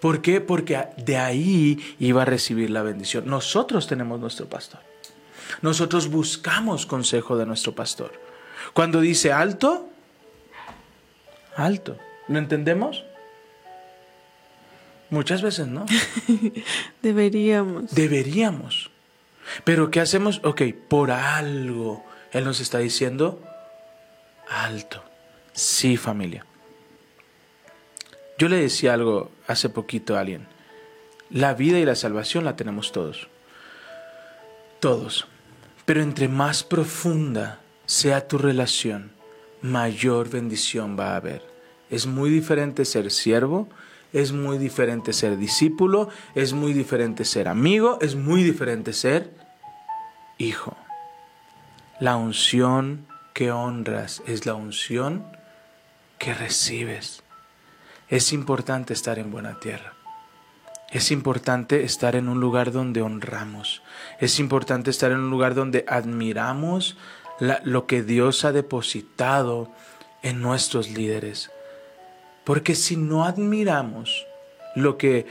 ¿Por 0.00 0.20
qué? 0.20 0.40
Porque 0.40 0.88
de 0.96 1.16
ahí 1.16 1.94
iba 2.00 2.22
a 2.22 2.24
recibir 2.24 2.70
la 2.70 2.82
bendición. 2.82 3.26
Nosotros 3.26 3.86
tenemos 3.86 4.18
nuestro 4.18 4.48
pastor. 4.48 4.80
Nosotros 5.62 6.08
buscamos 6.08 6.86
consejo 6.86 7.36
de 7.36 7.46
nuestro 7.46 7.74
pastor. 7.74 8.12
Cuando 8.72 9.00
dice 9.00 9.32
alto, 9.32 9.88
alto. 11.56 11.98
¿Lo 12.28 12.38
entendemos? 12.38 13.04
Muchas 15.10 15.42
veces 15.42 15.68
no. 15.68 15.86
Deberíamos. 17.02 17.94
Deberíamos. 17.94 18.90
Pero 19.64 19.90
¿qué 19.90 20.00
hacemos? 20.00 20.40
Ok, 20.44 20.62
por 20.88 21.10
algo. 21.10 22.04
Él 22.32 22.44
nos 22.44 22.60
está 22.60 22.78
diciendo 22.78 23.40
alto. 24.48 25.02
Sí, 25.52 25.96
familia. 25.96 26.44
Yo 28.38 28.48
le 28.48 28.56
decía 28.56 28.94
algo 28.94 29.30
hace 29.46 29.68
poquito 29.68 30.16
a 30.16 30.20
alguien. 30.20 30.46
La 31.30 31.54
vida 31.54 31.78
y 31.78 31.84
la 31.84 31.94
salvación 31.94 32.44
la 32.44 32.56
tenemos 32.56 32.92
todos. 32.92 33.28
Todos. 34.80 35.26
Pero 35.86 36.02
entre 36.02 36.28
más 36.28 36.64
profunda 36.64 37.60
sea 37.86 38.26
tu 38.26 38.38
relación, 38.38 39.12
mayor 39.62 40.28
bendición 40.28 40.98
va 40.98 41.12
a 41.12 41.16
haber. 41.16 41.42
Es 41.90 42.06
muy 42.06 42.28
diferente 42.28 42.84
ser 42.84 43.12
siervo, 43.12 43.68
es 44.12 44.32
muy 44.32 44.58
diferente 44.58 45.12
ser 45.12 45.36
discípulo, 45.36 46.08
es 46.34 46.52
muy 46.52 46.72
diferente 46.72 47.24
ser 47.24 47.46
amigo, 47.46 47.98
es 48.00 48.16
muy 48.16 48.42
diferente 48.42 48.92
ser 48.92 49.32
hijo. 50.38 50.76
La 52.00 52.16
unción 52.16 53.06
que 53.32 53.52
honras 53.52 54.22
es 54.26 54.44
la 54.44 54.54
unción 54.54 55.24
que 56.18 56.34
recibes. 56.34 57.22
Es 58.08 58.32
importante 58.32 58.92
estar 58.92 59.18
en 59.18 59.30
buena 59.30 59.60
tierra. 59.60 59.95
Es 60.96 61.10
importante 61.10 61.84
estar 61.84 62.16
en 62.16 62.26
un 62.26 62.40
lugar 62.40 62.72
donde 62.72 63.02
honramos. 63.02 63.82
Es 64.18 64.40
importante 64.40 64.88
estar 64.88 65.12
en 65.12 65.18
un 65.18 65.28
lugar 65.28 65.54
donde 65.54 65.84
admiramos 65.86 66.96
lo 67.38 67.86
que 67.86 68.02
Dios 68.02 68.46
ha 68.46 68.52
depositado 68.52 69.70
en 70.22 70.40
nuestros 70.40 70.88
líderes. 70.88 71.50
Porque 72.44 72.74
si 72.74 72.96
no 72.96 73.26
admiramos 73.26 74.26
lo 74.74 74.96
que 74.96 75.26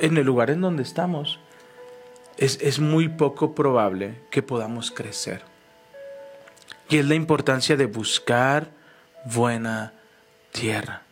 en 0.00 0.16
el 0.16 0.26
lugar 0.26 0.50
en 0.50 0.60
donde 0.60 0.82
estamos, 0.82 1.38
es, 2.36 2.58
es 2.60 2.80
muy 2.80 3.06
poco 3.06 3.54
probable 3.54 4.22
que 4.32 4.42
podamos 4.42 4.90
crecer. 4.90 5.42
Y 6.88 6.98
es 6.98 7.06
la 7.06 7.14
importancia 7.14 7.76
de 7.76 7.86
buscar 7.86 8.72
buena 9.24 9.92
tierra. 10.50 11.02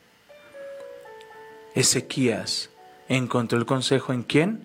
Ezequías 1.76 2.70
encontró 3.08 3.58
el 3.58 3.66
consejo 3.66 4.12
en 4.12 4.22
quién? 4.22 4.62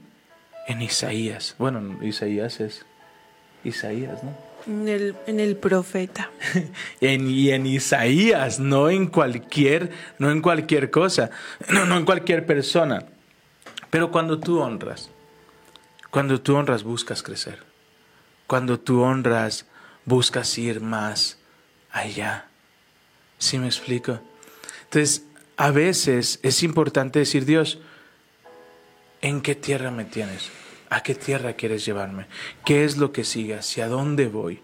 En 0.68 0.82
Isaías. 0.82 1.56
Bueno, 1.58 2.04
Isaías 2.04 2.60
es 2.60 2.86
Isaías, 3.64 4.24
¿no? 4.24 4.36
En 4.68 4.88
el, 4.88 5.16
en 5.26 5.40
el 5.40 5.56
profeta. 5.56 6.30
En, 7.02 7.30
y 7.30 7.52
en 7.52 7.66
Isaías, 7.66 8.60
no 8.60 8.90
en 8.90 9.08
cualquier, 9.08 9.92
no 10.18 10.32
en 10.32 10.42
cualquier 10.42 10.92
cosa, 10.92 11.32
no, 11.70 11.86
no 11.86 11.98
en 11.98 12.06
cualquier 12.06 12.46
persona. 12.46 13.06
Pero 13.90 14.12
cuando 14.12 14.40
tú 14.40 14.60
honras, 14.60 15.10
cuando 16.10 16.42
tú 16.42 16.56
honras 16.56 16.84
buscas 16.84 17.24
crecer. 17.24 17.64
Cuando 18.48 18.80
tú 18.80 19.02
honras 19.02 19.66
buscas 20.06 20.58
ir 20.58 20.82
más 20.82 21.38
allá. 21.92 22.48
¿Sí 23.38 23.60
me 23.60 23.68
explico? 23.68 24.20
Entonces, 24.86 25.24
a 25.56 25.72
veces 25.72 26.40
es 26.42 26.64
importante 26.64 27.20
decir, 27.20 27.46
Dios, 27.46 27.80
¿en 29.22 29.42
qué 29.42 29.56
tierra 29.56 29.92
me 29.92 30.06
tienes? 30.06 30.50
¿A 30.90 31.04
qué 31.04 31.16
tierra 31.16 31.54
quieres 31.54 31.86
llevarme? 31.86 32.26
¿Qué 32.66 32.84
es 32.84 32.98
lo 32.98 33.12
que 33.12 33.24
sigue? 33.24 33.56
¿Hacia 33.56 33.88
dónde 33.88 34.28
voy? 34.28 34.62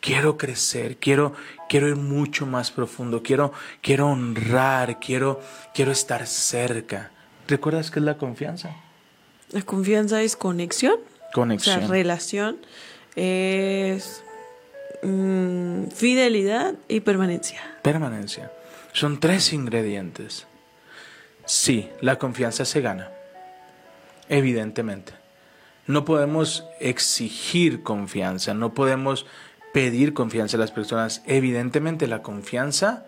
Quiero 0.00 0.36
crecer, 0.36 0.96
quiero, 0.96 1.34
quiero 1.68 1.88
ir 1.88 1.96
mucho 1.96 2.44
más 2.46 2.70
profundo, 2.70 3.22
quiero, 3.22 3.52
quiero 3.80 4.08
honrar, 4.08 4.98
quiero, 4.98 5.40
quiero 5.74 5.92
estar 5.92 6.26
cerca. 6.26 7.12
¿Recuerdas 7.46 7.90
qué 7.90 8.00
es 8.00 8.04
la 8.04 8.18
confianza? 8.18 8.74
La 9.50 9.62
confianza 9.62 10.22
es 10.22 10.36
conexión. 10.36 10.96
Conexión. 11.32 11.76
O 11.76 11.80
sea, 11.80 11.88
relación. 11.88 12.58
Es 13.14 14.22
mm, 15.02 15.88
fidelidad 15.88 16.74
y 16.88 17.00
permanencia. 17.00 17.60
Permanencia. 17.82 18.50
Son 18.92 19.20
tres 19.20 19.52
ingredientes. 19.52 20.46
Sí, 21.44 21.90
la 22.00 22.18
confianza 22.18 22.64
se 22.64 22.80
gana. 22.80 23.10
Evidentemente. 24.28 25.12
No 25.86 26.04
podemos 26.04 26.64
exigir 26.80 27.82
confianza, 27.82 28.54
no 28.54 28.72
podemos 28.72 29.26
pedir 29.72 30.14
confianza 30.14 30.56
a 30.56 30.60
las 30.60 30.70
personas. 30.70 31.22
Evidentemente 31.26 32.06
la 32.06 32.22
confianza 32.22 33.06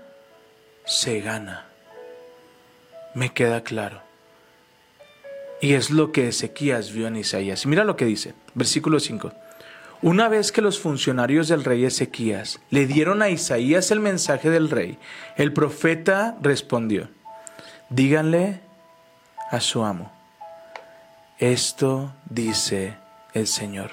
se 0.84 1.20
gana. 1.20 1.66
Me 3.14 3.32
queda 3.32 3.62
claro. 3.62 4.02
Y 5.60 5.74
es 5.74 5.90
lo 5.90 6.12
que 6.12 6.28
Ezequías 6.28 6.92
vio 6.92 7.06
en 7.06 7.16
Isaías. 7.16 7.64
Mira 7.64 7.84
lo 7.84 7.96
que 7.96 8.04
dice, 8.04 8.34
versículo 8.54 9.00
5. 9.00 9.32
Una 10.02 10.28
vez 10.28 10.52
que 10.52 10.60
los 10.60 10.78
funcionarios 10.78 11.48
del 11.48 11.64
rey 11.64 11.84
Ezequías 11.84 12.60
le 12.68 12.86
dieron 12.86 13.22
a 13.22 13.30
Isaías 13.30 13.90
el 13.90 14.00
mensaje 14.00 14.50
del 14.50 14.68
rey, 14.68 14.98
el 15.36 15.54
profeta 15.54 16.36
respondió, 16.42 17.08
díganle 17.88 18.60
a 19.50 19.60
su 19.60 19.82
amo, 19.82 20.12
esto 21.52 22.12
dice 22.30 22.96
el 23.34 23.46
Señor. 23.46 23.90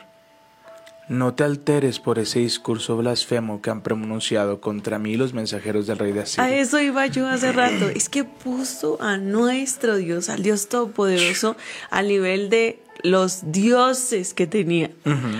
No 1.09 1.33
te 1.33 1.43
alteres 1.43 1.99
por 1.99 2.19
ese 2.19 2.39
discurso 2.39 2.95
blasfemo 2.95 3.61
que 3.61 3.69
han 3.69 3.81
pronunciado 3.81 4.61
contra 4.61 4.97
mí 4.97 5.17
los 5.17 5.33
mensajeros 5.33 5.85
del 5.85 5.97
rey 5.97 6.13
de 6.13 6.21
A 6.21 6.23
Asiria. 6.23 6.55
eso 6.55 6.79
iba 6.79 7.05
yo 7.07 7.27
hace 7.27 7.51
rato. 7.51 7.89
Es 7.89 8.07
que 8.07 8.23
puso 8.23 9.01
a 9.01 9.17
nuestro 9.17 9.97
Dios, 9.97 10.29
al 10.29 10.41
Dios 10.41 10.69
Todopoderoso, 10.69 11.57
al 11.89 12.07
nivel 12.07 12.49
de 12.49 12.81
los 13.03 13.51
dioses 13.51 14.33
que 14.33 14.47
tenía, 14.47 14.91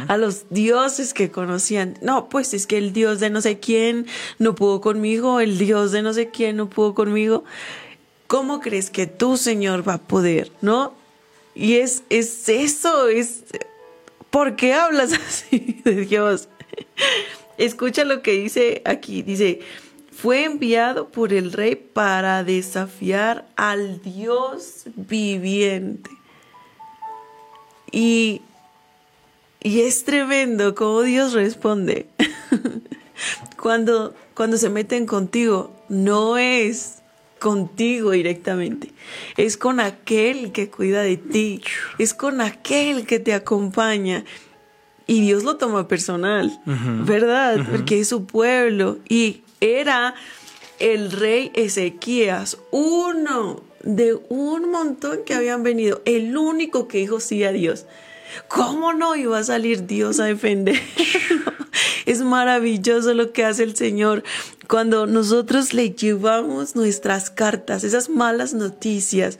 a 0.07 0.17
los 0.17 0.49
dioses 0.49 1.13
que 1.13 1.31
conocían. 1.31 1.97
No, 2.01 2.27
pues 2.27 2.53
es 2.53 2.67
que 2.67 2.77
el 2.77 2.91
Dios 2.91 3.21
de 3.21 3.29
no 3.29 3.39
sé 3.39 3.59
quién 3.59 4.07
no 4.39 4.55
pudo 4.55 4.81
conmigo, 4.81 5.39
el 5.39 5.57
Dios 5.57 5.93
de 5.93 6.01
no 6.01 6.11
sé 6.13 6.29
quién 6.29 6.57
no 6.57 6.69
pudo 6.69 6.93
conmigo. 6.95 7.45
¿cómo 8.31 8.61
crees 8.61 8.89
que 8.89 9.07
tu 9.07 9.35
Señor 9.35 9.85
va 9.85 9.95
a 9.95 9.97
poder? 9.97 10.53
¿No? 10.61 10.93
Y 11.55 11.75
es, 11.75 12.03
es 12.09 12.47
eso, 12.49 13.07
es... 13.07 13.43
¿Por 14.29 14.55
qué 14.55 14.73
hablas 14.73 15.13
así 15.27 15.81
de 15.83 16.05
Dios? 16.05 16.47
Escucha 17.57 18.05
lo 18.05 18.21
que 18.21 18.31
dice 18.31 18.81
aquí, 18.85 19.21
dice, 19.21 19.59
fue 20.11 20.45
enviado 20.45 21.09
por 21.09 21.33
el 21.33 21.51
rey 21.51 21.75
para 21.75 22.43
desafiar 22.43 23.47
al 23.55 24.01
Dios 24.01 24.83
viviente. 24.95 26.09
Y, 27.91 28.41
y 29.59 29.81
es 29.81 30.03
tremendo 30.05 30.75
cómo 30.75 31.01
Dios 31.01 31.33
responde. 31.33 32.07
cuando, 33.61 34.15
cuando 34.33 34.57
se 34.57 34.69
meten 34.69 35.05
contigo, 35.05 35.75
no 35.89 36.37
es 36.37 37.00
contigo 37.41 38.11
directamente, 38.11 38.93
es 39.35 39.57
con 39.57 39.79
aquel 39.79 40.51
que 40.51 40.69
cuida 40.69 41.01
de 41.01 41.17
ti, 41.17 41.59
es 41.97 42.13
con 42.13 42.39
aquel 42.39 43.07
que 43.07 43.19
te 43.19 43.33
acompaña. 43.33 44.23
Y 45.07 45.21
Dios 45.21 45.43
lo 45.43 45.57
toma 45.57 45.87
personal, 45.87 46.61
¿verdad? 46.65 47.65
Porque 47.69 47.99
es 47.99 48.07
su 48.07 48.25
pueblo. 48.25 48.99
Y 49.09 49.41
era 49.59 50.13
el 50.79 51.11
rey 51.11 51.51
Ezequías, 51.55 52.59
uno 52.69 53.61
de 53.83 54.13
un 54.29 54.69
montón 54.71 55.25
que 55.25 55.33
habían 55.33 55.63
venido, 55.63 56.01
el 56.05 56.37
único 56.37 56.87
que 56.87 56.99
dijo 56.99 57.19
sí 57.19 57.43
a 57.43 57.51
Dios. 57.51 57.87
¿Cómo 58.47 58.93
no 58.93 59.15
iba 59.15 59.37
a 59.37 59.43
salir 59.43 59.85
Dios 59.87 60.19
a 60.19 60.25
defender? 60.25 60.79
es 62.05 62.21
maravilloso 62.21 63.13
lo 63.13 63.31
que 63.31 63.45
hace 63.45 63.63
el 63.63 63.75
Señor 63.75 64.23
cuando 64.67 65.05
nosotros 65.05 65.73
le 65.73 65.91
llevamos 65.91 66.75
nuestras 66.75 67.29
cartas, 67.29 67.83
esas 67.83 68.09
malas 68.09 68.53
noticias, 68.53 69.37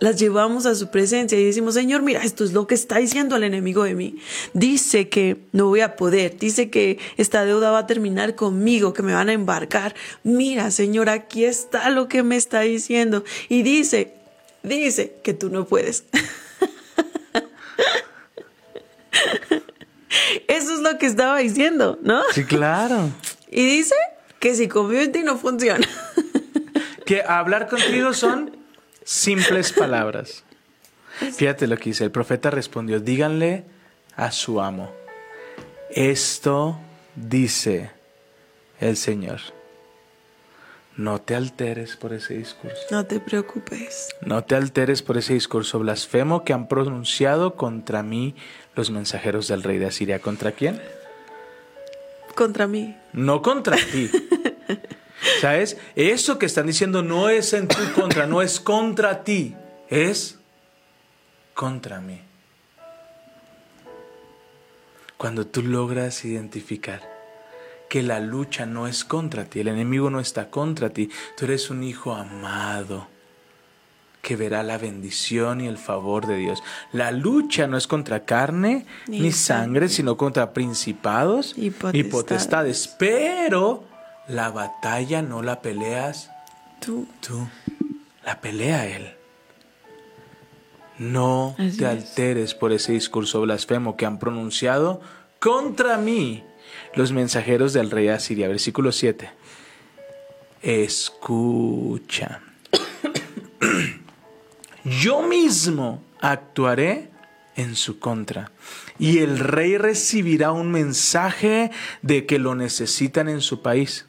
las 0.00 0.18
llevamos 0.18 0.66
a 0.66 0.74
su 0.74 0.90
presencia 0.90 1.38
y 1.38 1.44
decimos, 1.44 1.74
Señor, 1.74 2.02
mira, 2.02 2.24
esto 2.24 2.42
es 2.42 2.52
lo 2.52 2.66
que 2.66 2.74
está 2.74 2.98
diciendo 2.98 3.36
el 3.36 3.44
enemigo 3.44 3.84
de 3.84 3.94
mí. 3.94 4.16
Dice 4.54 5.08
que 5.08 5.36
no 5.52 5.66
voy 5.66 5.82
a 5.82 5.94
poder, 5.94 6.36
dice 6.38 6.70
que 6.70 6.98
esta 7.18 7.44
deuda 7.44 7.70
va 7.70 7.80
a 7.80 7.86
terminar 7.86 8.34
conmigo, 8.34 8.92
que 8.92 9.02
me 9.02 9.12
van 9.12 9.28
a 9.28 9.34
embarcar. 9.34 9.94
Mira, 10.24 10.70
Señor, 10.70 11.10
aquí 11.10 11.44
está 11.44 11.90
lo 11.90 12.08
que 12.08 12.22
me 12.22 12.36
está 12.36 12.60
diciendo. 12.62 13.24
Y 13.48 13.62
dice, 13.62 14.14
dice 14.62 15.14
que 15.22 15.34
tú 15.34 15.50
no 15.50 15.66
puedes. 15.66 16.04
Eso 20.48 20.74
es 20.74 20.80
lo 20.80 20.98
que 20.98 21.06
estaba 21.06 21.38
diciendo, 21.38 21.98
¿no? 22.02 22.22
Sí, 22.32 22.44
claro. 22.44 23.10
Y 23.50 23.64
dice 23.64 23.94
que 24.38 24.54
si 24.54 24.68
confío 24.68 25.00
en 25.00 25.12
ti 25.12 25.22
no 25.22 25.36
funciona. 25.36 25.86
Que 27.06 27.22
hablar 27.22 27.68
contigo 27.68 28.12
son 28.12 28.56
simples 29.04 29.72
palabras. 29.72 30.44
Fíjate 31.36 31.66
lo 31.66 31.76
que 31.76 31.90
dice. 31.90 32.04
El 32.04 32.10
profeta 32.10 32.50
respondió, 32.50 33.00
díganle 33.00 33.64
a 34.16 34.30
su 34.30 34.60
amo, 34.60 34.92
esto 35.90 36.78
dice 37.16 37.90
el 38.80 38.96
Señor. 38.96 39.40
No 40.96 41.20
te 41.20 41.34
alteres 41.34 41.96
por 41.96 42.12
ese 42.12 42.34
discurso. 42.34 42.78
No 42.90 43.06
te 43.06 43.20
preocupes. 43.20 44.08
No 44.22 44.44
te 44.44 44.54
alteres 44.54 45.02
por 45.02 45.16
ese 45.16 45.34
discurso 45.34 45.78
blasfemo 45.78 46.44
que 46.44 46.52
han 46.52 46.68
pronunciado 46.68 47.54
contra 47.54 48.02
mí 48.02 48.34
los 48.74 48.90
mensajeros 48.90 49.48
del 49.48 49.62
rey 49.62 49.78
de 49.78 49.86
Asiria. 49.86 50.18
¿Contra 50.18 50.52
quién? 50.52 50.80
Contra 52.34 52.66
mí. 52.66 52.96
No 53.12 53.40
contra 53.40 53.76
ti. 53.92 54.10
¿Sabes? 55.40 55.78
Eso 55.96 56.38
que 56.38 56.46
están 56.46 56.66
diciendo 56.66 57.02
no 57.02 57.28
es 57.28 57.52
en 57.52 57.68
tu 57.68 57.78
contra, 57.94 58.26
no 58.26 58.42
es 58.42 58.60
contra 58.60 59.22
ti, 59.22 59.54
es 59.88 60.38
contra 61.54 62.00
mí. 62.00 62.20
Cuando 65.16 65.46
tú 65.46 65.62
logras 65.62 66.24
identificar 66.24 67.09
que 67.90 68.02
la 68.04 68.20
lucha 68.20 68.64
no 68.66 68.86
es 68.86 69.04
contra 69.04 69.44
ti, 69.44 69.60
el 69.60 69.68
enemigo 69.68 70.08
no 70.10 70.20
está 70.20 70.48
contra 70.48 70.90
ti, 70.90 71.10
tú 71.36 71.44
eres 71.44 71.68
un 71.70 71.82
hijo 71.82 72.14
amado 72.14 73.08
que 74.22 74.36
verá 74.36 74.62
la 74.62 74.78
bendición 74.78 75.60
y 75.60 75.66
el 75.66 75.76
favor 75.76 76.26
de 76.26 76.36
Dios. 76.36 76.62
La 76.92 77.10
lucha 77.10 77.66
no 77.66 77.76
es 77.76 77.86
contra 77.88 78.24
carne 78.24 78.86
ni, 79.08 79.20
Ni 79.20 79.32
sangre, 79.32 79.88
sino 79.88 80.16
contra 80.16 80.52
principados 80.52 81.54
Y 81.56 81.72
y 81.92 82.02
potestades. 82.04 82.94
Pero 82.98 83.82
la 84.28 84.50
batalla 84.50 85.20
no 85.20 85.42
la 85.42 85.60
peleas 85.60 86.30
Tú. 86.80 87.08
tú, 87.20 87.48
la 88.24 88.40
pelea 88.40 88.86
Él. 88.86 89.14
No 90.98 91.56
Así 91.58 91.78
te 91.78 91.84
es. 91.84 91.90
alteres 91.90 92.54
por 92.54 92.72
ese 92.72 92.92
discurso 92.92 93.40
blasfemo 93.40 93.96
que 93.96 94.06
han 94.06 94.18
pronunciado 94.18 95.00
contra 95.40 95.96
mí 95.96 96.44
los 96.94 97.12
mensajeros 97.12 97.72
del 97.72 97.90
rey 97.90 98.08
Asiria. 98.08 98.48
Versículo 98.48 98.92
7. 98.92 99.30
Escucha. 100.62 102.40
Yo 104.84 105.22
mismo 105.22 106.02
actuaré 106.20 107.10
en 107.56 107.76
su 107.76 107.98
contra. 107.98 108.50
Y 108.98 109.18
el 109.18 109.38
rey 109.38 109.76
recibirá 109.76 110.52
un 110.52 110.70
mensaje 110.70 111.70
de 112.02 112.26
que 112.26 112.38
lo 112.38 112.54
necesitan 112.54 113.28
en 113.28 113.40
su 113.40 113.62
país. 113.62 114.06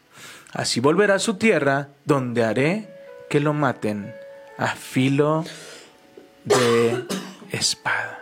Así 0.52 0.80
volverá 0.80 1.16
a 1.16 1.20
su 1.20 1.36
tierra, 1.36 1.90
donde 2.06 2.44
haré 2.44 2.90
que 3.30 3.40
lo 3.40 3.54
maten 3.54 4.14
a 4.58 4.76
filo 4.76 5.46
de 6.44 7.06
espada. 7.52 8.21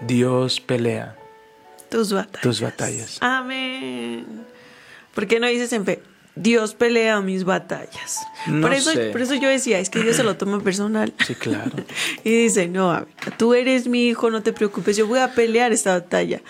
Dios 0.00 0.60
pelea 0.60 1.16
Tus 1.90 2.12
batallas. 2.12 2.42
tus 2.42 2.60
batallas. 2.60 3.18
Amén. 3.20 4.26
¿Por 5.14 5.26
qué 5.26 5.40
no 5.40 5.46
dices 5.46 5.72
en 5.72 5.84
fe? 5.84 6.02
Dios 6.36 6.74
pelea 6.74 7.20
mis 7.20 7.42
batallas. 7.42 8.20
No 8.46 8.60
por, 8.68 8.72
eso, 8.72 8.92
sé. 8.92 9.10
por 9.10 9.20
eso 9.22 9.34
yo 9.34 9.48
decía, 9.48 9.80
es 9.80 9.90
que 9.90 10.00
Dios 10.00 10.14
se 10.14 10.22
lo 10.22 10.36
toma 10.36 10.60
personal. 10.60 11.12
Sí, 11.26 11.34
claro. 11.34 11.72
Y 12.24 12.30
dice, 12.30 12.68
no, 12.68 12.92
a 12.92 13.00
ver, 13.00 13.08
tú 13.36 13.54
eres 13.54 13.88
mi 13.88 14.06
hijo, 14.06 14.30
no 14.30 14.40
te 14.44 14.52
preocupes, 14.52 14.96
yo 14.96 15.08
voy 15.08 15.18
a 15.18 15.32
pelear 15.34 15.72
esta 15.72 15.94
batalla. 15.94 16.40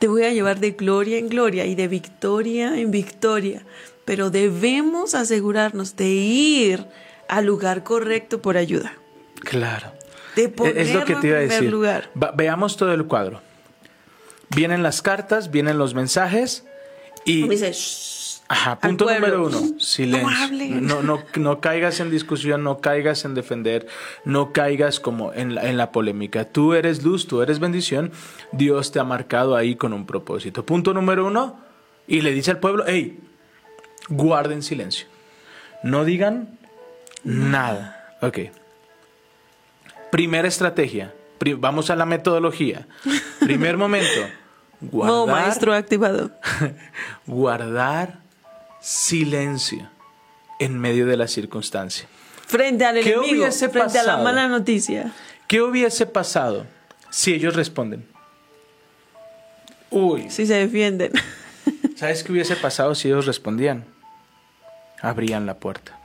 Te 0.00 0.08
voy 0.08 0.24
a 0.24 0.32
llevar 0.32 0.58
de 0.58 0.72
gloria 0.72 1.18
en 1.18 1.28
gloria 1.28 1.64
y 1.64 1.76
de 1.76 1.86
victoria 1.86 2.76
en 2.76 2.90
victoria. 2.90 3.62
Pero 4.04 4.30
debemos 4.30 5.14
asegurarnos 5.14 5.94
de 5.94 6.08
ir 6.08 6.84
al 7.28 7.46
lugar 7.46 7.84
correcto 7.84 8.42
por 8.42 8.56
ayuda. 8.56 8.94
Claro. 9.40 9.92
De 10.36 10.48
ponerlo 10.48 10.80
es 10.80 10.94
lo 10.94 11.04
que 11.04 11.16
te 11.16 11.26
iba 11.28 11.38
a 11.38 11.42
en 11.42 11.48
primer 11.48 11.62
decir. 11.62 11.70
lugar. 11.70 12.10
Veamos 12.34 12.76
todo 12.76 12.92
el 12.92 13.06
cuadro. 13.06 13.40
Vienen 14.50 14.84
las 14.84 15.02
cartas, 15.02 15.50
vienen 15.50 15.78
los 15.78 15.94
mensajes 15.94 16.64
y... 17.24 17.48
Dice. 17.48 17.72
Ajá, 18.48 18.78
punto 18.78 19.12
número 19.12 19.44
uno, 19.44 19.60
silencio. 19.80 20.80
No, 20.80 21.02
no, 21.02 21.20
no 21.34 21.60
caigas 21.60 21.98
en 21.98 22.12
discusión, 22.12 22.62
no 22.62 22.78
caigas 22.78 23.24
en 23.24 23.34
defender, 23.34 23.88
no 24.24 24.52
caigas 24.52 25.00
como 25.00 25.32
en 25.32 25.56
la, 25.56 25.68
en 25.68 25.76
la 25.76 25.90
polémica. 25.90 26.44
Tú 26.44 26.74
eres 26.74 27.02
luz, 27.02 27.26
tú 27.26 27.42
eres 27.42 27.58
bendición, 27.58 28.12
Dios 28.52 28.92
te 28.92 29.00
ha 29.00 29.04
marcado 29.04 29.56
ahí 29.56 29.74
con 29.74 29.92
un 29.92 30.06
propósito. 30.06 30.64
Punto 30.64 30.94
número 30.94 31.26
uno, 31.26 31.58
y 32.06 32.20
le 32.20 32.30
dice 32.30 32.52
al 32.52 32.60
pueblo, 32.60 32.84
hey, 32.86 33.18
guarden 34.08 34.62
silencio. 34.62 35.08
No 35.82 36.04
digan 36.04 36.56
nada. 37.24 38.16
Ok. 38.22 38.38
Primera 40.10 40.48
estrategia, 40.48 41.14
vamos 41.58 41.90
a 41.90 41.96
la 41.96 42.06
metodología. 42.06 42.86
Primer 43.40 43.76
momento, 43.76 44.20
guardar 44.80 45.12
Modo 45.14 45.26
maestro 45.26 45.74
activado. 45.74 46.30
guardar 47.26 48.20
silencio 48.80 49.90
en 50.58 50.78
medio 50.78 51.06
de 51.06 51.16
la 51.16 51.28
circunstancia. 51.28 52.06
Frente 52.46 52.84
al 52.84 53.00
¿Qué 53.00 53.12
enemigo, 53.12 53.42
hubiese 53.42 53.68
frente 53.68 53.98
a 53.98 54.04
la 54.04 54.16
mala 54.18 54.46
noticia. 54.48 55.12
¿Qué 55.48 55.60
hubiese 55.60 56.06
pasado 56.06 56.66
si 57.10 57.34
ellos 57.34 57.56
responden? 57.56 58.06
Uy, 59.90 60.30
Si 60.30 60.46
se 60.46 60.54
defienden. 60.54 61.12
¿sabes 61.96 62.22
qué 62.22 62.32
hubiese 62.32 62.56
pasado 62.56 62.94
si 62.94 63.08
ellos 63.08 63.26
respondían? 63.26 63.84
Abrían 65.00 65.46
la 65.46 65.54
puerta. 65.54 65.98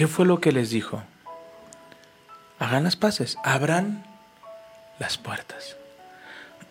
¿Qué 0.00 0.06
fue 0.06 0.24
lo 0.24 0.40
que 0.40 0.50
les 0.50 0.70
dijo? 0.70 1.02
Hagan 2.58 2.84
las 2.84 2.96
paces, 2.96 3.36
abran 3.44 4.02
las 4.98 5.18
puertas. 5.18 5.76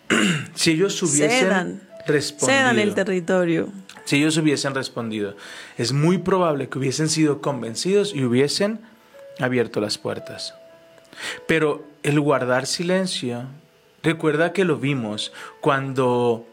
si 0.56 0.72
ellos 0.72 1.00
hubiesen 1.04 1.30
Cedan. 1.30 1.82
respondido, 2.08 2.58
Cedan 2.60 2.80
el 2.80 2.96
territorio. 2.96 3.70
si 4.06 4.16
ellos 4.16 4.36
hubiesen 4.38 4.74
respondido, 4.74 5.36
es 5.78 5.94
muy 5.94 6.18
probable 6.18 6.70
que 6.70 6.80
hubiesen 6.80 7.08
sido 7.08 7.40
convencidos 7.40 8.16
y 8.16 8.24
hubiesen 8.24 8.80
abierto 9.40 9.80
las 9.80 10.00
puertas. 10.00 10.56
Pero 11.48 11.86
el 12.02 12.20
guardar 12.20 12.66
silencio, 12.66 13.44
recuerda 14.02 14.54
que 14.54 14.66
lo 14.66 14.78
vimos 14.78 15.32
cuando 15.62 16.48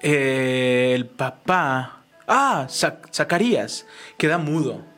eh, 0.00 0.92
el 0.94 1.06
papá, 1.06 2.04
ah, 2.28 2.66
Zac- 2.68 3.12
Zacarías, 3.12 3.84
queda 4.16 4.38
mudo, 4.38 4.93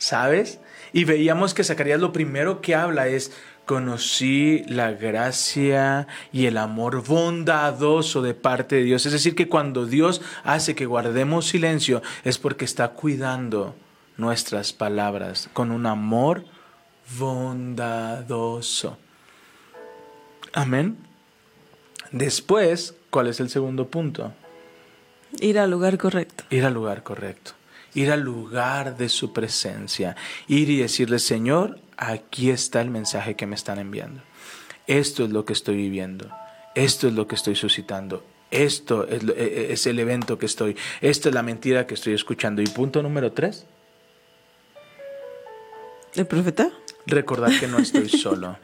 ¿sabes? 0.00 0.58
Y 0.92 1.04
veíamos 1.04 1.54
que 1.54 1.62
Zacarías 1.62 2.00
lo 2.00 2.12
primero 2.12 2.60
que 2.60 2.74
habla 2.74 3.06
es, 3.06 3.30
conocí 3.64 4.64
la 4.66 4.90
gracia 4.90 6.08
y 6.32 6.46
el 6.46 6.56
amor 6.56 7.04
bondadoso 7.06 8.22
de 8.22 8.34
parte 8.34 8.76
de 8.76 8.82
Dios. 8.82 9.06
Es 9.06 9.12
decir, 9.12 9.36
que 9.36 9.48
cuando 9.48 9.86
Dios 9.86 10.20
hace 10.42 10.74
que 10.74 10.86
guardemos 10.86 11.46
silencio 11.46 12.02
es 12.24 12.38
porque 12.38 12.64
está 12.64 12.88
cuidando 12.88 13.76
nuestras 14.16 14.72
palabras 14.72 15.48
con 15.52 15.70
un 15.70 15.86
amor 15.86 16.44
bondadoso. 17.16 18.98
Amén. 20.52 20.96
Después, 22.10 22.96
¿cuál 23.10 23.28
es 23.28 23.38
el 23.38 23.50
segundo 23.50 23.86
punto? 23.86 24.32
Ir 25.38 25.60
al 25.60 25.70
lugar 25.70 25.96
correcto. 25.96 26.42
Ir 26.50 26.64
al 26.64 26.74
lugar 26.74 27.04
correcto. 27.04 27.52
Ir 27.94 28.10
al 28.10 28.20
lugar 28.20 28.96
de 28.96 29.08
su 29.08 29.32
presencia. 29.32 30.16
Ir 30.48 30.70
y 30.70 30.78
decirle, 30.78 31.18
Señor, 31.18 31.78
aquí 31.96 32.50
está 32.50 32.80
el 32.80 32.90
mensaje 32.90 33.34
que 33.36 33.46
me 33.46 33.54
están 33.56 33.78
enviando. 33.78 34.22
Esto 34.86 35.24
es 35.24 35.30
lo 35.30 35.44
que 35.44 35.52
estoy 35.52 35.76
viviendo. 35.76 36.30
Esto 36.74 37.08
es 37.08 37.14
lo 37.14 37.26
que 37.26 37.34
estoy 37.34 37.56
suscitando. 37.56 38.24
Esto 38.50 39.06
es, 39.08 39.22
lo- 39.22 39.34
e- 39.34 39.44
e- 39.68 39.72
es 39.72 39.86
el 39.86 39.98
evento 39.98 40.38
que 40.38 40.46
estoy. 40.46 40.76
Esta 41.00 41.28
es 41.28 41.34
la 41.34 41.42
mentira 41.42 41.86
que 41.86 41.94
estoy 41.94 42.14
escuchando. 42.14 42.62
Y 42.62 42.66
punto 42.66 43.02
número 43.02 43.32
tres, 43.32 43.66
¿El 46.14 46.26
profeta? 46.26 46.70
recordar 47.06 47.58
que 47.58 47.68
no 47.68 47.78
estoy 47.78 48.08
solo. 48.08 48.58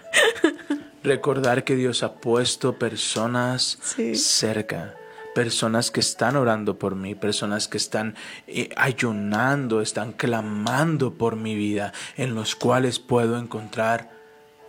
Recordar 1.02 1.62
que 1.64 1.76
Dios 1.76 2.02
ha 2.02 2.14
puesto 2.14 2.76
personas 2.78 3.78
Sí. 3.82 4.16
cerca, 4.16 4.96
personas 5.36 5.90
que 5.90 6.00
están 6.00 6.34
orando 6.34 6.78
por 6.78 6.94
mí, 6.94 7.14
personas 7.14 7.68
que 7.68 7.76
están 7.76 8.14
eh, 8.46 8.70
ayunando, 8.74 9.82
están 9.82 10.12
clamando 10.12 11.12
por 11.12 11.36
mi 11.36 11.54
vida, 11.54 11.92
en 12.16 12.34
los 12.34 12.56
cuales 12.56 12.98
puedo 12.98 13.38
encontrar 13.38 14.10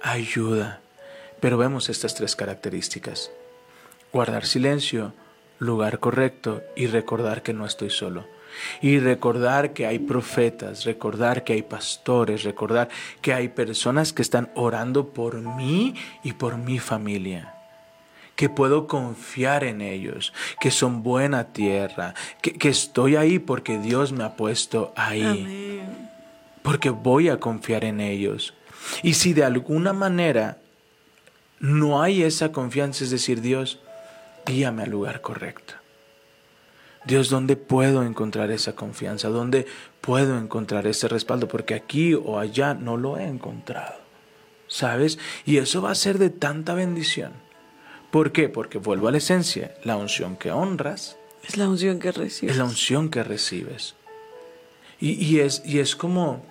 ayuda. 0.01 0.82
Pero 1.39 1.57
vemos 1.57 1.88
estas 1.88 2.15
tres 2.15 2.36
características. 2.36 3.32
Guardar 4.11 4.45
silencio, 4.45 5.13
lugar 5.57 5.99
correcto 5.99 6.61
y 6.76 6.88
recordar 6.88 7.43
que 7.43 7.53
no 7.53 7.65
estoy 7.65 7.89
solo. 7.89 8.28
Y 8.82 8.99
recordar 8.99 9.72
que 9.72 9.86
hay 9.86 9.99
profetas, 9.99 10.84
recordar 10.84 11.45
que 11.45 11.53
hay 11.53 11.61
pastores, 11.61 12.43
recordar 12.43 12.89
que 13.22 13.34
hay 13.34 13.47
personas 13.47 14.11
que 14.11 14.22
están 14.22 14.51
orando 14.53 15.13
por 15.13 15.38
mí 15.38 15.95
y 16.24 16.34
por 16.34 16.57
mi 16.57 16.78
familia. 16.78 17.57
Que 18.38 18.47
puedo 18.47 18.88
confiar 18.88 19.65
en 19.65 19.81
ellos, 19.81 20.31
que 20.61 20.71
son 20.71 21.03
buena 21.03 21.51
tierra, 21.51 22.13
que, 22.41 22.53
que 22.53 22.69
estoy 22.69 23.17
ahí 23.17 23.39
porque 23.39 23.79
Dios 23.79 24.13
me 24.13 24.23
ha 24.23 24.38
puesto 24.38 24.93
ahí 24.95 25.23
Amén. 25.23 26.09
porque 26.61 26.89
voy 26.89 27.27
a 27.27 27.39
confiar 27.41 27.83
en 27.83 27.99
ellos. 27.99 28.53
Y 29.03 29.15
si 29.15 29.33
de 29.33 29.43
alguna 29.43 29.91
manera 29.91 30.59
no 31.59 32.01
hay 32.01 32.23
esa 32.23 32.51
confianza, 32.51 33.03
es 33.03 33.09
decir, 33.09 33.41
Dios, 33.41 33.79
guíame 34.45 34.83
al 34.83 34.91
lugar 34.91 35.21
correcto. 35.21 35.73
Dios, 37.05 37.29
¿dónde 37.29 37.55
puedo 37.55 38.03
encontrar 38.03 38.51
esa 38.51 38.75
confianza? 38.75 39.29
¿Dónde 39.29 39.65
puedo 40.01 40.38
encontrar 40.38 40.88
ese 40.88 41.07
respaldo? 41.07 41.47
Porque 41.47 41.73
aquí 41.73 42.13
o 42.13 42.38
allá 42.38 42.73
no 42.73 42.97
lo 42.97 43.17
he 43.17 43.23
encontrado. 43.25 43.95
¿Sabes? 44.67 45.17
Y 45.45 45.57
eso 45.57 45.81
va 45.81 45.91
a 45.91 45.95
ser 45.95 46.17
de 46.17 46.29
tanta 46.29 46.73
bendición. 46.73 47.31
¿Por 48.12 48.32
qué? 48.32 48.49
Porque 48.49 48.78
vuelvo 48.78 49.08
a 49.08 49.12
la 49.12 49.18
esencia. 49.18 49.76
La 49.84 49.97
unción 49.97 50.36
que 50.38 50.51
honras 50.51 51.18
Es 51.43 51.58
la 51.58 51.68
unción 51.68 51.99
que 51.99 52.12
recibes. 52.12 52.51
es 52.51 52.58
la 52.58 52.66
unción 52.66 53.10
que 53.10 53.24
recibes. 53.24 53.95
Y, 54.99 55.12
y 55.24 55.39
es, 55.41 55.62
y 55.66 55.80
es 55.80 55.95
como 55.95 56.43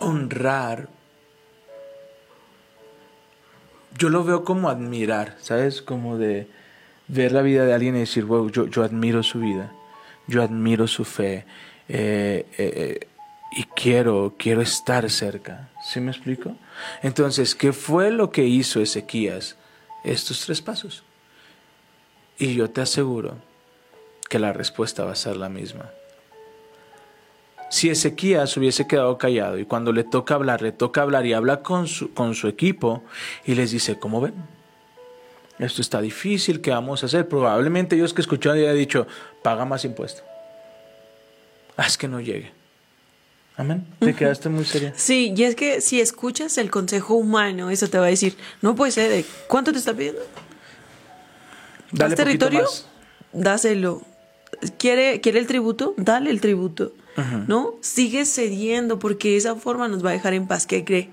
honrar. 0.00 0.88
Yo 3.96 4.08
lo 4.08 4.24
veo 4.24 4.44
como 4.44 4.68
admirar, 4.68 5.36
¿sabes? 5.40 5.80
Como 5.80 6.18
de 6.18 6.48
ver 7.08 7.32
la 7.32 7.42
vida 7.42 7.64
de 7.64 7.72
alguien 7.72 7.96
y 7.96 8.00
decir, 8.00 8.24
wow, 8.24 8.50
yo, 8.50 8.66
yo 8.66 8.82
admiro 8.82 9.22
su 9.22 9.40
vida, 9.40 9.72
yo 10.26 10.42
admiro 10.42 10.86
su 10.86 11.04
fe 11.04 11.44
eh, 11.88 12.46
eh, 12.58 12.72
eh, 12.98 13.06
y 13.52 13.64
quiero, 13.64 14.34
quiero 14.38 14.62
estar 14.62 15.08
cerca. 15.10 15.68
¿Sí 15.84 16.00
me 16.00 16.10
explico? 16.10 16.56
Entonces, 17.02 17.54
¿qué 17.54 17.72
fue 17.72 18.10
lo 18.10 18.30
que 18.30 18.44
hizo 18.44 18.80
Ezequías? 18.80 19.56
Estos 20.04 20.44
tres 20.44 20.60
pasos. 20.60 21.02
Y 22.38 22.54
yo 22.54 22.70
te 22.70 22.82
aseguro 22.82 23.36
que 24.28 24.38
la 24.38 24.52
respuesta 24.52 25.04
va 25.04 25.12
a 25.12 25.16
ser 25.16 25.36
la 25.36 25.48
misma. 25.48 25.90
Si 27.70 27.88
Ezequías 27.90 28.56
hubiese 28.56 28.86
quedado 28.86 29.18
callado 29.18 29.58
y 29.58 29.64
cuando 29.64 29.92
le 29.92 30.04
toca 30.04 30.34
hablar, 30.34 30.62
le 30.62 30.72
toca 30.72 31.02
hablar 31.02 31.26
y 31.26 31.32
habla 31.32 31.62
con 31.62 31.88
su, 31.88 32.12
con 32.12 32.34
su 32.34 32.46
equipo 32.46 33.02
y 33.44 33.54
les 33.54 33.70
dice, 33.70 33.98
¿cómo 33.98 34.20
ven? 34.20 34.34
Esto 35.58 35.80
está 35.80 36.00
difícil, 36.00 36.60
¿qué 36.60 36.70
vamos 36.70 37.02
a 37.02 37.06
hacer? 37.06 37.28
Probablemente 37.28 37.96
ellos 37.96 38.12
que 38.12 38.20
escucharon 38.20 38.58
habían 38.58 38.76
dicho, 38.76 39.06
paga 39.42 39.64
más 39.64 39.84
impuesto. 39.84 40.22
Haz 41.76 41.96
que 41.96 42.08
no 42.08 42.20
llegue. 42.20 42.52
Amén. 43.56 43.86
Te 44.00 44.14
quedaste 44.14 44.48
muy 44.48 44.64
seria. 44.64 44.92
Sí, 44.96 45.32
y 45.36 45.44
es 45.44 45.54
que 45.54 45.80
si 45.80 46.00
escuchas 46.00 46.58
el 46.58 46.70
consejo 46.70 47.14
humano, 47.14 47.70
eso 47.70 47.88
te 47.88 47.98
va 47.98 48.06
a 48.06 48.08
decir, 48.08 48.36
no 48.62 48.74
puede 48.74 48.90
ser, 48.92 49.10
de, 49.10 49.24
¿cuánto 49.48 49.72
te 49.72 49.78
está 49.78 49.94
pidiendo? 49.94 50.20
Dale 51.92 52.14
¿Das 52.16 52.24
poquito 52.24 52.46
territorio? 52.48 52.62
más. 52.62 52.86
Dáselo. 53.32 54.02
¿Quiere, 54.78 55.20
¿Quiere 55.20 55.38
el 55.38 55.46
tributo? 55.46 55.94
Dale 55.96 56.30
el 56.30 56.40
tributo. 56.40 56.92
¿No? 57.46 57.74
Sigue 57.80 58.24
cediendo 58.26 58.98
porque 58.98 59.36
esa 59.36 59.54
forma 59.54 59.86
nos 59.86 60.04
va 60.04 60.10
a 60.10 60.12
dejar 60.14 60.34
en 60.34 60.48
paz. 60.48 60.66
¿Qué 60.66 60.84
cree? 60.84 61.10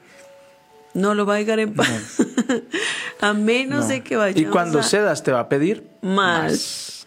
No 0.95 1.13
lo 1.13 1.27
va 1.27 1.35
a 1.35 1.37
dejar 1.37 1.59
en 1.59 1.75
paz. 1.75 2.17
a 3.21 3.33
menos 3.33 3.81
No. 3.83 3.87
de 3.87 4.01
que 4.03 4.15
vayamos 4.17 4.41
Y 4.41 4.45
cuando 4.45 4.79
a 4.79 4.83
cedas 4.83 5.21
te 5.21 5.31
va 5.31 5.41
a 5.41 5.49
pedir 5.49 5.87
más. 6.01 7.00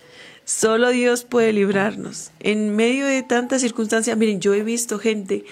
Solo 0.45 0.91
Dios 0.91 1.25
puede 1.25 1.53
librarnos. 1.53 2.31
En 2.41 2.77
medio 2.77 3.07
de 3.07 3.23
tantas 3.23 3.63
circunstancias, 3.63 4.17
miren, 4.17 4.41
yo 4.41 4.55
he 4.55 4.63
visto 4.63 4.99
gente 4.99 5.45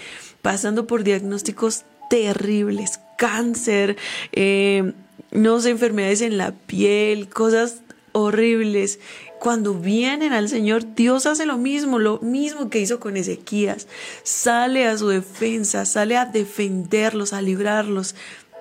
pasando 0.42 0.86
por 0.86 1.02
diagnósticos 1.04 1.84
terribles, 2.10 3.00
cáncer, 3.16 3.96
eh, 4.32 4.92
no 5.30 5.60
sé, 5.60 5.70
enfermedades 5.70 6.20
en 6.20 6.36
la 6.36 6.52
piel, 6.52 7.28
cosas 7.28 7.80
horribles. 8.12 9.00
Cuando 9.40 9.74
vienen 9.74 10.32
al 10.32 10.48
Señor, 10.48 10.94
Dios 10.94 11.26
hace 11.26 11.46
lo 11.46 11.56
mismo, 11.56 11.98
lo 11.98 12.20
mismo 12.20 12.68
que 12.68 12.80
hizo 12.80 13.00
con 13.00 13.16
Ezequías. 13.16 13.88
Sale 14.22 14.86
a 14.86 14.98
su 14.98 15.08
defensa, 15.08 15.84
sale 15.86 16.16
a 16.16 16.26
defenderlos, 16.26 17.32
a 17.32 17.40
librarlos. 17.40 18.14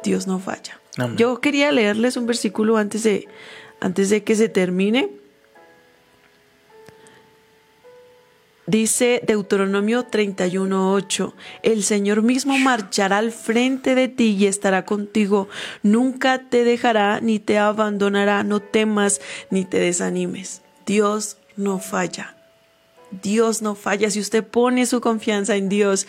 Dios 0.03 0.27
no 0.27 0.39
falla. 0.39 0.79
Amén. 0.97 1.17
Yo 1.17 1.41
quería 1.41 1.71
leerles 1.71 2.17
un 2.17 2.25
versículo 2.25 2.77
antes 2.77 3.03
de, 3.03 3.27
antes 3.79 4.09
de 4.09 4.23
que 4.23 4.36
se 4.36 4.49
termine. 4.49 5.20
Dice 8.72 9.22
Deuteronomio 9.28 10.05
31:8, 10.05 11.34
el 11.61 11.84
Señor 11.84 12.22
mismo 12.22 12.57
marchará 12.57 13.17
al 13.17 13.34
frente 13.34 13.95
de 13.95 14.07
ti 14.07 14.38
y 14.39 14.45
estará 14.45 14.86
contigo, 14.86 15.49
nunca 15.84 16.43
te 16.49 16.63
dejará 16.63 17.19
ni 17.19 17.38
te 17.39 17.57
abandonará, 17.57 18.45
no 18.45 18.61
temas 18.61 19.19
ni 19.49 19.65
te 19.65 19.78
desanimes. 19.78 20.61
Dios 20.86 21.36
no 21.57 21.80
falla. 21.80 22.38
Dios 23.22 23.61
no 23.61 23.76
falla. 23.76 24.09
Si 24.09 24.22
usted 24.22 24.41
pone 24.41 24.86
su 24.86 25.01
confianza 25.01 25.57
en 25.57 25.67
Dios, 25.67 26.07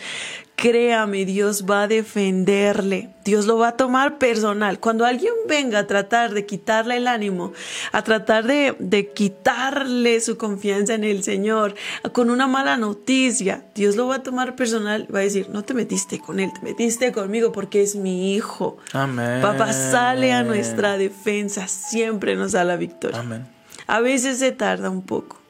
créame, 0.55 1.25
Dios 1.25 1.65
va 1.69 1.83
a 1.83 1.87
defenderle. 1.87 3.09
Dios 3.23 3.45
lo 3.45 3.57
va 3.57 3.69
a 3.69 3.77
tomar 3.77 4.17
personal. 4.17 4.79
Cuando 4.79 5.05
alguien 5.05 5.33
venga 5.47 5.79
a 5.79 5.87
tratar 5.87 6.33
de 6.33 6.45
quitarle 6.45 6.97
el 6.97 7.07
ánimo, 7.07 7.53
a 7.91 8.01
tratar 8.03 8.45
de, 8.45 8.75
de 8.79 9.11
quitarle 9.11 10.19
su 10.19 10.37
confianza 10.37 10.93
en 10.93 11.03
el 11.03 11.23
Señor, 11.23 11.75
con 12.11 12.29
una 12.29 12.47
mala 12.47 12.77
noticia, 12.77 13.65
Dios 13.75 13.95
lo 13.95 14.07
va 14.07 14.15
a 14.15 14.23
tomar 14.23 14.55
personal. 14.55 15.07
Va 15.13 15.19
a 15.19 15.23
decir, 15.23 15.49
no 15.49 15.63
te 15.63 15.73
metiste 15.73 16.19
con 16.19 16.39
él, 16.39 16.51
te 16.53 16.61
metiste 16.61 17.11
conmigo 17.11 17.51
porque 17.51 17.81
es 17.81 17.95
mi 17.95 18.33
hijo. 18.35 18.77
Amén. 18.91 19.41
Papá 19.41 19.73
sale 19.73 20.33
a 20.33 20.43
nuestra 20.43 20.97
defensa, 20.97 21.67
siempre 21.67 22.35
nos 22.35 22.51
da 22.51 22.63
la 22.63 22.75
victoria. 22.75 23.19
Amén. 23.19 23.47
A 23.87 23.99
veces 23.99 24.39
se 24.39 24.51
tarda 24.51 24.89
un 24.89 25.01
poco. 25.01 25.41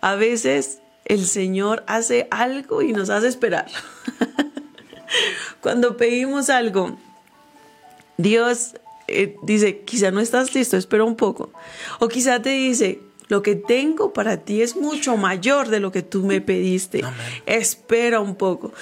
A 0.00 0.14
veces 0.14 0.80
el 1.08 1.26
Señor 1.26 1.84
hace 1.86 2.28
algo 2.30 2.82
y 2.82 2.92
nos 2.92 3.10
hace 3.10 3.28
esperar. 3.28 3.66
Cuando 5.60 5.96
pedimos 5.96 6.50
algo, 6.50 6.98
Dios 8.18 8.74
eh, 9.08 9.36
dice, 9.42 9.80
quizá 9.80 10.10
no 10.10 10.20
estás 10.20 10.54
listo, 10.54 10.76
espera 10.76 11.04
un 11.04 11.16
poco. 11.16 11.50
O 11.98 12.08
quizá 12.08 12.40
te 12.42 12.50
dice, 12.50 13.00
lo 13.28 13.42
que 13.42 13.54
tengo 13.54 14.12
para 14.12 14.38
ti 14.38 14.62
es 14.62 14.76
mucho 14.76 15.16
mayor 15.16 15.68
de 15.68 15.80
lo 15.80 15.92
que 15.92 16.02
tú 16.02 16.24
me 16.24 16.40
pediste. 16.40 17.02
Espera 17.46 18.20
un 18.20 18.36
poco. 18.36 18.72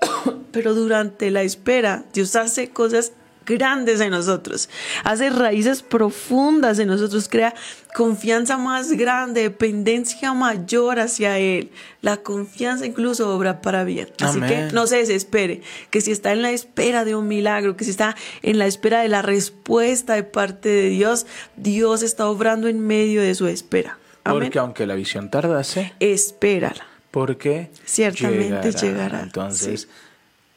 Pero 0.52 0.74
durante 0.74 1.30
la 1.30 1.42
espera, 1.42 2.04
Dios 2.12 2.36
hace 2.36 2.70
cosas 2.70 3.12
grandes 3.46 4.00
en 4.00 4.10
nosotros, 4.10 4.68
hace 5.04 5.30
raíces 5.30 5.82
profundas 5.82 6.78
en 6.78 6.88
nosotros, 6.88 7.28
crea 7.28 7.54
confianza 7.94 8.56
más 8.58 8.92
grande, 8.92 9.42
dependencia 9.42 10.32
mayor 10.34 10.98
hacia 11.00 11.38
Él. 11.38 11.70
La 12.00 12.16
confianza 12.18 12.86
incluso 12.86 13.34
obra 13.34 13.60
para 13.60 13.84
bien. 13.84 14.08
Así 14.20 14.40
que 14.40 14.70
no 14.72 14.86
se 14.86 14.96
desespere, 14.98 15.62
que 15.90 16.00
si 16.00 16.10
está 16.10 16.32
en 16.32 16.42
la 16.42 16.50
espera 16.50 17.04
de 17.04 17.14
un 17.14 17.28
milagro, 17.28 17.76
que 17.76 17.84
si 17.84 17.90
está 17.90 18.16
en 18.42 18.58
la 18.58 18.66
espera 18.66 19.02
de 19.02 19.08
la 19.08 19.22
respuesta 19.22 20.14
de 20.14 20.22
parte 20.22 20.68
de 20.68 20.88
Dios, 20.88 21.26
Dios 21.56 22.02
está 22.02 22.26
obrando 22.28 22.68
en 22.68 22.80
medio 22.80 23.22
de 23.22 23.34
su 23.34 23.46
espera. 23.46 23.98
Amén. 24.24 24.42
Porque 24.44 24.58
aunque 24.58 24.86
la 24.86 24.94
visión 24.94 25.30
tardase, 25.30 25.92
Espérala. 26.00 26.86
porque 27.10 27.70
Ciertamente 27.84 28.70
llegará, 28.72 29.20
Entonces, 29.20 29.82
sí. 29.82 29.88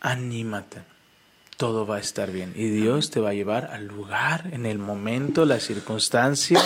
anímate. 0.02 0.80
Todo 1.58 1.88
va 1.88 1.98
a 1.98 2.00
estar 2.00 2.32
bien 2.32 2.52
y 2.56 2.68
Dios 2.68 3.12
te 3.12 3.20
va 3.20 3.30
a 3.30 3.34
llevar 3.34 3.72
al 3.72 3.88
lugar, 3.88 4.50
en 4.52 4.66
el 4.66 4.78
momento, 4.78 5.46
la 5.46 5.60
circunstancia 5.60 6.62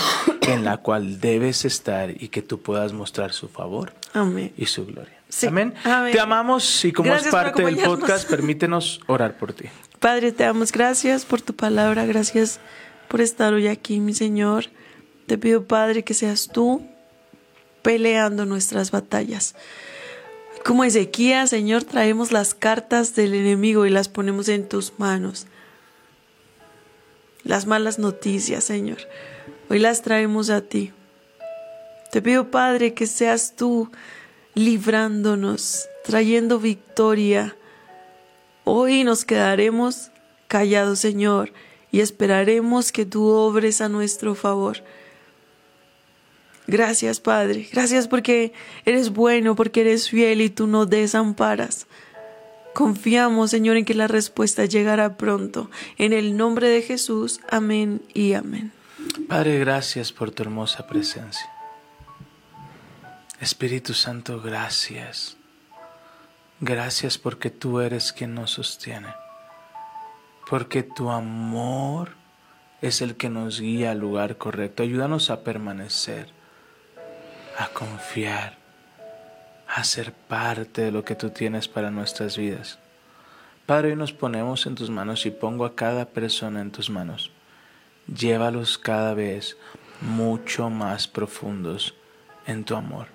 en 0.48 0.66
la 0.66 0.78
cual 0.78 1.20
debes 1.20 1.64
estar 1.66 2.10
y 2.10 2.30
que 2.30 2.42
tú 2.42 2.62
puedas 2.62 2.92
mostrar 2.92 3.32
su 3.32 3.48
favor 3.50 3.94
Amén. 4.14 4.52
y 4.58 4.66
su 4.66 4.86
gloria. 4.86 5.14
Sí. 5.30 5.46
Amén. 5.46 5.76
Amén. 5.84 6.12
Te 6.12 6.20
amamos 6.20 6.84
y 6.86 6.92
como 6.92 7.10
Gracias 7.10 7.28
es 7.28 7.32
parte 7.32 7.64
del 7.64 7.78
podcast, 7.78 8.28
permítenos 8.28 9.00
orar 9.06 9.38
por 9.38 9.54
ti. 9.54 9.66
Padre, 10.00 10.32
te 10.32 10.44
damos 10.44 10.72
gracias 10.72 11.26
por 11.26 11.42
tu 11.42 11.56
palabra, 11.56 12.06
gracias 12.06 12.60
por 13.10 13.22
estar 13.22 13.54
hoy 13.54 13.68
aquí, 13.68 14.00
mi 14.00 14.14
Señor. 14.14 14.66
Te 15.28 15.38
pido, 15.38 15.66
Padre, 15.66 16.04
que 16.04 16.16
seas 16.16 16.50
tú 16.52 16.82
peleando 17.84 18.46
nuestras 18.46 18.92
batallas. 18.92 19.56
Como 20.66 20.84
Ezequías, 20.84 21.50
Señor, 21.50 21.84
traemos 21.84 22.32
las 22.32 22.54
cartas 22.54 23.16
del 23.16 23.34
enemigo 23.34 23.86
y 23.86 23.90
las 23.90 24.10
ponemos 24.10 24.50
en 24.50 24.68
tus 24.68 24.94
manos. 24.98 25.48
Las 27.44 27.66
malas 27.66 27.98
noticias, 27.98 28.64
Señor, 28.64 29.00
hoy 29.70 29.80
las 29.80 30.02
traemos 30.02 30.50
a 30.50 30.62
ti. 30.62 30.92
Te 32.12 32.22
pido, 32.22 32.52
Padre, 32.52 32.94
que 32.94 33.08
seas 33.08 33.56
tú 33.56 33.90
librándonos, 34.54 35.88
trayendo 36.04 36.60
victoria. 36.60 37.56
Hoy 38.66 39.04
nos 39.04 39.26
quedaremos 39.26 40.12
callados, 40.48 41.00
Señor, 41.00 41.54
y 41.92 42.02
esperaremos 42.02 42.92
que 42.92 43.06
tú 43.06 43.28
obres 43.28 43.80
a 43.82 43.90
nuestro 43.90 44.36
favor. 44.36 44.84
Gracias, 46.70 47.20
Padre. 47.20 47.68
Gracias 47.72 48.08
porque 48.08 48.54
eres 48.86 49.10
bueno, 49.10 49.56
porque 49.56 49.82
eres 49.82 50.08
fiel 50.08 50.40
y 50.40 50.52
tú 50.52 50.68
no 50.68 50.86
desamparas. 50.86 51.88
Confiamos, 52.76 53.50
Señor, 53.50 53.76
en 53.78 53.86
que 53.86 53.96
la 53.96 54.08
respuesta 54.08 54.66
llegará 54.66 55.18
pronto. 55.18 55.72
En 55.98 56.14
el 56.14 56.38
nombre 56.38 56.70
de 56.70 56.84
Jesús, 56.84 57.42
amén 57.50 58.04
y 58.14 58.34
amén. 58.34 58.72
Padre, 59.28 59.58
gracias 59.58 60.12
por 60.12 60.30
tu 60.30 60.44
hermosa 60.44 60.86
presencia. 60.86 61.50
Espíritu 63.42 63.96
Santo, 63.96 64.40
gracias. 64.40 65.38
Gracias 66.60 67.18
porque 67.18 67.50
tú 67.50 67.80
eres 67.80 68.14
quien 68.14 68.36
nos 68.36 68.52
sostiene. 68.52 69.12
Porque 70.48 70.84
tu 70.84 71.10
amor 71.10 72.12
es 72.82 73.02
el 73.02 73.16
que 73.16 73.30
nos 73.30 73.60
guía 73.60 73.92
al 73.92 74.00
lugar 74.00 74.38
correcto. 74.38 74.84
Ayúdanos 74.84 75.32
a 75.32 75.44
permanecer, 75.44 76.38
a 77.60 77.68
confiar, 77.68 78.58
a 79.68 79.84
ser 79.84 80.14
parte 80.14 80.82
de 80.82 80.92
lo 80.92 81.04
que 81.04 81.16
tú 81.16 81.30
tienes 81.30 81.68
para 81.68 81.92
nuestras 81.92 82.38
vidas. 82.38 82.80
Padre, 83.66 83.90
hoy 83.90 83.96
nos 83.98 84.14
ponemos 84.14 84.66
en 84.66 84.76
tus 84.76 84.90
manos 84.90 85.26
y 85.26 85.32
pongo 85.32 85.66
a 85.66 85.76
cada 85.76 86.06
persona 86.06 86.62
en 86.62 86.72
tus 86.72 86.90
manos. 86.90 87.32
Llévalos 88.08 88.78
cada 88.78 89.14
vez 89.14 89.58
mucho 90.00 90.70
más 90.70 91.10
profundos 91.10 91.96
en 92.48 92.64
tu 92.64 92.76
amor. 92.76 93.08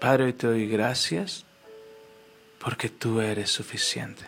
Padre, 0.00 0.24
hoy 0.24 0.32
te 0.32 0.46
doy 0.46 0.66
gracias 0.66 1.44
porque 2.58 2.88
tú 2.88 3.20
eres 3.20 3.50
suficiente. 3.50 4.24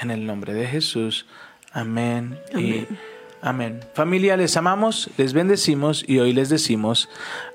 En 0.00 0.10
el 0.10 0.24
nombre 0.24 0.54
de 0.54 0.66
Jesús, 0.66 1.26
amén, 1.70 2.40
y 2.56 2.86
amén. 3.44 3.80
Familia, 3.94 4.36
les 4.36 4.56
amamos, 4.56 5.10
les 5.16 5.32
bendecimos 5.32 6.04
y 6.06 6.18
hoy 6.18 6.32
les 6.32 6.48
decimos 6.48 7.08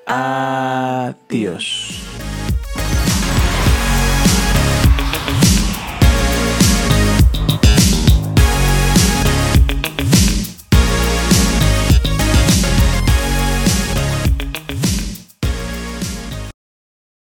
adiós. 0.05 2.18